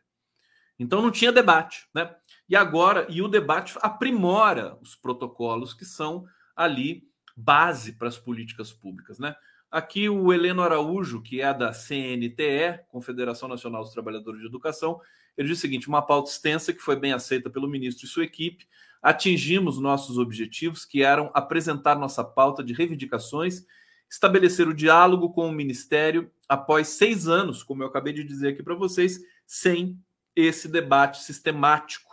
Então 0.78 1.02
não 1.02 1.12
tinha 1.12 1.32
debate, 1.32 1.88
né? 1.94 2.14
E 2.50 2.56
agora, 2.56 3.06
e 3.10 3.22
o 3.22 3.28
debate 3.28 3.78
aprimora 3.82 4.78
os 4.82 4.96
protocolos 4.96 5.74
que 5.74 5.86
são 5.86 6.26
ali 6.56 7.08
base 7.36 7.94
para 7.94 8.08
as 8.08 8.18
políticas 8.18 8.72
públicas, 8.72 9.20
né? 9.20 9.36
Aqui 9.72 10.08
o 10.08 10.32
Heleno 10.32 10.62
Araújo, 10.62 11.22
que 11.22 11.42
é 11.42 11.52
da 11.52 11.74
CNTE, 11.74 12.80
Confederação 12.90 13.50
Nacional 13.50 13.82
dos 13.82 13.92
Trabalhadores 13.92 14.40
de 14.40 14.46
Educação, 14.46 15.02
ele 15.38 15.48
diz 15.48 15.58
o 15.58 15.62
seguinte: 15.62 15.88
uma 15.88 16.02
pauta 16.02 16.30
extensa 16.30 16.72
que 16.72 16.80
foi 16.80 16.96
bem 16.96 17.12
aceita 17.12 17.50
pelo 17.50 17.68
ministro 17.68 18.06
e 18.06 18.10
sua 18.10 18.24
equipe. 18.24 18.68
Atingimos 19.02 19.80
nossos 19.80 20.18
objetivos, 20.18 20.86
que 20.86 21.04
eram 21.04 21.30
apresentar 21.34 21.96
nossa 21.96 22.24
pauta 22.24 22.64
de 22.64 22.72
reivindicações, 22.72 23.66
estabelecer 24.10 24.68
o 24.68 24.74
diálogo 24.74 25.32
com 25.32 25.48
o 25.48 25.52
Ministério 25.52 26.32
após 26.48 26.90
seis 26.90 27.28
anos, 27.28 27.64
como 27.64 27.84
eu 27.84 27.88
acabei 27.88 28.14
de 28.14 28.24
dizer 28.24 28.50
aqui 28.50 28.64
para 28.64 28.76
vocês, 28.76 29.20
sem 29.46 30.00
esse 30.36 30.68
debate 30.68 31.24
sistemático. 31.24 32.13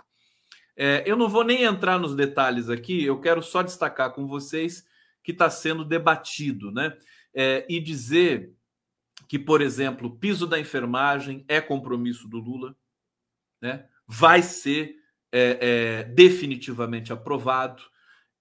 É, 0.83 1.03
eu 1.05 1.15
não 1.15 1.29
vou 1.29 1.45
nem 1.45 1.65
entrar 1.65 1.99
nos 1.99 2.17
detalhes 2.17 2.71
aqui, 2.71 3.05
eu 3.05 3.21
quero 3.21 3.43
só 3.43 3.61
destacar 3.61 4.15
com 4.15 4.27
vocês 4.27 4.83
que 5.23 5.31
está 5.31 5.51
sendo 5.51 5.85
debatido, 5.85 6.73
né? 6.73 6.97
É, 7.35 7.67
e 7.69 7.79
dizer 7.79 8.55
que, 9.29 9.39
por 9.39 9.61
exemplo, 9.61 10.09
o 10.09 10.17
piso 10.17 10.47
da 10.47 10.59
enfermagem 10.59 11.45
é 11.47 11.61
compromisso 11.61 12.27
do 12.27 12.39
Lula, 12.39 12.75
né? 13.61 13.87
vai 14.07 14.41
ser 14.41 14.97
é, 15.31 15.59
é, 15.61 16.05
definitivamente 16.05 17.13
aprovado. 17.13 17.83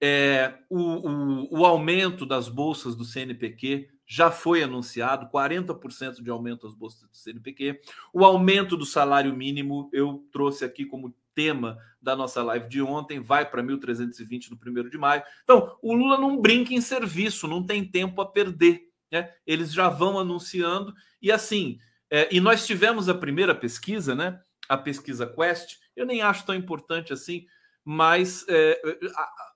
É, 0.01 0.59
o, 0.69 0.79
o, 0.79 1.59
o, 1.59 1.65
aumento 1.65 2.25
das 2.25 2.47
bolsas 2.47 2.95
do 2.95 3.03
CNPq 3.03 3.89
já 4.07 4.31
foi 4.31 4.63
anunciado, 4.63 5.29
40% 5.29 6.23
de 6.23 6.29
aumento 6.29 6.65
das 6.65 6.73
bolsas 6.73 7.01
do 7.01 7.17
CNPq. 7.17 7.81
O 8.13 8.23
aumento 8.23 8.77
do 8.77 8.85
salário 8.85 9.35
mínimo, 9.35 9.89
eu 9.91 10.25
trouxe 10.31 10.63
aqui 10.63 10.85
como 10.85 11.13
tema 11.39 11.77
da 12.01 12.17
nossa 12.17 12.43
live 12.43 12.67
de 12.67 12.81
ontem, 12.81 13.21
vai 13.21 13.49
para 13.49 13.63
1.320 13.63 14.49
no 14.51 14.57
primeiro 14.57 14.89
de 14.89 14.97
maio. 14.97 15.23
Então, 15.41 15.77
o 15.81 15.93
Lula 15.93 16.17
não 16.17 16.37
brinca 16.41 16.73
em 16.73 16.81
serviço, 16.81 17.47
não 17.47 17.65
tem 17.65 17.85
tempo 17.85 18.19
a 18.19 18.25
perder. 18.25 18.81
Né? 19.09 19.31
Eles 19.47 19.71
já 19.71 19.87
vão 19.87 20.19
anunciando, 20.19 20.93
e 21.21 21.31
assim, 21.31 21.79
é, 22.11 22.27
e 22.29 22.41
nós 22.41 22.67
tivemos 22.67 23.07
a 23.07 23.15
primeira 23.15 23.55
pesquisa, 23.55 24.13
né? 24.13 24.41
A 24.67 24.77
pesquisa 24.77 25.25
Quest, 25.25 25.77
eu 25.95 26.05
nem 26.05 26.21
acho 26.21 26.45
tão 26.45 26.53
importante 26.53 27.13
assim, 27.13 27.45
mas 27.85 28.45
é, 28.49 28.81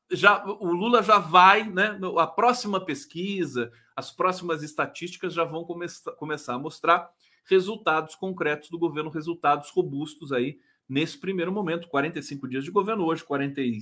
já 0.10 0.46
o 0.46 0.72
Lula 0.72 1.04
já 1.04 1.18
vai, 1.20 1.70
né? 1.70 2.00
A 2.18 2.28
próxima 2.28 2.84
pesquisa, 2.84 3.72
as 3.94 4.10
próximas 4.10 4.64
estatísticas 4.64 5.34
já 5.34 5.44
vão 5.44 5.66
come 5.66 5.86
começar 6.18 6.54
a 6.54 6.60
mostrar 6.60 7.10
resultados 7.46 8.16
concretos 8.16 8.70
do 8.70 8.80
governo, 8.80 9.10
resultados 9.10 9.70
robustos 9.70 10.32
aí 10.32 10.58
nesse 10.88 11.18
primeiro 11.18 11.52
momento. 11.52 11.88
45 11.88 12.48
dias 12.48 12.64
de 12.64 12.72
governo, 12.72 13.06
hoje 13.06 13.24
40 13.24 13.62
e... 13.62 13.80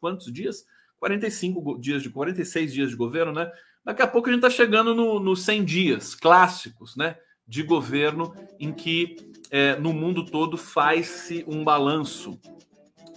quantos 0.00 0.32
dias? 0.32 0.64
45 0.98 1.78
dias 1.80 2.02
de 2.02 2.10
46 2.10 2.72
dias 2.72 2.90
de 2.90 2.96
governo, 2.96 3.32
né? 3.32 3.50
Daqui 3.84 4.02
a 4.02 4.06
pouco 4.06 4.28
a 4.28 4.32
gente 4.32 4.44
está 4.44 4.50
chegando 4.50 4.94
nos 4.94 5.22
no 5.22 5.34
100 5.34 5.64
dias 5.64 6.14
clássicos, 6.14 6.96
né? 6.96 7.16
De 7.46 7.62
governo 7.62 8.34
em 8.58 8.72
que 8.72 9.16
é, 9.50 9.76
no 9.76 9.92
mundo 9.92 10.24
todo 10.24 10.56
faz-se 10.56 11.44
um 11.48 11.64
balanço 11.64 12.38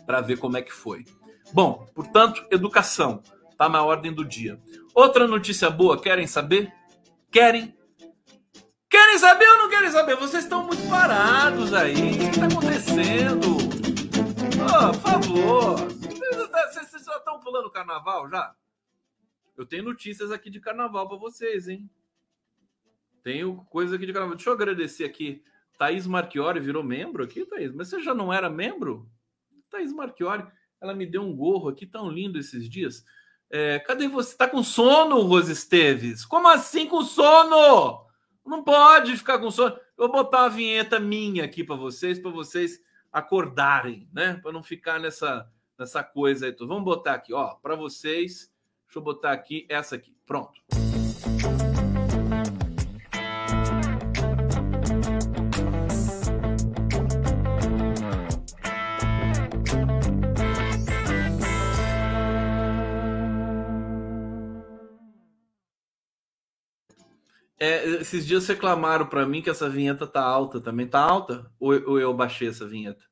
para 0.06 0.22
ver 0.22 0.38
como 0.38 0.58
é 0.58 0.62
que 0.62 0.72
foi. 0.72 1.06
Bom, 1.52 1.86
portanto, 1.94 2.44
educação 2.50 3.22
está 3.52 3.70
na 3.70 3.84
ordem 3.84 4.12
do 4.12 4.26
dia. 4.26 4.60
Outra 4.94 5.28
notícia 5.28 5.70
boa, 5.70 6.02
querem 6.02 6.26
saber? 6.26 6.72
Querem? 7.30 7.76
Querem 8.94 9.18
saber 9.18 9.50
ou 9.50 9.58
não 9.58 9.70
querem 9.70 9.90
saber? 9.90 10.16
Vocês 10.18 10.44
estão 10.44 10.68
muito 10.68 10.88
parados 10.88 11.74
aí. 11.74 11.96
O 11.96 12.20
que 12.20 12.26
está 12.26 12.46
acontecendo? 12.46 13.58
Oh, 14.62 14.92
por 14.92 15.02
favor. 15.02 15.80
Vocês 16.72 17.04
já 17.04 17.18
estão 17.18 17.40
pulando 17.40 17.72
carnaval 17.72 18.30
já? 18.30 18.54
Eu 19.58 19.66
tenho 19.66 19.82
notícias 19.82 20.32
aqui 20.32 20.48
de 20.52 20.60
carnaval 20.60 21.08
para 21.08 21.18
vocês, 21.18 21.68
hein? 21.68 21.90
Tenho 23.24 23.66
coisa 23.72 23.96
aqui 23.96 24.06
de 24.06 24.14
carnaval. 24.14 24.36
Deixa 24.36 24.52
eu 24.52 24.54
agradecer 24.54 25.06
aqui. 25.06 25.44
Thaís 25.76 26.06
Marchiori 26.06 26.60
virou 26.60 26.84
membro 26.84 27.24
aqui, 27.24 27.48
Thaís. 27.48 27.74
Mas 27.74 27.88
você 27.88 28.00
já 28.00 28.14
não 28.14 28.32
era 28.32 28.48
membro? 28.48 29.10
Thaís 29.72 29.92
Marchiori. 29.92 30.46
Ela 30.80 30.94
me 30.94 31.08
deu 31.08 31.24
um 31.24 31.36
gorro 31.36 31.70
aqui 31.70 31.88
tão 31.88 32.12
lindo 32.12 32.38
esses 32.38 32.70
dias. 32.70 33.04
É, 33.50 33.80
cadê 33.80 34.08
você? 34.08 34.38
Tá 34.38 34.48
com 34.48 34.62
sono, 34.62 35.20
Rose 35.22 35.52
Esteves? 35.52 36.24
Como 36.24 36.48
assim 36.48 36.88
com 36.88 37.02
sono? 37.02 38.03
Não 38.46 38.64
pode 38.64 39.16
ficar 39.16 39.40
com 39.40 39.50
sono. 39.50 39.76
Eu 39.98 40.08
vou 40.08 40.24
botar 40.24 40.44
uma 40.44 40.50
vinheta 40.50 41.00
minha 41.00 41.46
aqui 41.46 41.64
para 41.64 41.76
vocês, 41.76 42.20
para 42.20 42.32
vocês 42.32 42.82
acordarem, 43.12 44.08
né? 44.14 44.40
Para 44.42 44.52
não 44.52 44.64
ficar 44.64 45.00
nessa 45.00 45.50
nessa 45.78 46.04
coisa 46.04 46.46
aí. 46.46 46.56
Vamos 46.60 46.84
botar 46.84 47.14
aqui, 47.14 47.34
ó, 47.34 47.56
para 47.56 47.76
vocês. 47.76 48.52
Deixa 48.86 49.00
eu 49.00 49.02
botar 49.02 49.32
aqui 49.32 49.66
essa 49.70 49.96
aqui. 49.96 50.16
Pronto. 50.26 50.62
É, 67.64 67.88
esses 68.02 68.28
dias 68.28 68.46
reclamaram 68.46 69.08
para 69.08 69.26
mim 69.26 69.42
que 69.42 69.50
essa 69.50 69.70
vinheta 69.70 70.06
tá 70.06 70.22
alta 70.22 70.60
também. 70.60 70.86
Tá 70.86 71.00
alta? 71.00 71.50
Ou, 71.58 71.72
ou, 71.92 71.98
eu 71.98 72.14
baixei 72.14 72.50
essa 72.50 72.68
vinheta? 72.68 73.06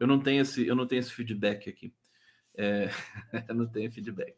Eu 0.00 0.06
não 0.06 0.18
tenho 0.18 0.40
esse, 0.40 0.66
eu 0.66 0.74
não 0.74 0.86
tenho 0.86 1.00
esse 1.00 1.12
feedback 1.12 1.68
aqui. 1.68 1.92
É, 2.56 2.88
eu 3.46 3.54
não 3.54 3.66
tenho 3.66 3.92
feedback. 3.92 4.36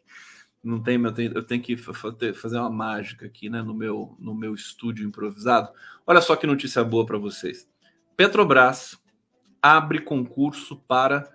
Não 0.65 0.83
tem, 0.83 1.01
eu 1.01 1.13
tenho, 1.13 1.33
eu 1.33 1.45
tenho 1.45 1.63
que 1.63 1.77
fazer 1.77 2.59
uma 2.59 2.69
mágica 2.69 3.25
aqui, 3.25 3.49
né, 3.49 3.63
no 3.63 3.73
meu, 3.73 4.17
no 4.19 4.35
meu 4.35 4.53
estúdio 4.53 5.07
improvisado. 5.07 5.71
Olha 6.05 6.21
só 6.21 6.35
que 6.35 6.45
notícia 6.45 6.83
boa 6.83 7.07
para 7.07 7.17
vocês. 7.17 7.71
Petrobras 8.17 9.01
abre 9.63 10.01
concurso 10.01 10.75
para 10.75 11.33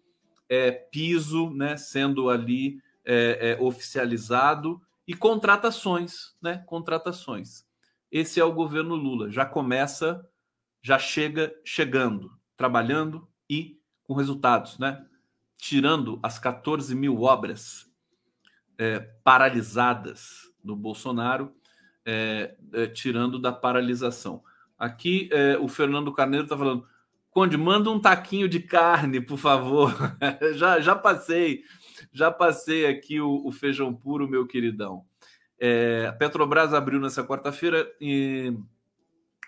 é, 0.50 0.72
piso 0.72 1.52
né, 1.52 1.78
sendo 1.78 2.30
ali 2.30 2.82
é, 3.06 3.58
é, 3.58 3.64
oficializado 3.64 4.82
e 5.12 5.14
contratações, 5.14 6.34
né? 6.42 6.64
Contratações. 6.66 7.66
Esse 8.10 8.40
é 8.40 8.46
o 8.46 8.54
governo 8.54 8.96
Lula. 8.96 9.30
Já 9.30 9.46
começa, 9.46 10.26
já 10.82 10.98
chega 10.98 11.54
chegando, 11.66 12.32
trabalhando 12.56 13.28
e 13.50 13.78
com 14.04 14.14
resultados, 14.14 14.80
né? 14.80 15.06
Tirando 15.58 16.18
as 16.24 16.40
14 16.40 16.96
mil 16.96 17.24
obras 17.24 17.92
é, 18.78 19.02
paralisadas 19.22 20.50
do 20.64 20.78
Bolsonaro, 20.78 21.54
é, 22.06 22.56
é, 22.72 22.88
tirando 22.88 23.38
da 23.38 23.52
paralisação. 23.52 24.42
Aqui 24.80 25.30
é, 25.34 25.58
o 25.58 25.68
Fernando 25.68 26.14
Carneiro 26.14 26.46
está 26.46 26.58
falando, 26.58 26.88
Conde, 27.32 27.58
manda 27.58 27.90
um 27.90 28.00
taquinho 28.00 28.48
de 28.48 28.62
carne, 28.62 29.20
por 29.20 29.38
favor. 29.38 29.94
já, 30.56 30.80
já 30.80 30.96
passei, 30.96 31.64
já 32.12 32.32
passei 32.32 32.86
aqui 32.86 33.20
o, 33.20 33.46
o 33.46 33.52
feijão 33.52 33.94
puro, 33.94 34.28
meu 34.28 34.46
queridão. 34.46 35.06
É, 35.60 36.08
a 36.08 36.14
Petrobras 36.14 36.74
abriu 36.74 37.00
nessa 37.00 37.24
quarta-feira 37.24 37.92
e 38.00 38.54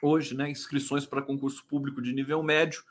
hoje, 0.01 0.36
né, 0.36 0.49
inscrições 0.49 1.06
para 1.06 1.22
concurso 1.22 1.66
público 1.66 2.01
de 2.01 2.14
nível 2.14 2.43
médio, 2.43 2.84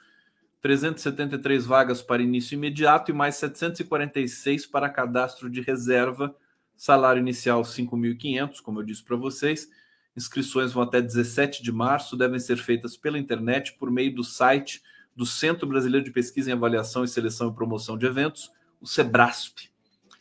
373 0.60 1.66
vagas 1.66 2.02
para 2.02 2.22
início 2.22 2.54
imediato 2.54 3.10
e 3.10 3.14
mais 3.14 3.36
746 3.36 4.66
para 4.66 4.88
cadastro 4.88 5.50
de 5.50 5.60
reserva, 5.60 6.34
salário 6.76 7.20
inicial 7.20 7.62
5.500, 7.62 8.60
como 8.60 8.80
eu 8.80 8.84
disse 8.84 9.02
para 9.02 9.16
vocês 9.16 9.68
Inscrições 10.16 10.72
vão 10.72 10.82
até 10.82 11.00
17 11.00 11.62
de 11.62 11.72
março, 11.72 12.16
devem 12.16 12.38
ser 12.38 12.58
feitas 12.58 12.96
pela 12.96 13.18
internet 13.18 13.74
por 13.78 13.90
meio 13.90 14.14
do 14.14 14.22
site 14.22 14.82
do 15.16 15.24
Centro 15.24 15.66
Brasileiro 15.66 16.04
de 16.04 16.12
Pesquisa 16.12 16.50
em 16.50 16.52
Avaliação 16.52 17.02
e 17.04 17.08
Seleção 17.08 17.48
e 17.48 17.54
Promoção 17.54 17.96
de 17.96 18.06
Eventos, 18.06 18.50
o 18.82 18.86
SEBRASP. 18.86 19.70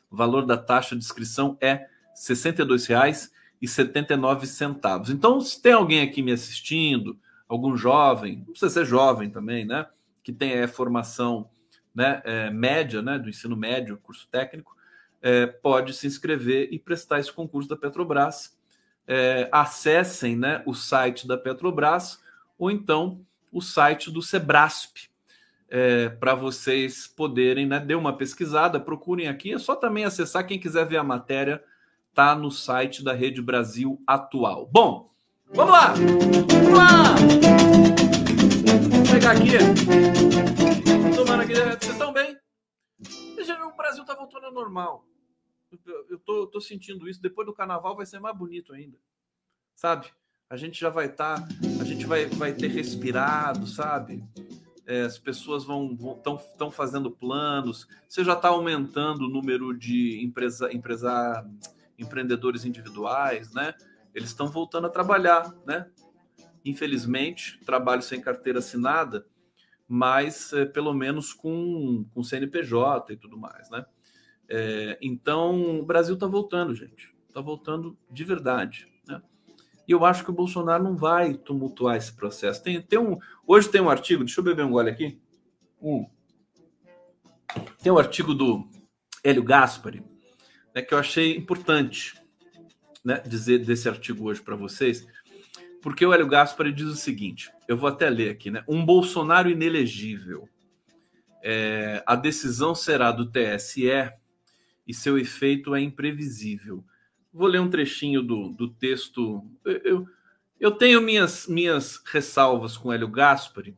O 0.10 0.16
valor 0.16 0.46
da 0.46 0.56
taxa 0.58 0.96
de 0.96 1.04
inscrição 1.04 1.58
é 1.60 1.74
R$ 1.74 1.86
62,79. 2.16 5.10
Então, 5.10 5.42
se 5.42 5.62
tem 5.62 5.74
alguém 5.74 6.02
aqui 6.02 6.22
me 6.22 6.32
assistindo, 6.32 7.20
algum 7.48 7.76
jovem, 7.76 8.38
não 8.38 8.54
precisa 8.54 8.70
ser 8.70 8.86
jovem 8.86 9.30
também, 9.30 9.66
né? 9.66 9.86
Que 10.24 10.32
tem 10.32 10.54
é, 10.54 10.66
formação 10.68 11.50
né, 11.94 12.22
é, 12.24 12.50
média, 12.50 13.02
né, 13.02 13.20
do 13.20 13.30
ensino 13.30 13.58
médio, 13.58 13.98
curso 13.98 14.26
técnico, 14.30 14.74
é, 15.22 15.46
pode 15.46 15.94
se 15.94 16.08
inscrever 16.08 16.70
e 16.72 16.80
prestar 16.80 17.20
esse 17.20 17.30
concurso 17.32 17.68
da 17.68 17.76
Petrobras 17.76 18.58
é, 19.08 19.50
acessem 19.52 20.36
né, 20.36 20.64
o 20.66 20.74
site 20.74 21.28
da 21.28 21.38
Petrobras 21.38 22.20
ou 22.58 22.72
então 22.72 23.24
o 23.52 23.62
site 23.62 24.10
do 24.10 24.22
Sebrasp, 24.22 25.11
é, 25.72 26.10
para 26.10 26.36
vocês 26.36 27.08
poderem, 27.08 27.66
né, 27.66 27.80
dê 27.80 27.96
uma 27.96 28.16
pesquisada, 28.16 28.80
procurem 28.80 29.28
aqui. 29.28 29.54
É 29.54 29.58
só 29.58 29.76
também 29.76 30.06
acessar, 30.06 30.46
quem 30.46 30.60
quiser 30.60 30.86
ver 30.86 30.98
a 30.98 31.04
matéria, 31.04 31.64
tá 32.14 32.36
no 32.36 32.52
site 32.52 33.04
da 33.04 33.14
Rede 33.14 33.42
Brasil 33.42 34.00
Atual. 34.06 34.70
Bom, 34.72 35.10
vamos 35.54 35.72
lá! 35.72 35.94
Vamos 35.94 36.78
lá! 36.78 37.16
Vou 38.92 39.12
pegar 39.12 39.32
aqui. 39.32 39.58
Tomando 41.16 41.42
aqui. 41.42 41.56
Vocês 41.56 41.94
estão 41.94 42.14
bem? 42.14 42.38
O 43.74 43.78
Brasil 43.78 44.06
tá 44.06 44.14
voltando 44.14 44.46
ao 44.46 44.54
normal 44.54 45.06
eu 46.10 46.20
tô, 46.20 46.48
tô 46.48 46.60
sentindo 46.60 47.08
isso. 47.08 47.22
Depois 47.22 47.46
do 47.46 47.54
carnaval 47.54 47.96
vai 47.96 48.06
ser 48.06 48.20
mais 48.20 48.38
bonito 48.38 48.74
ainda, 48.74 48.98
sabe? 49.76 50.08
A 50.50 50.58
gente 50.58 50.80
já 50.80 50.90
vai 50.90 51.06
estar, 51.06 51.40
tá, 51.40 51.48
a 51.80 51.84
gente 51.84 52.06
vai, 52.06 52.26
vai 52.26 52.54
ter 52.54 52.68
respirado, 52.68 53.66
sabe? 53.66 54.24
É, 54.86 55.02
as 55.02 55.18
pessoas 55.18 55.64
vão 55.64 55.94
estão 56.18 56.38
tão 56.58 56.72
fazendo 56.72 57.12
planos. 57.12 57.88
Você 58.08 58.24
já 58.24 58.34
está 58.34 58.50
aumentando 58.50 59.26
o 59.26 59.30
número 59.30 59.78
de 59.78 60.24
empresa, 60.24 60.74
empresa, 60.74 61.48
empreendedores 61.98 62.66
individuais, 62.66 63.54
né? 63.54 63.74
Eles 64.14 64.30
estão 64.30 64.48
voltando 64.48 64.88
a 64.88 64.90
trabalhar, 64.90 65.54
né? 65.66 65.90
Infelizmente, 66.66 67.60
trabalho 67.66 68.02
sem 68.02 68.20
carteira 68.20 68.60
assinada, 68.60 69.26
mas 69.88 70.52
é, 70.54 70.66
pelo 70.66 70.94
menos 70.94 71.34
com, 71.34 72.06
com 72.14 72.24
CNPJ 72.24 73.14
e 73.14 73.18
tudo 73.18 73.38
mais, 73.38 73.70
né? 73.70 73.86
É, 74.50 74.98
então, 75.02 75.80
o 75.80 75.86
Brasil 75.86 76.16
está 76.16 76.28
voltando, 76.28 76.76
gente. 76.76 77.16
Está 77.28 77.40
voltando 77.40 77.98
de 78.10 78.26
verdade. 78.26 78.91
E 79.88 79.92
eu 79.92 80.06
acho 80.06 80.24
que 80.24 80.30
o 80.30 80.34
Bolsonaro 80.34 80.84
não 80.84 80.96
vai 80.96 81.34
tumultuar 81.34 81.98
esse 81.98 82.14
processo. 82.14 82.64
Tem, 82.64 82.82
tem 82.82 83.00
um, 83.00 83.18
hoje 83.46 83.70
tem 83.70 83.82
um 83.82 83.90
artigo, 83.90 84.24
deixa 84.24 84.40
eu 84.40 84.44
beber 84.46 84.66
um 84.66 84.72
gole 84.72 84.90
aqui. 84.90 85.20
Um, 85.82 86.08
tem 87.82 87.92
um 87.92 87.98
artigo 87.98 88.34
do 88.34 88.68
Hélio 89.24 89.44
Gaspari, 89.44 90.04
né, 90.74 90.82
que 90.82 90.94
eu 90.94 90.98
achei 90.98 91.36
importante 91.36 92.22
né, 93.04 93.22
dizer 93.26 93.66
desse 93.66 93.90
artigo 93.90 94.26
hoje 94.26 94.42
para 94.42 94.56
vocês, 94.56 95.06
porque 95.82 96.06
o 96.06 96.14
Hélio 96.14 96.28
Gaspari 96.28 96.72
diz 96.72 96.88
o 96.88 96.96
seguinte: 96.96 97.52
eu 97.68 97.76
vou 97.76 97.90
até 97.90 98.10
ler 98.10 98.30
aqui, 98.30 98.52
né? 98.52 98.64
Um 98.68 98.86
Bolsonaro 98.86 99.50
inelegível. 99.50 100.48
É, 101.44 102.04
a 102.06 102.16
decisão 102.16 102.76
será 102.76 103.12
do 103.12 103.26
TSE 103.26 104.12
e 104.88 104.94
seu 104.94 105.18
efeito 105.18 105.74
é 105.74 105.82
imprevisível. 105.82 106.84
Vou 107.34 107.48
ler 107.48 107.60
um 107.60 107.70
trechinho 107.70 108.22
do, 108.22 108.50
do 108.50 108.70
texto. 108.70 109.46
Eu, 109.66 110.08
eu 110.60 110.72
tenho 110.72 111.02
minhas, 111.02 111.48
minhas 111.48 112.02
ressalvas 112.06 112.78
com 112.78 112.92
Hélio 112.92 113.08
Gaspari, 113.08 113.78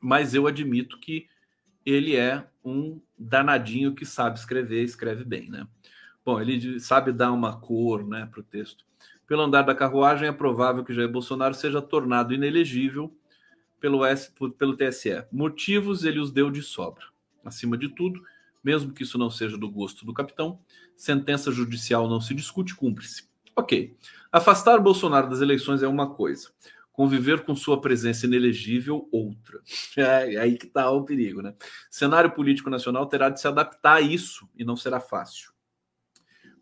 mas 0.00 0.34
eu 0.34 0.46
admito 0.46 0.98
que 0.98 1.26
ele 1.86 2.16
é 2.16 2.46
um 2.64 3.00
danadinho 3.18 3.94
que 3.94 4.04
sabe 4.04 4.38
escrever, 4.38 4.82
escreve 4.82 5.24
bem, 5.24 5.48
né? 5.48 5.66
Bom, 6.24 6.40
ele 6.40 6.78
sabe 6.78 7.12
dar 7.12 7.32
uma 7.32 7.58
cor 7.58 8.06
né, 8.06 8.26
para 8.30 8.40
o 8.40 8.44
texto. 8.44 8.84
Pelo 9.26 9.42
andar 9.42 9.62
da 9.62 9.74
carruagem, 9.74 10.28
é 10.28 10.32
provável 10.32 10.84
que 10.84 10.94
Jair 10.94 11.10
Bolsonaro 11.10 11.54
seja 11.54 11.82
tornado 11.82 12.32
inelegível 12.32 13.12
pelo, 13.80 14.04
S, 14.04 14.30
pelo 14.56 14.76
TSE. 14.76 15.24
Motivos 15.32 16.04
ele 16.04 16.20
os 16.20 16.30
deu 16.30 16.50
de 16.50 16.62
sobra. 16.62 17.04
Acima 17.44 17.76
de 17.76 17.88
tudo, 17.88 18.22
mesmo 18.62 18.92
que 18.92 19.02
isso 19.02 19.18
não 19.18 19.30
seja 19.30 19.58
do 19.58 19.68
gosto 19.68 20.06
do 20.06 20.14
capitão, 20.14 20.60
sentença 21.02 21.50
judicial 21.50 22.08
não 22.08 22.20
se 22.20 22.32
discute, 22.32 22.76
cumpre-se. 22.76 23.24
Ok. 23.56 23.96
Afastar 24.30 24.78
Bolsonaro 24.78 25.28
das 25.28 25.40
eleições 25.40 25.82
é 25.82 25.88
uma 25.88 26.14
coisa. 26.14 26.52
Conviver 26.92 27.44
com 27.44 27.56
sua 27.56 27.80
presença 27.80 28.24
inelegível, 28.24 29.08
outra. 29.10 29.60
É, 29.98 30.34
é 30.34 30.38
aí 30.38 30.56
que 30.56 30.66
está 30.66 30.88
o 30.92 31.04
perigo, 31.04 31.42
né? 31.42 31.54
Cenário 31.90 32.30
político 32.30 32.70
nacional 32.70 33.04
terá 33.06 33.30
de 33.30 33.40
se 33.40 33.48
adaptar 33.48 33.94
a 33.94 34.00
isso 34.00 34.48
e 34.56 34.64
não 34.64 34.76
será 34.76 35.00
fácil. 35.00 35.50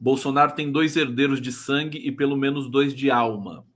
Bolsonaro 0.00 0.54
tem 0.54 0.72
dois 0.72 0.96
herdeiros 0.96 1.38
de 1.38 1.52
sangue 1.52 1.98
e 1.98 2.10
pelo 2.10 2.34
menos 2.34 2.70
dois 2.70 2.94
de 2.94 3.10
alma. 3.10 3.66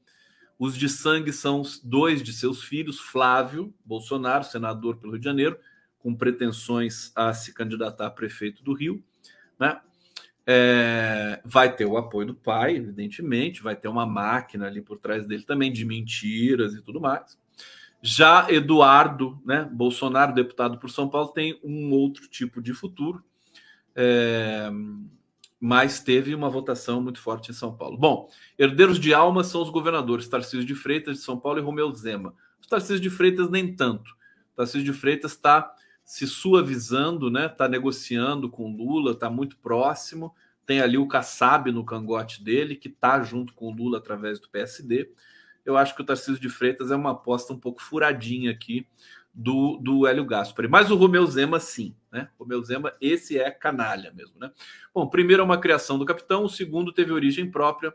Os 0.58 0.78
de 0.78 0.88
sangue 0.88 1.30
são 1.30 1.60
dois 1.82 2.22
de 2.22 2.32
seus 2.32 2.62
filhos, 2.64 2.98
Flávio 2.98 3.74
Bolsonaro, 3.84 4.44
senador 4.44 4.96
pelo 4.96 5.12
Rio 5.12 5.20
de 5.20 5.26
Janeiro, 5.26 5.58
com 5.98 6.14
pretensões 6.14 7.12
a 7.14 7.34
se 7.34 7.52
candidatar 7.52 8.06
a 8.06 8.10
prefeito 8.10 8.64
do 8.64 8.72
Rio, 8.72 9.04
né? 9.60 9.78
É, 10.46 11.40
vai 11.44 11.74
ter 11.74 11.86
o 11.86 11.96
apoio 11.96 12.26
do 12.26 12.34
pai, 12.34 12.76
evidentemente, 12.76 13.62
vai 13.62 13.74
ter 13.74 13.88
uma 13.88 14.04
máquina 14.04 14.66
ali 14.66 14.82
por 14.82 14.98
trás 14.98 15.26
dele 15.26 15.42
também 15.42 15.72
de 15.72 15.84
mentiras 15.84 16.74
e 16.74 16.82
tudo 16.82 17.00
mais. 17.00 17.38
Já 18.02 18.50
Eduardo, 18.50 19.40
né, 19.46 19.66
Bolsonaro, 19.72 20.34
deputado 20.34 20.78
por 20.78 20.90
São 20.90 21.08
Paulo, 21.08 21.28
tem 21.28 21.58
um 21.64 21.90
outro 21.92 22.28
tipo 22.28 22.60
de 22.60 22.74
futuro, 22.74 23.24
é, 23.96 24.70
mas 25.58 26.00
teve 26.00 26.34
uma 26.34 26.50
votação 26.50 27.00
muito 27.00 27.18
forte 27.18 27.50
em 27.50 27.54
São 27.54 27.74
Paulo. 27.74 27.96
Bom, 27.96 28.28
herdeiros 28.58 29.00
de 29.00 29.14
alma 29.14 29.42
são 29.42 29.62
os 29.62 29.70
governadores 29.70 30.28
Tarcísio 30.28 30.66
de 30.66 30.74
Freitas 30.74 31.16
de 31.16 31.22
São 31.22 31.40
Paulo 31.40 31.58
e 31.58 31.62
Romeu 31.62 31.90
Zema. 31.94 32.34
Os 32.60 32.66
Tarcísio 32.66 33.00
de 33.00 33.08
Freitas 33.08 33.48
nem 33.48 33.74
tanto. 33.74 34.14
Tarcísio 34.54 34.84
de 34.84 34.92
Freitas 34.92 35.32
está 35.32 35.74
se 36.04 36.26
suavizando, 36.26 37.30
né? 37.30 37.46
Está 37.46 37.66
negociando 37.66 38.48
com 38.50 38.76
Lula, 38.76 39.12
está 39.12 39.30
muito 39.30 39.56
próximo. 39.56 40.34
Tem 40.66 40.80
ali 40.80 40.98
o 40.98 41.08
Kassab 41.08 41.72
no 41.72 41.84
cangote 41.84 42.42
dele, 42.42 42.76
que 42.76 42.88
está 42.88 43.22
junto 43.22 43.54
com 43.54 43.72
Lula 43.72 43.98
através 43.98 44.38
do 44.38 44.48
PSD. 44.48 45.10
Eu 45.64 45.76
acho 45.76 45.94
que 45.94 46.02
o 46.02 46.04
Tarcísio 46.04 46.40
de 46.40 46.48
Freitas 46.48 46.90
é 46.90 46.96
uma 46.96 47.12
aposta 47.12 47.52
um 47.52 47.58
pouco 47.58 47.82
furadinha 47.82 48.50
aqui 48.50 48.86
do, 49.32 49.78
do 49.78 50.06
Hélio 50.06 50.24
Gaspari. 50.24 50.68
Mas 50.68 50.90
o 50.90 50.96
Romeu 50.96 51.26
Zema, 51.26 51.58
sim, 51.58 51.94
né? 52.12 52.28
O 52.38 52.44
Romeu 52.44 52.62
Zema, 52.62 52.92
esse 53.00 53.38
é 53.38 53.50
canalha 53.50 54.12
mesmo, 54.12 54.38
né? 54.38 54.52
Bom, 54.94 55.08
primeiro 55.08 55.42
é 55.42 55.44
uma 55.44 55.58
criação 55.58 55.98
do 55.98 56.04
capitão, 56.04 56.44
o 56.44 56.48
segundo 56.48 56.92
teve 56.92 57.12
origem 57.12 57.50
própria. 57.50 57.92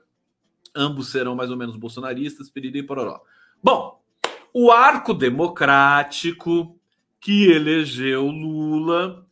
Ambos 0.75 1.09
serão 1.09 1.35
mais 1.35 1.49
ou 1.49 1.57
menos 1.57 1.77
bolsonaristas, 1.77 2.49
piriri 2.49 2.79
e 2.79 2.83
pororó. 2.83 3.21
Bom, 3.63 4.03
o 4.53 4.71
arco 4.71 5.13
democrático 5.13 6.78
que 7.19 7.51
elegeu 7.51 8.27
Lula 8.27 9.27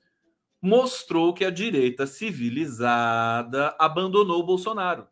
mostrou 0.61 1.33
que 1.33 1.45
a 1.45 1.49
direita 1.49 2.05
civilizada 2.05 3.75
abandonou 3.79 4.43
Bolsonaro. 4.45 5.07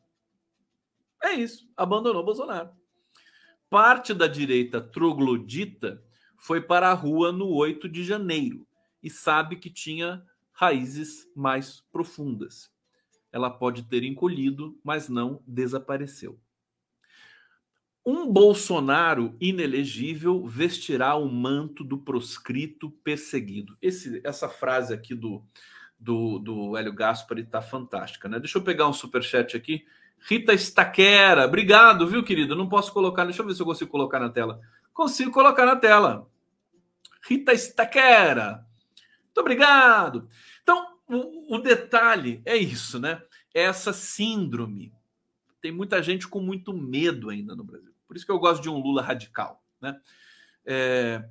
É 1.24 1.34
isso, 1.34 1.70
abandonou 1.76 2.24
Bolsonaro. 2.24 2.70
Parte 3.70 4.14
da 4.14 4.28
direita 4.28 4.82
troglodita 4.82 6.04
foi 6.38 6.62
para 6.62 6.90
a 6.90 6.94
rua 6.94 7.32
no 7.32 7.50
8 7.50 7.90
de 7.90 8.04
janeiro 8.04 8.68
e 9.02 9.10
sabe 9.10 9.56
que 9.56 9.70
tinha 9.70 10.24
raízes 10.52 11.30
mais 11.36 11.82
profundas. 11.92 12.72
Ela 13.32 13.50
pode 13.50 13.84
ter 13.84 14.04
encolhido, 14.04 14.80
mas 14.84 15.10
não 15.10 15.44
desapareceu. 15.46 16.40
Um 18.06 18.32
Bolsonaro 18.32 19.36
inelegível 19.42 20.46
vestirá 20.46 21.16
o 21.16 21.28
manto 21.28 21.84
do 21.84 21.98
proscrito 21.98 22.92
perseguido. 23.04 23.76
Esse, 23.82 24.22
essa 24.24 24.48
frase 24.48 24.94
aqui 24.94 25.16
do, 25.16 25.44
do, 26.00 26.38
do 26.38 26.78
Hélio 26.78 26.94
Gaspari 26.94 27.42
está 27.42 27.64
fantástica, 27.64 28.30
né? 28.30 28.40
Deixa 28.40 28.60
eu 28.60 28.64
pegar 28.64 28.88
um 28.88 28.94
superchat 28.94 29.58
aqui. 29.58 29.88
Rita 30.20 30.54
Staquera, 30.54 31.46
obrigado, 31.46 32.08
viu, 32.08 32.24
querido? 32.24 32.56
Não 32.56 32.70
posso 32.70 32.94
colocar, 32.94 33.26
deixa 33.26 33.42
eu 33.42 33.48
ver 33.48 33.56
se 33.56 33.62
eu 33.62 33.66
consigo 33.66 33.90
colocar 33.90 34.20
na 34.20 34.30
tela. 34.30 34.62
Consigo 34.94 35.32
colocar 35.32 35.66
na 35.66 35.76
tela. 35.76 36.30
Rita 37.28 37.54
Staquera, 37.54 38.68
muito 39.24 39.40
obrigado. 39.40 40.28
Então, 40.62 40.96
o, 41.08 41.56
o 41.56 41.58
detalhe 41.58 42.40
é 42.46 42.56
isso, 42.56 43.00
né? 43.00 43.20
É 43.52 43.64
essa 43.64 43.92
síndrome. 43.92 44.94
Tem 45.60 45.72
muita 45.72 46.04
gente 46.04 46.28
com 46.28 46.40
muito 46.40 46.72
medo 46.72 47.32
ainda 47.32 47.56
no 47.56 47.64
Brasil. 47.64 47.95
Por 48.08 48.16
isso 48.16 48.26
que 48.26 48.32
eu 48.32 48.40
gosto 48.40 48.62
de 48.62 48.70
um 48.70 48.80
Lula 48.80 49.02
radical, 49.02 49.64
né? 49.82 50.00
É, 50.66 51.24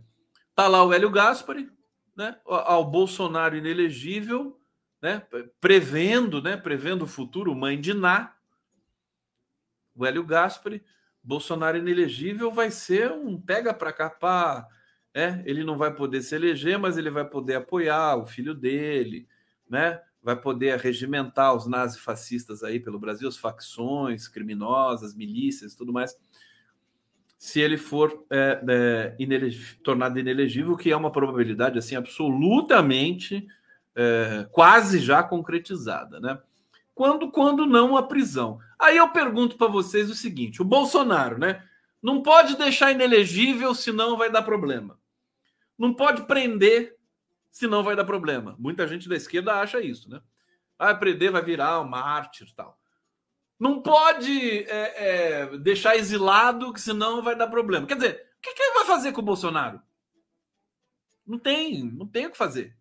tá 0.55 0.69
lá 0.69 0.85
o 0.85 0.93
Hélio 0.93 1.11
Gaspari, 1.11 1.71
né? 2.17 2.39
Ao 2.47 2.85
Bolsonaro 2.85 3.57
inelegível, 3.57 4.61
né? 5.03 5.27
Prevendo, 5.61 6.41
né? 6.41 6.57
Prevendo 6.57 7.03
o 7.03 7.09
futuro, 7.09 7.55
mãe 7.55 7.81
de 7.81 7.93
Ná. 7.93 8.35
O 9.95 10.05
Hélio 10.05 10.25
Gaspari, 10.25 10.85
Bolsonaro 11.23 11.79
inelegível 11.79 12.51
vai 12.51 12.71
ser 12.71 13.11
um 13.13 13.41
pega 13.41 13.73
para 13.73 13.93
capar, 13.93 14.69
né? 15.15 15.43
Ele 15.47 15.65
não 15.65 15.77
vai 15.77 15.95
poder 15.95 16.23
se 16.23 16.35
eleger, 16.35 16.79
mas 16.79 16.97
ele 16.97 17.11
vai 17.11 17.25
poder 17.25 17.57
apoiar 17.57 18.17
o 18.17 18.27
filho 18.27 18.55
dele, 18.55 19.29
né? 19.69 20.01
Vai 20.23 20.41
poder 20.41 20.79
regimentar 20.79 21.55
os 21.55 21.67
nazifascistas 21.67 22.63
aí 22.63 22.81
pelo 22.81 22.99
Brasil, 22.99 23.29
as 23.29 23.37
facções 23.37 24.27
criminosas, 24.27 25.15
milícias, 25.15 25.75
tudo 25.75 25.93
mais 25.93 26.17
se 27.45 27.61
ele 27.61 27.77
for 27.77 28.25
é, 28.31 28.59
é, 28.67 29.51
tornado 29.83 30.19
inelegível, 30.19 30.79
que 30.79 30.91
é 30.91 30.97
uma 30.97 31.13
probabilidade 31.13 31.79
assim 31.79 31.95
absolutamente 31.95 33.47
é, 33.95 34.49
quase 34.51 34.99
já 34.99 35.23
concretizada, 35.23 36.19
né? 36.19 36.39
Quando, 36.95 37.31
quando 37.31 37.67
não 37.67 37.99
a 37.99 38.03
prisão. 38.03 38.59
Aí 38.79 38.97
eu 38.97 39.11
pergunto 39.11 39.59
para 39.59 39.67
vocês 39.67 40.09
o 40.09 40.15
seguinte: 40.15 40.63
o 40.63 40.65
Bolsonaro, 40.65 41.37
né? 41.37 41.63
Não 42.03 42.23
pode 42.23 42.57
deixar 42.57 42.93
inelegível, 42.93 43.75
senão 43.75 44.17
vai 44.17 44.31
dar 44.31 44.41
problema. 44.41 44.99
Não 45.79 45.93
pode 45.93 46.23
prender, 46.23 46.97
senão 47.51 47.83
vai 47.83 47.95
dar 47.95 48.07
problema. 48.07 48.57
Muita 48.59 48.89
gente 48.89 49.07
da 49.07 49.17
esquerda 49.17 49.61
acha 49.61 49.83
isso, 49.83 50.09
né? 50.09 50.23
Vai 50.79 50.99
prender, 50.99 51.31
vai 51.31 51.43
virar 51.43 51.79
um 51.83 51.87
mártir 51.87 52.51
tal. 52.57 52.81
Não 53.59 53.81
pode 53.81 54.65
é, 54.65 55.43
é, 55.43 55.59
deixar 55.59 55.97
exilado, 55.97 56.73
que 56.73 56.81
senão 56.81 57.23
vai 57.23 57.37
dar 57.37 57.47
problema. 57.47 57.87
Quer 57.87 57.97
dizer, 57.97 58.33
o 58.39 58.43
que, 58.43 58.53
que 58.53 58.63
ele 58.63 58.75
vai 58.75 58.85
fazer 58.85 59.13
com 59.13 59.21
o 59.21 59.25
Bolsonaro? 59.25 59.81
Não 61.27 61.39
tem, 61.39 61.85
não 61.85 62.07
tem 62.07 62.27
o 62.27 62.31
que 62.31 62.37
fazer. 62.37 62.77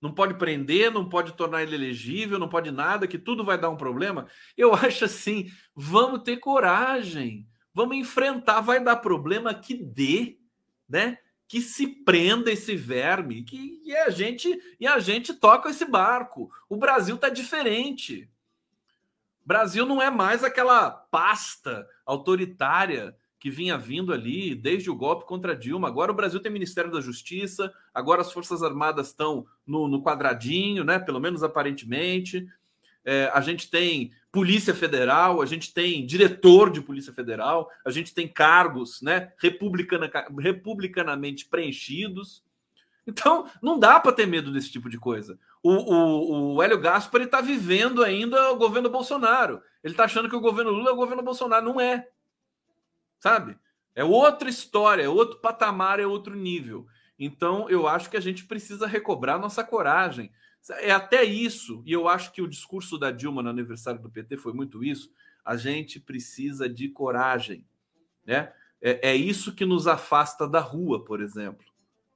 Não 0.00 0.12
pode 0.12 0.34
prender, 0.34 0.90
não 0.90 1.08
pode 1.08 1.32
tornar 1.34 1.62
ele 1.62 1.76
elegível, 1.76 2.36
não 2.36 2.48
pode 2.48 2.72
nada, 2.72 3.06
que 3.06 3.16
tudo 3.16 3.44
vai 3.44 3.56
dar 3.56 3.70
um 3.70 3.76
problema. 3.76 4.26
Eu 4.56 4.74
acho 4.74 5.04
assim, 5.04 5.48
vamos 5.76 6.24
ter 6.24 6.38
coragem, 6.38 7.46
vamos 7.72 7.96
enfrentar, 7.96 8.60
vai 8.60 8.82
dar 8.82 8.96
problema 8.96 9.54
que 9.54 9.76
dê, 9.76 10.38
né? 10.88 11.18
Que 11.46 11.60
se 11.60 11.86
prenda 11.86 12.50
esse 12.50 12.74
verme, 12.74 13.44
que 13.44 13.80
e 13.84 13.94
a 13.94 14.10
gente 14.10 14.58
e 14.80 14.86
a 14.86 14.98
gente 14.98 15.34
toca 15.34 15.68
esse 15.68 15.84
barco. 15.84 16.50
O 16.68 16.76
Brasil 16.76 17.16
tá 17.16 17.28
diferente. 17.28 18.28
Brasil 19.52 19.84
não 19.84 20.00
é 20.00 20.08
mais 20.08 20.42
aquela 20.42 20.90
pasta 20.90 21.86
autoritária 22.06 23.14
que 23.38 23.50
vinha 23.50 23.76
vindo 23.76 24.10
ali 24.10 24.54
desde 24.54 24.88
o 24.88 24.96
golpe 24.96 25.26
contra 25.26 25.54
Dilma. 25.54 25.88
Agora 25.88 26.10
o 26.10 26.14
Brasil 26.14 26.40
tem 26.40 26.50
Ministério 26.50 26.90
da 26.90 27.02
Justiça, 27.02 27.70
agora 27.92 28.22
as 28.22 28.32
Forças 28.32 28.62
Armadas 28.62 29.08
estão 29.08 29.44
no, 29.66 29.86
no 29.88 30.02
quadradinho, 30.02 30.84
né? 30.84 30.98
Pelo 30.98 31.20
menos 31.20 31.42
aparentemente. 31.42 32.46
É, 33.04 33.30
a 33.34 33.42
gente 33.42 33.68
tem 33.68 34.10
Polícia 34.30 34.74
Federal, 34.74 35.42
a 35.42 35.44
gente 35.44 35.74
tem 35.74 36.06
diretor 36.06 36.70
de 36.70 36.80
Polícia 36.80 37.12
Federal, 37.12 37.68
a 37.84 37.90
gente 37.90 38.14
tem 38.14 38.26
cargos 38.26 39.02
né, 39.02 39.32
republicana, 39.38 40.10
republicanamente 40.40 41.44
preenchidos. 41.44 42.42
Então, 43.06 43.50
não 43.60 43.78
dá 43.78 43.98
para 43.98 44.12
ter 44.12 44.26
medo 44.26 44.52
desse 44.52 44.70
tipo 44.70 44.88
de 44.88 44.98
coisa. 44.98 45.38
O, 45.62 45.72
o, 45.72 46.54
o 46.54 46.62
Hélio 46.62 46.80
Gaspar 46.80 47.22
está 47.22 47.40
vivendo 47.40 48.02
ainda 48.02 48.52
o 48.52 48.56
governo 48.56 48.88
Bolsonaro. 48.88 49.60
Ele 49.82 49.92
está 49.92 50.04
achando 50.04 50.28
que 50.28 50.36
o 50.36 50.40
governo 50.40 50.70
Lula 50.70 50.90
é 50.90 50.92
o 50.92 50.96
governo 50.96 51.22
Bolsonaro. 51.22 51.64
Não 51.64 51.80
é. 51.80 52.08
Sabe? 53.18 53.58
É 53.94 54.04
outra 54.04 54.48
história, 54.48 55.02
é 55.02 55.08
outro 55.08 55.38
patamar, 55.38 56.00
é 56.00 56.06
outro 56.06 56.34
nível. 56.34 56.86
Então, 57.18 57.68
eu 57.68 57.86
acho 57.86 58.08
que 58.10 58.16
a 58.16 58.20
gente 58.20 58.44
precisa 58.46 58.86
recobrar 58.86 59.38
nossa 59.38 59.62
coragem. 59.62 60.32
É 60.78 60.92
até 60.92 61.24
isso, 61.24 61.82
e 61.84 61.92
eu 61.92 62.08
acho 62.08 62.32
que 62.32 62.40
o 62.40 62.48
discurso 62.48 62.96
da 62.96 63.10
Dilma 63.10 63.42
no 63.42 63.50
aniversário 63.50 64.00
do 64.00 64.10
PT 64.10 64.36
foi 64.36 64.52
muito 64.52 64.82
isso. 64.82 65.12
A 65.44 65.56
gente 65.56 65.98
precisa 65.98 66.68
de 66.68 66.88
coragem. 66.88 67.66
Né? 68.24 68.52
É, 68.80 69.10
é 69.10 69.16
isso 69.16 69.54
que 69.54 69.64
nos 69.64 69.86
afasta 69.86 70.48
da 70.48 70.60
rua, 70.60 71.04
por 71.04 71.20
exemplo. 71.20 71.66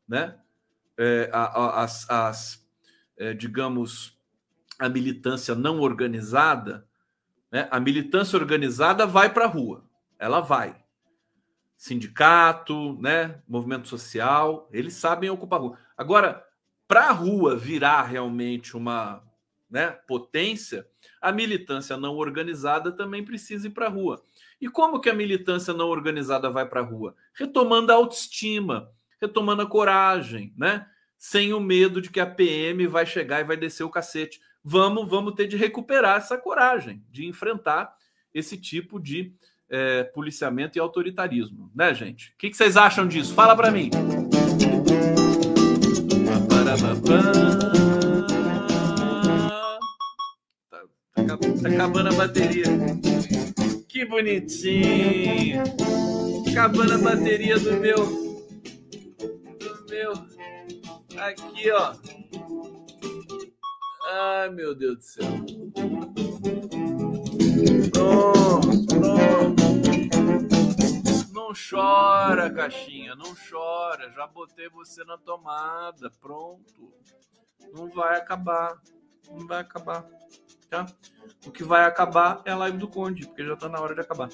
Né? 0.08 0.36
É, 0.98 1.30
a, 1.32 1.82
as, 1.82 2.08
as 2.08 2.66
é, 3.16 3.32
digamos, 3.32 4.18
a 4.78 4.88
militância 4.88 5.54
não 5.54 5.80
organizada, 5.80 6.86
né? 7.50 7.68
a 7.70 7.80
militância 7.80 8.38
organizada 8.38 9.06
vai 9.06 9.32
para 9.32 9.44
a 9.44 9.48
rua, 9.48 9.84
ela 10.18 10.40
vai. 10.40 10.84
Sindicato, 11.76 12.98
né? 13.00 13.40
movimento 13.46 13.88
social, 13.88 14.68
eles 14.72 14.94
sabem 14.94 15.30
ocupar 15.30 15.58
a 15.58 15.62
rua. 15.62 15.78
Agora, 15.96 16.44
para 16.88 17.08
a 17.08 17.12
rua 17.12 17.56
virar 17.56 18.02
realmente 18.02 18.76
uma 18.76 19.22
né, 19.68 19.90
potência, 20.06 20.86
a 21.20 21.32
militância 21.32 21.96
não 21.96 22.14
organizada 22.16 22.92
também 22.92 23.24
precisa 23.24 23.66
ir 23.66 23.70
para 23.70 23.86
a 23.86 23.90
rua. 23.90 24.22
E 24.60 24.68
como 24.68 25.00
que 25.00 25.10
a 25.10 25.14
militância 25.14 25.74
não 25.74 25.88
organizada 25.88 26.48
vai 26.50 26.66
para 26.68 26.80
a 26.80 26.84
rua? 26.84 27.14
Retomando 27.34 27.90
a 27.90 27.96
autoestima, 27.96 28.90
retomando 29.20 29.62
a 29.62 29.66
coragem, 29.66 30.52
né? 30.56 30.86
Sem 31.18 31.52
o 31.52 31.60
medo 31.60 32.00
de 32.00 32.10
que 32.10 32.20
a 32.20 32.26
PM 32.26 32.86
vai 32.86 33.06
chegar 33.06 33.40
e 33.40 33.44
vai 33.44 33.56
descer 33.56 33.84
o 33.84 33.90
cacete. 33.90 34.40
Vamos, 34.62 35.08
vamos 35.08 35.34
ter 35.34 35.46
de 35.46 35.56
recuperar 35.56 36.18
essa 36.18 36.36
coragem 36.36 37.02
de 37.10 37.26
enfrentar 37.26 37.94
esse 38.34 38.56
tipo 38.56 39.00
de 39.00 39.32
é, 39.68 40.04
policiamento 40.04 40.78
e 40.78 40.80
autoritarismo, 40.80 41.70
né, 41.74 41.94
gente? 41.94 42.30
O 42.30 42.38
que, 42.38 42.50
que 42.50 42.56
vocês 42.56 42.76
acham 42.76 43.06
disso? 43.06 43.34
Fala 43.34 43.56
para 43.56 43.70
mim. 43.70 43.90
Tá, 50.70 50.80
tá, 51.14 51.36
tá 51.62 51.68
acabando 51.68 52.08
a 52.08 52.12
bateria. 52.12 52.66
Que 53.88 54.04
bonitinho. 54.04 55.62
Acabando 56.50 56.94
a 56.94 56.98
bateria 56.98 57.58
do 57.58 57.72
meu. 57.80 58.25
Aqui, 61.18 61.70
ó. 61.70 61.94
Ai, 64.08 64.50
meu 64.50 64.74
Deus 64.74 64.98
do 64.98 65.02
céu. 65.02 65.24
Pronto, 67.92 68.86
pronto. 68.86 69.62
Não 71.32 71.52
chora, 71.54 72.50
caixinha, 72.50 73.14
não 73.14 73.34
chora. 73.34 74.10
Já 74.12 74.26
botei 74.26 74.68
você 74.68 75.04
na 75.04 75.16
tomada. 75.16 76.10
Pronto. 76.20 76.92
Não 77.72 77.88
vai 77.88 78.18
acabar. 78.18 78.80
Não 79.30 79.46
vai 79.46 79.60
acabar. 79.60 80.04
Tá? 80.68 80.86
O 81.46 81.50
que 81.50 81.64
vai 81.64 81.84
acabar 81.84 82.42
é 82.44 82.50
a 82.50 82.56
live 82.56 82.78
do 82.78 82.88
Conde, 82.88 83.26
porque 83.26 83.44
já 83.44 83.56
tá 83.56 83.68
na 83.68 83.80
hora 83.80 83.94
de 83.94 84.00
acabar. 84.00 84.28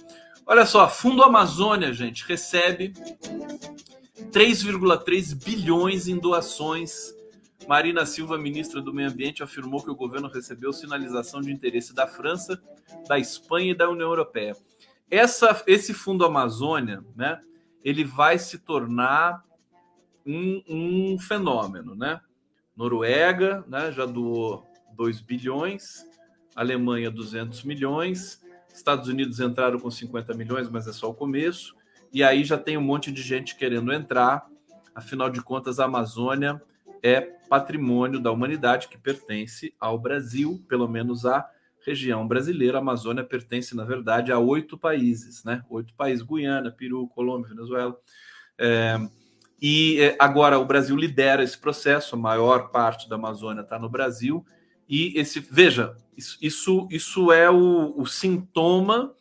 Olha 0.46 0.66
só, 0.66 0.88
Fundo 0.88 1.22
Amazônia, 1.22 1.92
gente, 1.92 2.26
recebe 2.26 2.92
3,3 4.16 5.34
bilhões 5.34 6.08
em 6.08 6.18
doações. 6.18 7.14
Marina 7.66 8.04
Silva, 8.04 8.36
ministra 8.36 8.80
do 8.80 8.92
Meio 8.92 9.08
Ambiente, 9.08 9.42
afirmou 9.42 9.82
que 9.82 9.90
o 9.90 9.94
governo 9.94 10.28
recebeu 10.28 10.72
sinalização 10.72 11.40
de 11.40 11.52
interesse 11.52 11.94
da 11.94 12.06
França, 12.06 12.60
da 13.08 13.18
Espanha 13.18 13.70
e 13.70 13.74
da 13.74 13.88
União 13.88 14.08
Europeia. 14.08 14.56
Essa, 15.10 15.62
esse 15.66 15.94
Fundo 15.94 16.24
Amazônia, 16.24 17.04
né, 17.14 17.40
ele 17.84 18.04
vai 18.04 18.38
se 18.38 18.58
tornar 18.58 19.44
um, 20.26 20.62
um 20.68 21.18
fenômeno, 21.18 21.94
né? 21.94 22.20
Noruega, 22.76 23.64
né, 23.68 23.92
já 23.92 24.06
doou 24.06 24.66
2 24.94 25.20
bilhões, 25.20 26.06
Alemanha 26.56 27.10
200 27.10 27.64
milhões, 27.64 28.42
Estados 28.72 29.08
Unidos 29.08 29.40
entraram 29.40 29.78
com 29.78 29.90
50 29.90 30.34
milhões, 30.34 30.68
mas 30.68 30.86
é 30.86 30.92
só 30.92 31.10
o 31.10 31.14
começo 31.14 31.76
e 32.12 32.22
aí 32.22 32.44
já 32.44 32.58
tem 32.58 32.76
um 32.76 32.82
monte 32.82 33.10
de 33.10 33.22
gente 33.22 33.56
querendo 33.56 33.92
entrar. 33.92 34.46
Afinal 34.94 35.30
de 35.30 35.42
contas, 35.42 35.80
a 35.80 35.86
Amazônia 35.86 36.60
é 37.02 37.20
patrimônio 37.20 38.20
da 38.20 38.30
humanidade 38.30 38.88
que 38.88 38.98
pertence 38.98 39.74
ao 39.80 39.98
Brasil, 39.98 40.62
pelo 40.68 40.86
menos 40.86 41.24
à 41.24 41.48
região 41.84 42.26
brasileira. 42.28 42.78
A 42.78 42.80
Amazônia 42.80 43.24
pertence, 43.24 43.74
na 43.74 43.84
verdade, 43.84 44.30
a 44.30 44.38
oito 44.38 44.76
países, 44.78 45.42
né? 45.44 45.62
Oito 45.70 45.94
países: 45.94 46.24
Guiana, 46.24 46.70
Peru, 46.70 47.08
Colômbia, 47.08 47.48
Venezuela. 47.48 47.96
É, 48.58 48.98
e 49.60 50.00
é, 50.00 50.16
agora 50.18 50.58
o 50.58 50.64
Brasil 50.64 50.96
lidera 50.96 51.42
esse 51.42 51.56
processo, 51.56 52.14
a 52.14 52.18
maior 52.18 52.70
parte 52.70 53.08
da 53.08 53.16
Amazônia 53.16 53.62
está 53.62 53.78
no 53.78 53.88
Brasil. 53.88 54.44
E 54.88 55.18
esse, 55.18 55.40
veja, 55.40 55.96
isso, 56.16 56.36
isso, 56.42 56.88
isso 56.90 57.32
é 57.32 57.50
o, 57.50 57.94
o 57.96 58.06
sintoma 58.06 59.14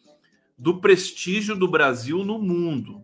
do 0.61 0.79
prestígio 0.79 1.55
do 1.55 1.67
Brasil 1.67 2.23
no 2.23 2.37
mundo. 2.37 3.03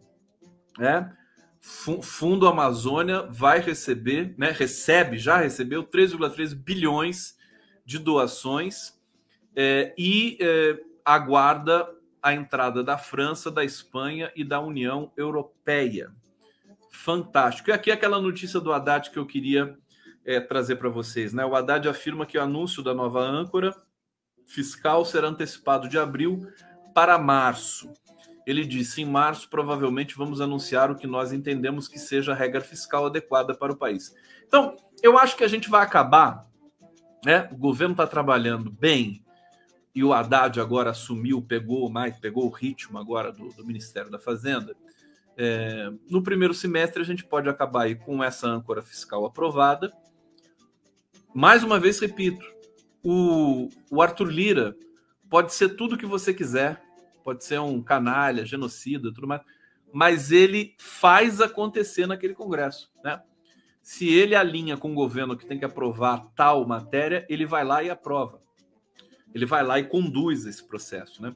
Né? 0.77 1.11
Fundo 1.59 2.47
Amazônia 2.47 3.23
vai 3.23 3.59
receber, 3.59 4.35
né, 4.37 4.51
recebe, 4.51 5.17
já 5.17 5.37
recebeu 5.37 5.83
3,3 5.83 6.53
bilhões 6.53 7.35
de 7.83 7.97
doações 7.97 8.93
é, 9.55 9.91
e 9.97 10.37
é, 10.39 10.79
aguarda 11.03 11.89
a 12.21 12.31
entrada 12.31 12.83
da 12.83 12.95
França, 12.95 13.49
da 13.49 13.65
Espanha 13.65 14.31
e 14.35 14.43
da 14.43 14.59
União 14.59 15.11
Europeia. 15.17 16.11
Fantástico. 16.91 17.71
E 17.71 17.73
aqui 17.73 17.89
aquela 17.89 18.21
notícia 18.21 18.59
do 18.59 18.71
Haddad 18.71 19.09
que 19.09 19.17
eu 19.17 19.25
queria 19.25 19.75
é, 20.23 20.39
trazer 20.39 20.75
para 20.75 20.89
vocês. 20.89 21.33
Né? 21.33 21.43
O 21.43 21.55
Haddad 21.55 21.89
afirma 21.89 22.27
que 22.27 22.37
o 22.37 22.41
anúncio 22.41 22.83
da 22.83 22.93
nova 22.93 23.21
âncora 23.21 23.75
fiscal 24.45 25.03
será 25.03 25.27
antecipado 25.27 25.89
de 25.89 25.97
abril 25.97 26.47
para 26.97 27.19
março. 27.19 27.93
Ele 28.43 28.65
disse: 28.65 29.03
em 29.03 29.05
março, 29.05 29.47
provavelmente 29.51 30.17
vamos 30.17 30.41
anunciar 30.41 30.89
o 30.89 30.95
que 30.95 31.05
nós 31.05 31.31
entendemos 31.31 31.87
que 31.87 31.99
seja 31.99 32.31
a 32.31 32.35
regra 32.35 32.59
fiscal 32.59 33.05
adequada 33.05 33.53
para 33.53 33.71
o 33.71 33.77
país. 33.77 34.15
Então, 34.47 34.75
eu 35.03 35.15
acho 35.15 35.37
que 35.37 35.43
a 35.43 35.47
gente 35.47 35.69
vai 35.69 35.83
acabar, 35.83 36.47
né? 37.23 37.47
O 37.51 37.55
governo 37.55 37.93
está 37.93 38.07
trabalhando 38.07 38.71
bem 38.71 39.23
e 39.93 40.03
o 40.03 40.11
Haddad 40.11 40.59
agora 40.59 40.89
assumiu, 40.89 41.39
pegou 41.39 41.87
mais, 41.87 42.17
pegou 42.17 42.47
o 42.47 42.49
ritmo 42.49 42.97
agora 42.97 43.31
do, 43.31 43.49
do 43.49 43.63
Ministério 43.63 44.09
da 44.09 44.17
Fazenda. 44.17 44.75
É, 45.37 45.91
no 46.09 46.23
primeiro 46.23 46.55
semestre, 46.55 46.99
a 46.99 47.05
gente 47.05 47.23
pode 47.23 47.47
acabar 47.47 47.83
aí 47.83 47.93
com 47.93 48.23
essa 48.23 48.47
âncora 48.47 48.81
fiscal 48.81 49.23
aprovada. 49.23 49.93
Mais 51.31 51.63
uma 51.63 51.79
vez, 51.79 51.99
repito, 51.99 52.43
o, 53.03 53.69
o 53.91 54.01
Arthur 54.01 54.31
Lira 54.31 54.75
pode 55.29 55.53
ser 55.53 55.75
tudo 55.75 55.95
que 55.95 56.05
você 56.07 56.33
quiser, 56.33 56.86
pode 57.27 57.43
ser 57.43 57.59
um 57.59 57.83
canalha, 57.83 58.45
genocida, 58.45 59.13
tudo 59.13 59.27
mais, 59.27 59.41
mas 59.91 60.31
ele 60.31 60.73
faz 60.79 61.41
acontecer 61.41 62.07
naquele 62.07 62.33
Congresso, 62.33 62.89
né? 63.03 63.21
Se 63.81 64.07
ele 64.07 64.33
alinha 64.33 64.77
com 64.77 64.93
o 64.93 64.95
governo 64.95 65.35
que 65.35 65.45
tem 65.45 65.59
que 65.59 65.65
aprovar 65.65 66.25
tal 66.37 66.65
matéria, 66.65 67.25
ele 67.27 67.45
vai 67.45 67.65
lá 67.65 67.83
e 67.83 67.89
aprova. 67.89 68.41
Ele 69.35 69.45
vai 69.45 69.61
lá 69.61 69.77
e 69.77 69.83
conduz 69.83 70.45
esse 70.45 70.65
processo, 70.65 71.21
né? 71.21 71.35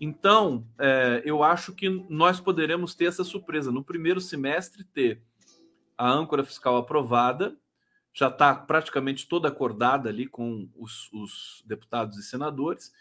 Então, 0.00 0.66
é, 0.76 1.22
eu 1.24 1.44
acho 1.44 1.72
que 1.72 1.88
nós 2.08 2.40
poderemos 2.40 2.96
ter 2.96 3.04
essa 3.04 3.22
surpresa 3.22 3.70
no 3.70 3.84
primeiro 3.84 4.20
semestre 4.20 4.82
ter 4.82 5.22
a 5.96 6.10
âncora 6.10 6.42
fiscal 6.42 6.76
aprovada, 6.76 7.56
já 8.12 8.26
está 8.26 8.56
praticamente 8.56 9.28
toda 9.28 9.46
acordada 9.46 10.08
ali 10.08 10.26
com 10.26 10.68
os, 10.76 11.08
os 11.12 11.62
deputados 11.64 12.18
e 12.18 12.24
senadores 12.24 12.92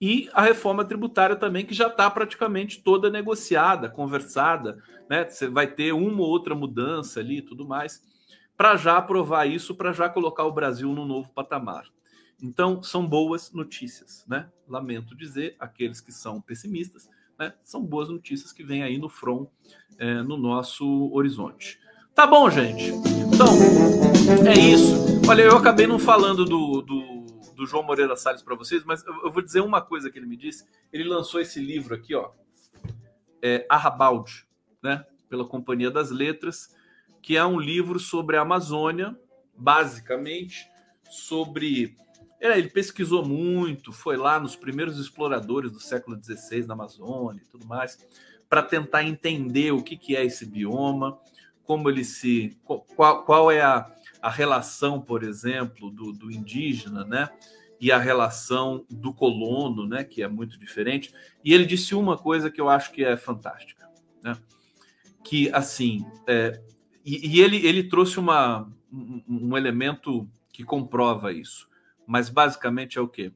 e 0.00 0.30
a 0.32 0.40
reforma 0.40 0.84
tributária 0.84 1.36
também, 1.36 1.66
que 1.66 1.74
já 1.74 1.88
está 1.88 2.10
praticamente 2.10 2.82
toda 2.82 3.10
negociada, 3.10 3.90
conversada, 3.90 4.82
né? 5.08 5.28
Você 5.28 5.46
vai 5.46 5.66
ter 5.66 5.92
uma 5.92 6.22
ou 6.22 6.28
outra 6.28 6.54
mudança 6.54 7.20
ali 7.20 7.38
e 7.38 7.42
tudo 7.42 7.68
mais, 7.68 8.02
para 8.56 8.76
já 8.76 8.96
aprovar 8.96 9.46
isso, 9.46 9.74
para 9.74 9.92
já 9.92 10.08
colocar 10.08 10.44
o 10.44 10.52
Brasil 10.52 10.90
no 10.92 11.04
novo 11.04 11.28
patamar. 11.34 11.84
Então, 12.42 12.82
são 12.82 13.06
boas 13.06 13.52
notícias, 13.52 14.24
né? 14.26 14.48
Lamento 14.66 15.14
dizer, 15.14 15.54
aqueles 15.60 16.00
que 16.00 16.12
são 16.12 16.40
pessimistas, 16.40 17.06
né? 17.38 17.52
São 17.62 17.84
boas 17.84 18.08
notícias 18.08 18.52
que 18.52 18.64
vêm 18.64 18.82
aí 18.82 18.96
no 18.96 19.10
front, 19.10 19.48
é, 19.98 20.22
no 20.22 20.38
nosso 20.38 21.10
horizonte. 21.12 21.78
Tá 22.14 22.26
bom, 22.26 22.48
gente? 22.50 22.90
Então, 23.32 23.48
é 24.48 24.58
isso. 24.58 24.94
Olha, 25.28 25.42
eu 25.42 25.56
acabei 25.56 25.86
não 25.86 25.98
falando 25.98 26.44
do, 26.46 26.80
do 26.80 27.19
do 27.60 27.66
João 27.66 27.82
Moreira 27.82 28.16
Salles 28.16 28.40
para 28.40 28.54
vocês, 28.54 28.82
mas 28.84 29.04
eu, 29.04 29.14
eu, 29.22 29.30
vou 29.30 29.42
dizer 29.42 29.60
uma 29.60 29.82
coisa 29.82 30.10
que 30.10 30.18
ele 30.18 30.24
me 30.24 30.36
disse. 30.36 30.64
Ele 30.90 31.04
lançou 31.04 31.42
esse 31.42 31.60
livro 31.60 31.94
aqui, 31.94 32.14
ó, 32.14 32.30
é, 33.42 33.66
Arrabalde, 33.68 34.46
né, 34.82 35.04
pela 35.28 35.44
Companhia 35.44 35.90
das 35.90 36.10
Letras, 36.10 36.74
que 37.20 37.36
é 37.36 37.44
um 37.44 37.60
livro 37.60 38.00
sobre 38.00 38.38
a 38.38 38.40
Amazônia, 38.40 39.14
basicamente 39.54 40.70
sobre. 41.10 41.94
É, 42.40 42.58
ele 42.58 42.70
pesquisou 42.70 43.26
muito, 43.26 43.92
foi 43.92 44.16
lá 44.16 44.40
nos 44.40 44.56
primeiros 44.56 44.98
exploradores 44.98 45.70
do 45.70 45.80
século 45.80 46.18
XVI 46.18 46.66
na 46.66 46.72
Amazônia 46.72 47.42
e 47.42 47.50
tudo 47.50 47.66
mais, 47.66 47.98
para 48.48 48.62
tentar 48.62 49.04
entender 49.04 49.70
o 49.72 49.82
que, 49.82 49.98
que 49.98 50.16
é 50.16 50.24
esse 50.24 50.46
bioma, 50.46 51.20
como 51.62 51.90
ele 51.90 52.06
se. 52.06 52.56
qual, 52.64 53.22
qual 53.22 53.50
é 53.50 53.60
a 53.60 53.94
a 54.22 54.30
relação, 54.30 55.00
por 55.00 55.22
exemplo, 55.22 55.90
do, 55.90 56.12
do 56.12 56.30
indígena, 56.30 57.04
né? 57.04 57.28
E 57.80 57.90
a 57.90 57.98
relação 57.98 58.84
do 58.90 59.12
colono, 59.12 59.86
né? 59.86 60.04
Que 60.04 60.22
é 60.22 60.28
muito 60.28 60.58
diferente. 60.58 61.12
E 61.44 61.54
ele 61.54 61.64
disse 61.64 61.94
uma 61.94 62.16
coisa 62.16 62.50
que 62.50 62.60
eu 62.60 62.68
acho 62.68 62.92
que 62.92 63.04
é 63.04 63.16
fantástica, 63.16 63.88
né? 64.22 64.36
Que 65.24 65.50
assim, 65.52 66.06
é, 66.26 66.60
e, 67.04 67.36
e, 67.36 67.40
ele, 67.40 67.64
ele 67.66 67.84
trouxe 67.84 68.18
uma, 68.18 68.70
um, 68.92 69.22
um 69.28 69.56
elemento 69.56 70.28
que 70.52 70.64
comprova 70.64 71.32
isso. 71.32 71.68
Mas 72.06 72.28
basicamente 72.28 72.98
é 72.98 73.00
o 73.00 73.08
quê? 73.08 73.32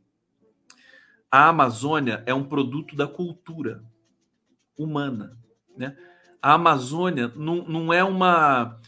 A 1.31 1.49
Amazônia 1.49 2.23
é 2.27 2.35
um 2.35 2.45
produto 2.45 2.95
da 2.95 3.09
cultura 3.09 3.83
humana, 4.77 5.37
né? 5.77 5.97
A 6.41 6.55
Amazônia 6.55 7.33
não, 7.35 7.65
não 7.65 7.93
é 7.93 8.05
uma 8.05 8.79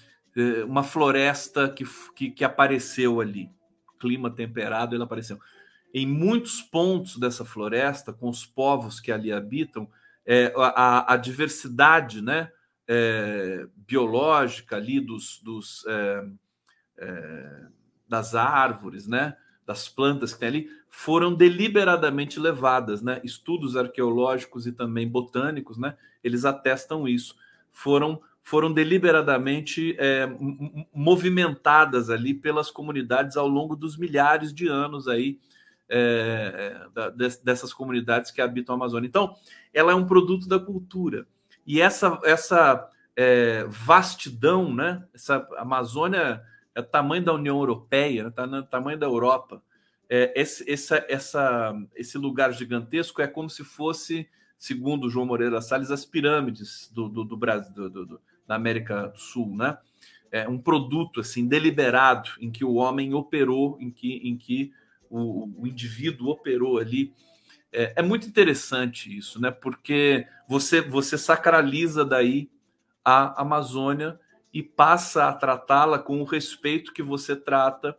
uma 0.66 0.82
floresta 0.82 1.68
que, 1.68 1.84
que, 2.14 2.30
que 2.30 2.45
apareceu 2.45 3.20
ali, 3.20 3.51
clima 3.99 4.30
temperado, 4.30 4.95
ele 4.95 5.03
apareceu. 5.03 5.41
Em 5.95 6.07
muitos 6.07 6.61
pontos 6.61 7.16
dessa 7.16 7.45
floresta, 7.45 8.12
com 8.12 8.28
os 8.28 8.45
povos 8.45 9.01
que 9.01 9.11
ali 9.11 9.32
habitam, 9.32 9.89
é, 10.26 10.53
a, 10.57 11.14
a, 11.14 11.16
diversidade 11.16 12.20
né, 12.20 12.51
é, 12.87 13.66
biológica 13.76 14.76
ali 14.76 15.01
dos, 15.01 15.41
dos 15.43 15.87
é, 15.87 16.26
é, 16.99 17.66
das 18.09 18.34
árvores, 18.34 19.07
né, 19.07 19.37
das 19.64 19.89
plantas 19.89 20.34
que 20.34 20.41
tem 20.41 20.49
ali, 20.49 20.70
foram 20.89 21.34
deliberadamente 21.34 22.39
levadas. 22.39 23.03
Né? 23.03 23.20
Estudos 23.24 23.76
arqueológicos 23.76 24.66
e 24.66 24.72
também 24.72 25.09
botânicos, 25.09 25.78
né, 25.78 25.97
eles 26.22 26.45
atestam 26.45 27.09
isso. 27.09 27.37
Foram 27.70 28.20
foram 28.47 28.72
deliberadamente 28.72 29.97
é, 29.99 30.24
movimentadas 30.94 32.09
ali 32.11 32.32
pelas 32.32 32.70
comunidades 32.70 33.36
ao 33.36 33.49
longo 33.49 33.74
dos 33.74 33.99
milhares 33.99 34.55
de 34.55 34.68
anos 34.68 35.09
aí 35.09 35.40
é, 35.88 36.86
da, 36.94 37.09
dessas 37.42 37.74
comunidades 37.74 38.30
que 38.30 38.40
habitam 38.40 38.72
a 38.72 38.78
Amazônia. 38.78 39.09
Então, 39.09 39.34
ela 39.74 39.90
é 39.90 39.97
um 39.97 40.07
produto 40.07 40.47
da 40.47 40.61
cultura 40.61 41.26
e 41.66 41.80
essa 41.80 42.20
essa 42.22 42.88
é, 43.16 43.64
vastidão, 43.68 44.72
né? 44.72 45.05
Essa 45.12 45.44
Amazônia 45.57 46.40
é 46.72 46.78
o 46.78 46.84
tamanho 46.84 47.24
da 47.24 47.34
União 47.34 47.59
Europeia, 47.59 48.24
né? 48.24 48.30
tá 48.30 48.47
no 48.47 48.62
tamanho 48.62 48.97
da 48.97 49.07
Europa. 49.07 49.61
É, 50.09 50.40
esse, 50.40 50.70
essa, 50.70 51.05
essa, 51.09 51.74
esse 51.97 52.16
lugar 52.16 52.53
gigantesco 52.53 53.20
é 53.20 53.26
como 53.26 53.51
se 53.51 53.64
fosse, 53.64 54.28
segundo 54.57 55.11
João 55.11 55.26
Moreira 55.26 55.61
Salles, 55.61 55.90
as 55.90 56.05
pirâmides 56.05 56.88
do, 56.94 57.09
do, 57.09 57.24
do 57.24 57.36
Brasil, 57.36 57.74
do, 57.74 58.07
do, 58.07 58.20
da 58.47 58.55
América 58.55 59.09
do 59.09 59.18
Sul, 59.18 59.57
né? 59.57 59.76
É 60.30 60.49
um 60.49 60.59
produto 60.59 61.20
assim 61.20 61.47
deliberado 61.47 62.30
em 62.40 62.51
que 62.51 62.64
o 62.64 62.74
homem 62.74 63.14
operou, 63.14 63.78
em 63.80 63.90
que, 63.90 64.16
em 64.16 64.36
que 64.36 64.72
o, 65.09 65.62
o 65.62 65.66
indivíduo 65.66 66.30
operou 66.30 66.78
ali. 66.78 67.12
É, 67.72 67.94
é, 67.97 68.03
muito 68.03 68.26
interessante 68.26 69.16
isso, 69.16 69.40
né? 69.40 69.51
Porque 69.51 70.26
você 70.49 70.80
você 70.80 71.16
sacraliza 71.16 72.05
daí 72.05 72.51
a 73.05 73.40
Amazônia 73.40 74.18
e 74.53 74.62
passa 74.62 75.28
a 75.28 75.32
tratá-la 75.32 75.99
com 75.99 76.20
o 76.20 76.24
respeito 76.24 76.92
que 76.92 77.03
você 77.03 77.36
trata 77.36 77.97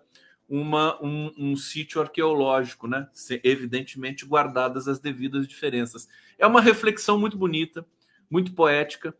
uma, 0.50 1.02
um, 1.04 1.32
um, 1.38 1.56
sítio 1.56 2.02
arqueológico, 2.02 2.88
né? 2.88 3.08
Evidentemente 3.44 4.26
guardadas 4.26 4.88
as 4.88 5.00
devidas 5.00 5.48
diferenças. 5.48 6.08
É 6.38 6.48
uma 6.48 6.62
reflexão 6.62 7.20
muito 7.20 7.38
bonita, 7.38 7.86
muito 8.30 8.54
poética 8.54 9.14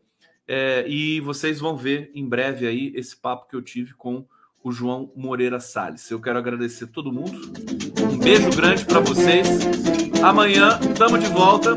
é, 0.48 0.84
e 0.88 1.20
vocês 1.20 1.60
vão 1.60 1.76
ver 1.76 2.10
em 2.14 2.26
breve 2.26 2.66
aí 2.66 2.90
esse 2.96 3.14
papo 3.14 3.46
que 3.48 3.54
eu 3.54 3.60
tive 3.60 3.92
com 3.92 4.26
o 4.64 4.72
João 4.72 5.12
Moreira 5.14 5.60
Salles. 5.60 6.10
Eu 6.10 6.20
quero 6.20 6.38
agradecer 6.38 6.86
todo 6.86 7.12
mundo. 7.12 7.52
Um 8.10 8.18
beijo 8.18 8.48
grande 8.56 8.84
para 8.86 9.00
vocês. 9.00 9.46
Amanhã 10.22 10.80
estamos 10.90 11.20
de 11.20 11.28
volta. 11.28 11.76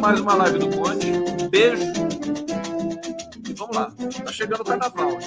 Mais 0.00 0.18
uma 0.18 0.34
live 0.34 0.58
do 0.58 0.68
Conte. 0.70 1.06
Um 1.06 1.48
beijo. 1.48 1.84
E 3.48 3.52
vamos 3.52 3.76
lá. 3.76 3.92
Tá 4.24 4.32
chegando 4.32 4.62
o 4.62 4.64
carnaval. 4.64 5.18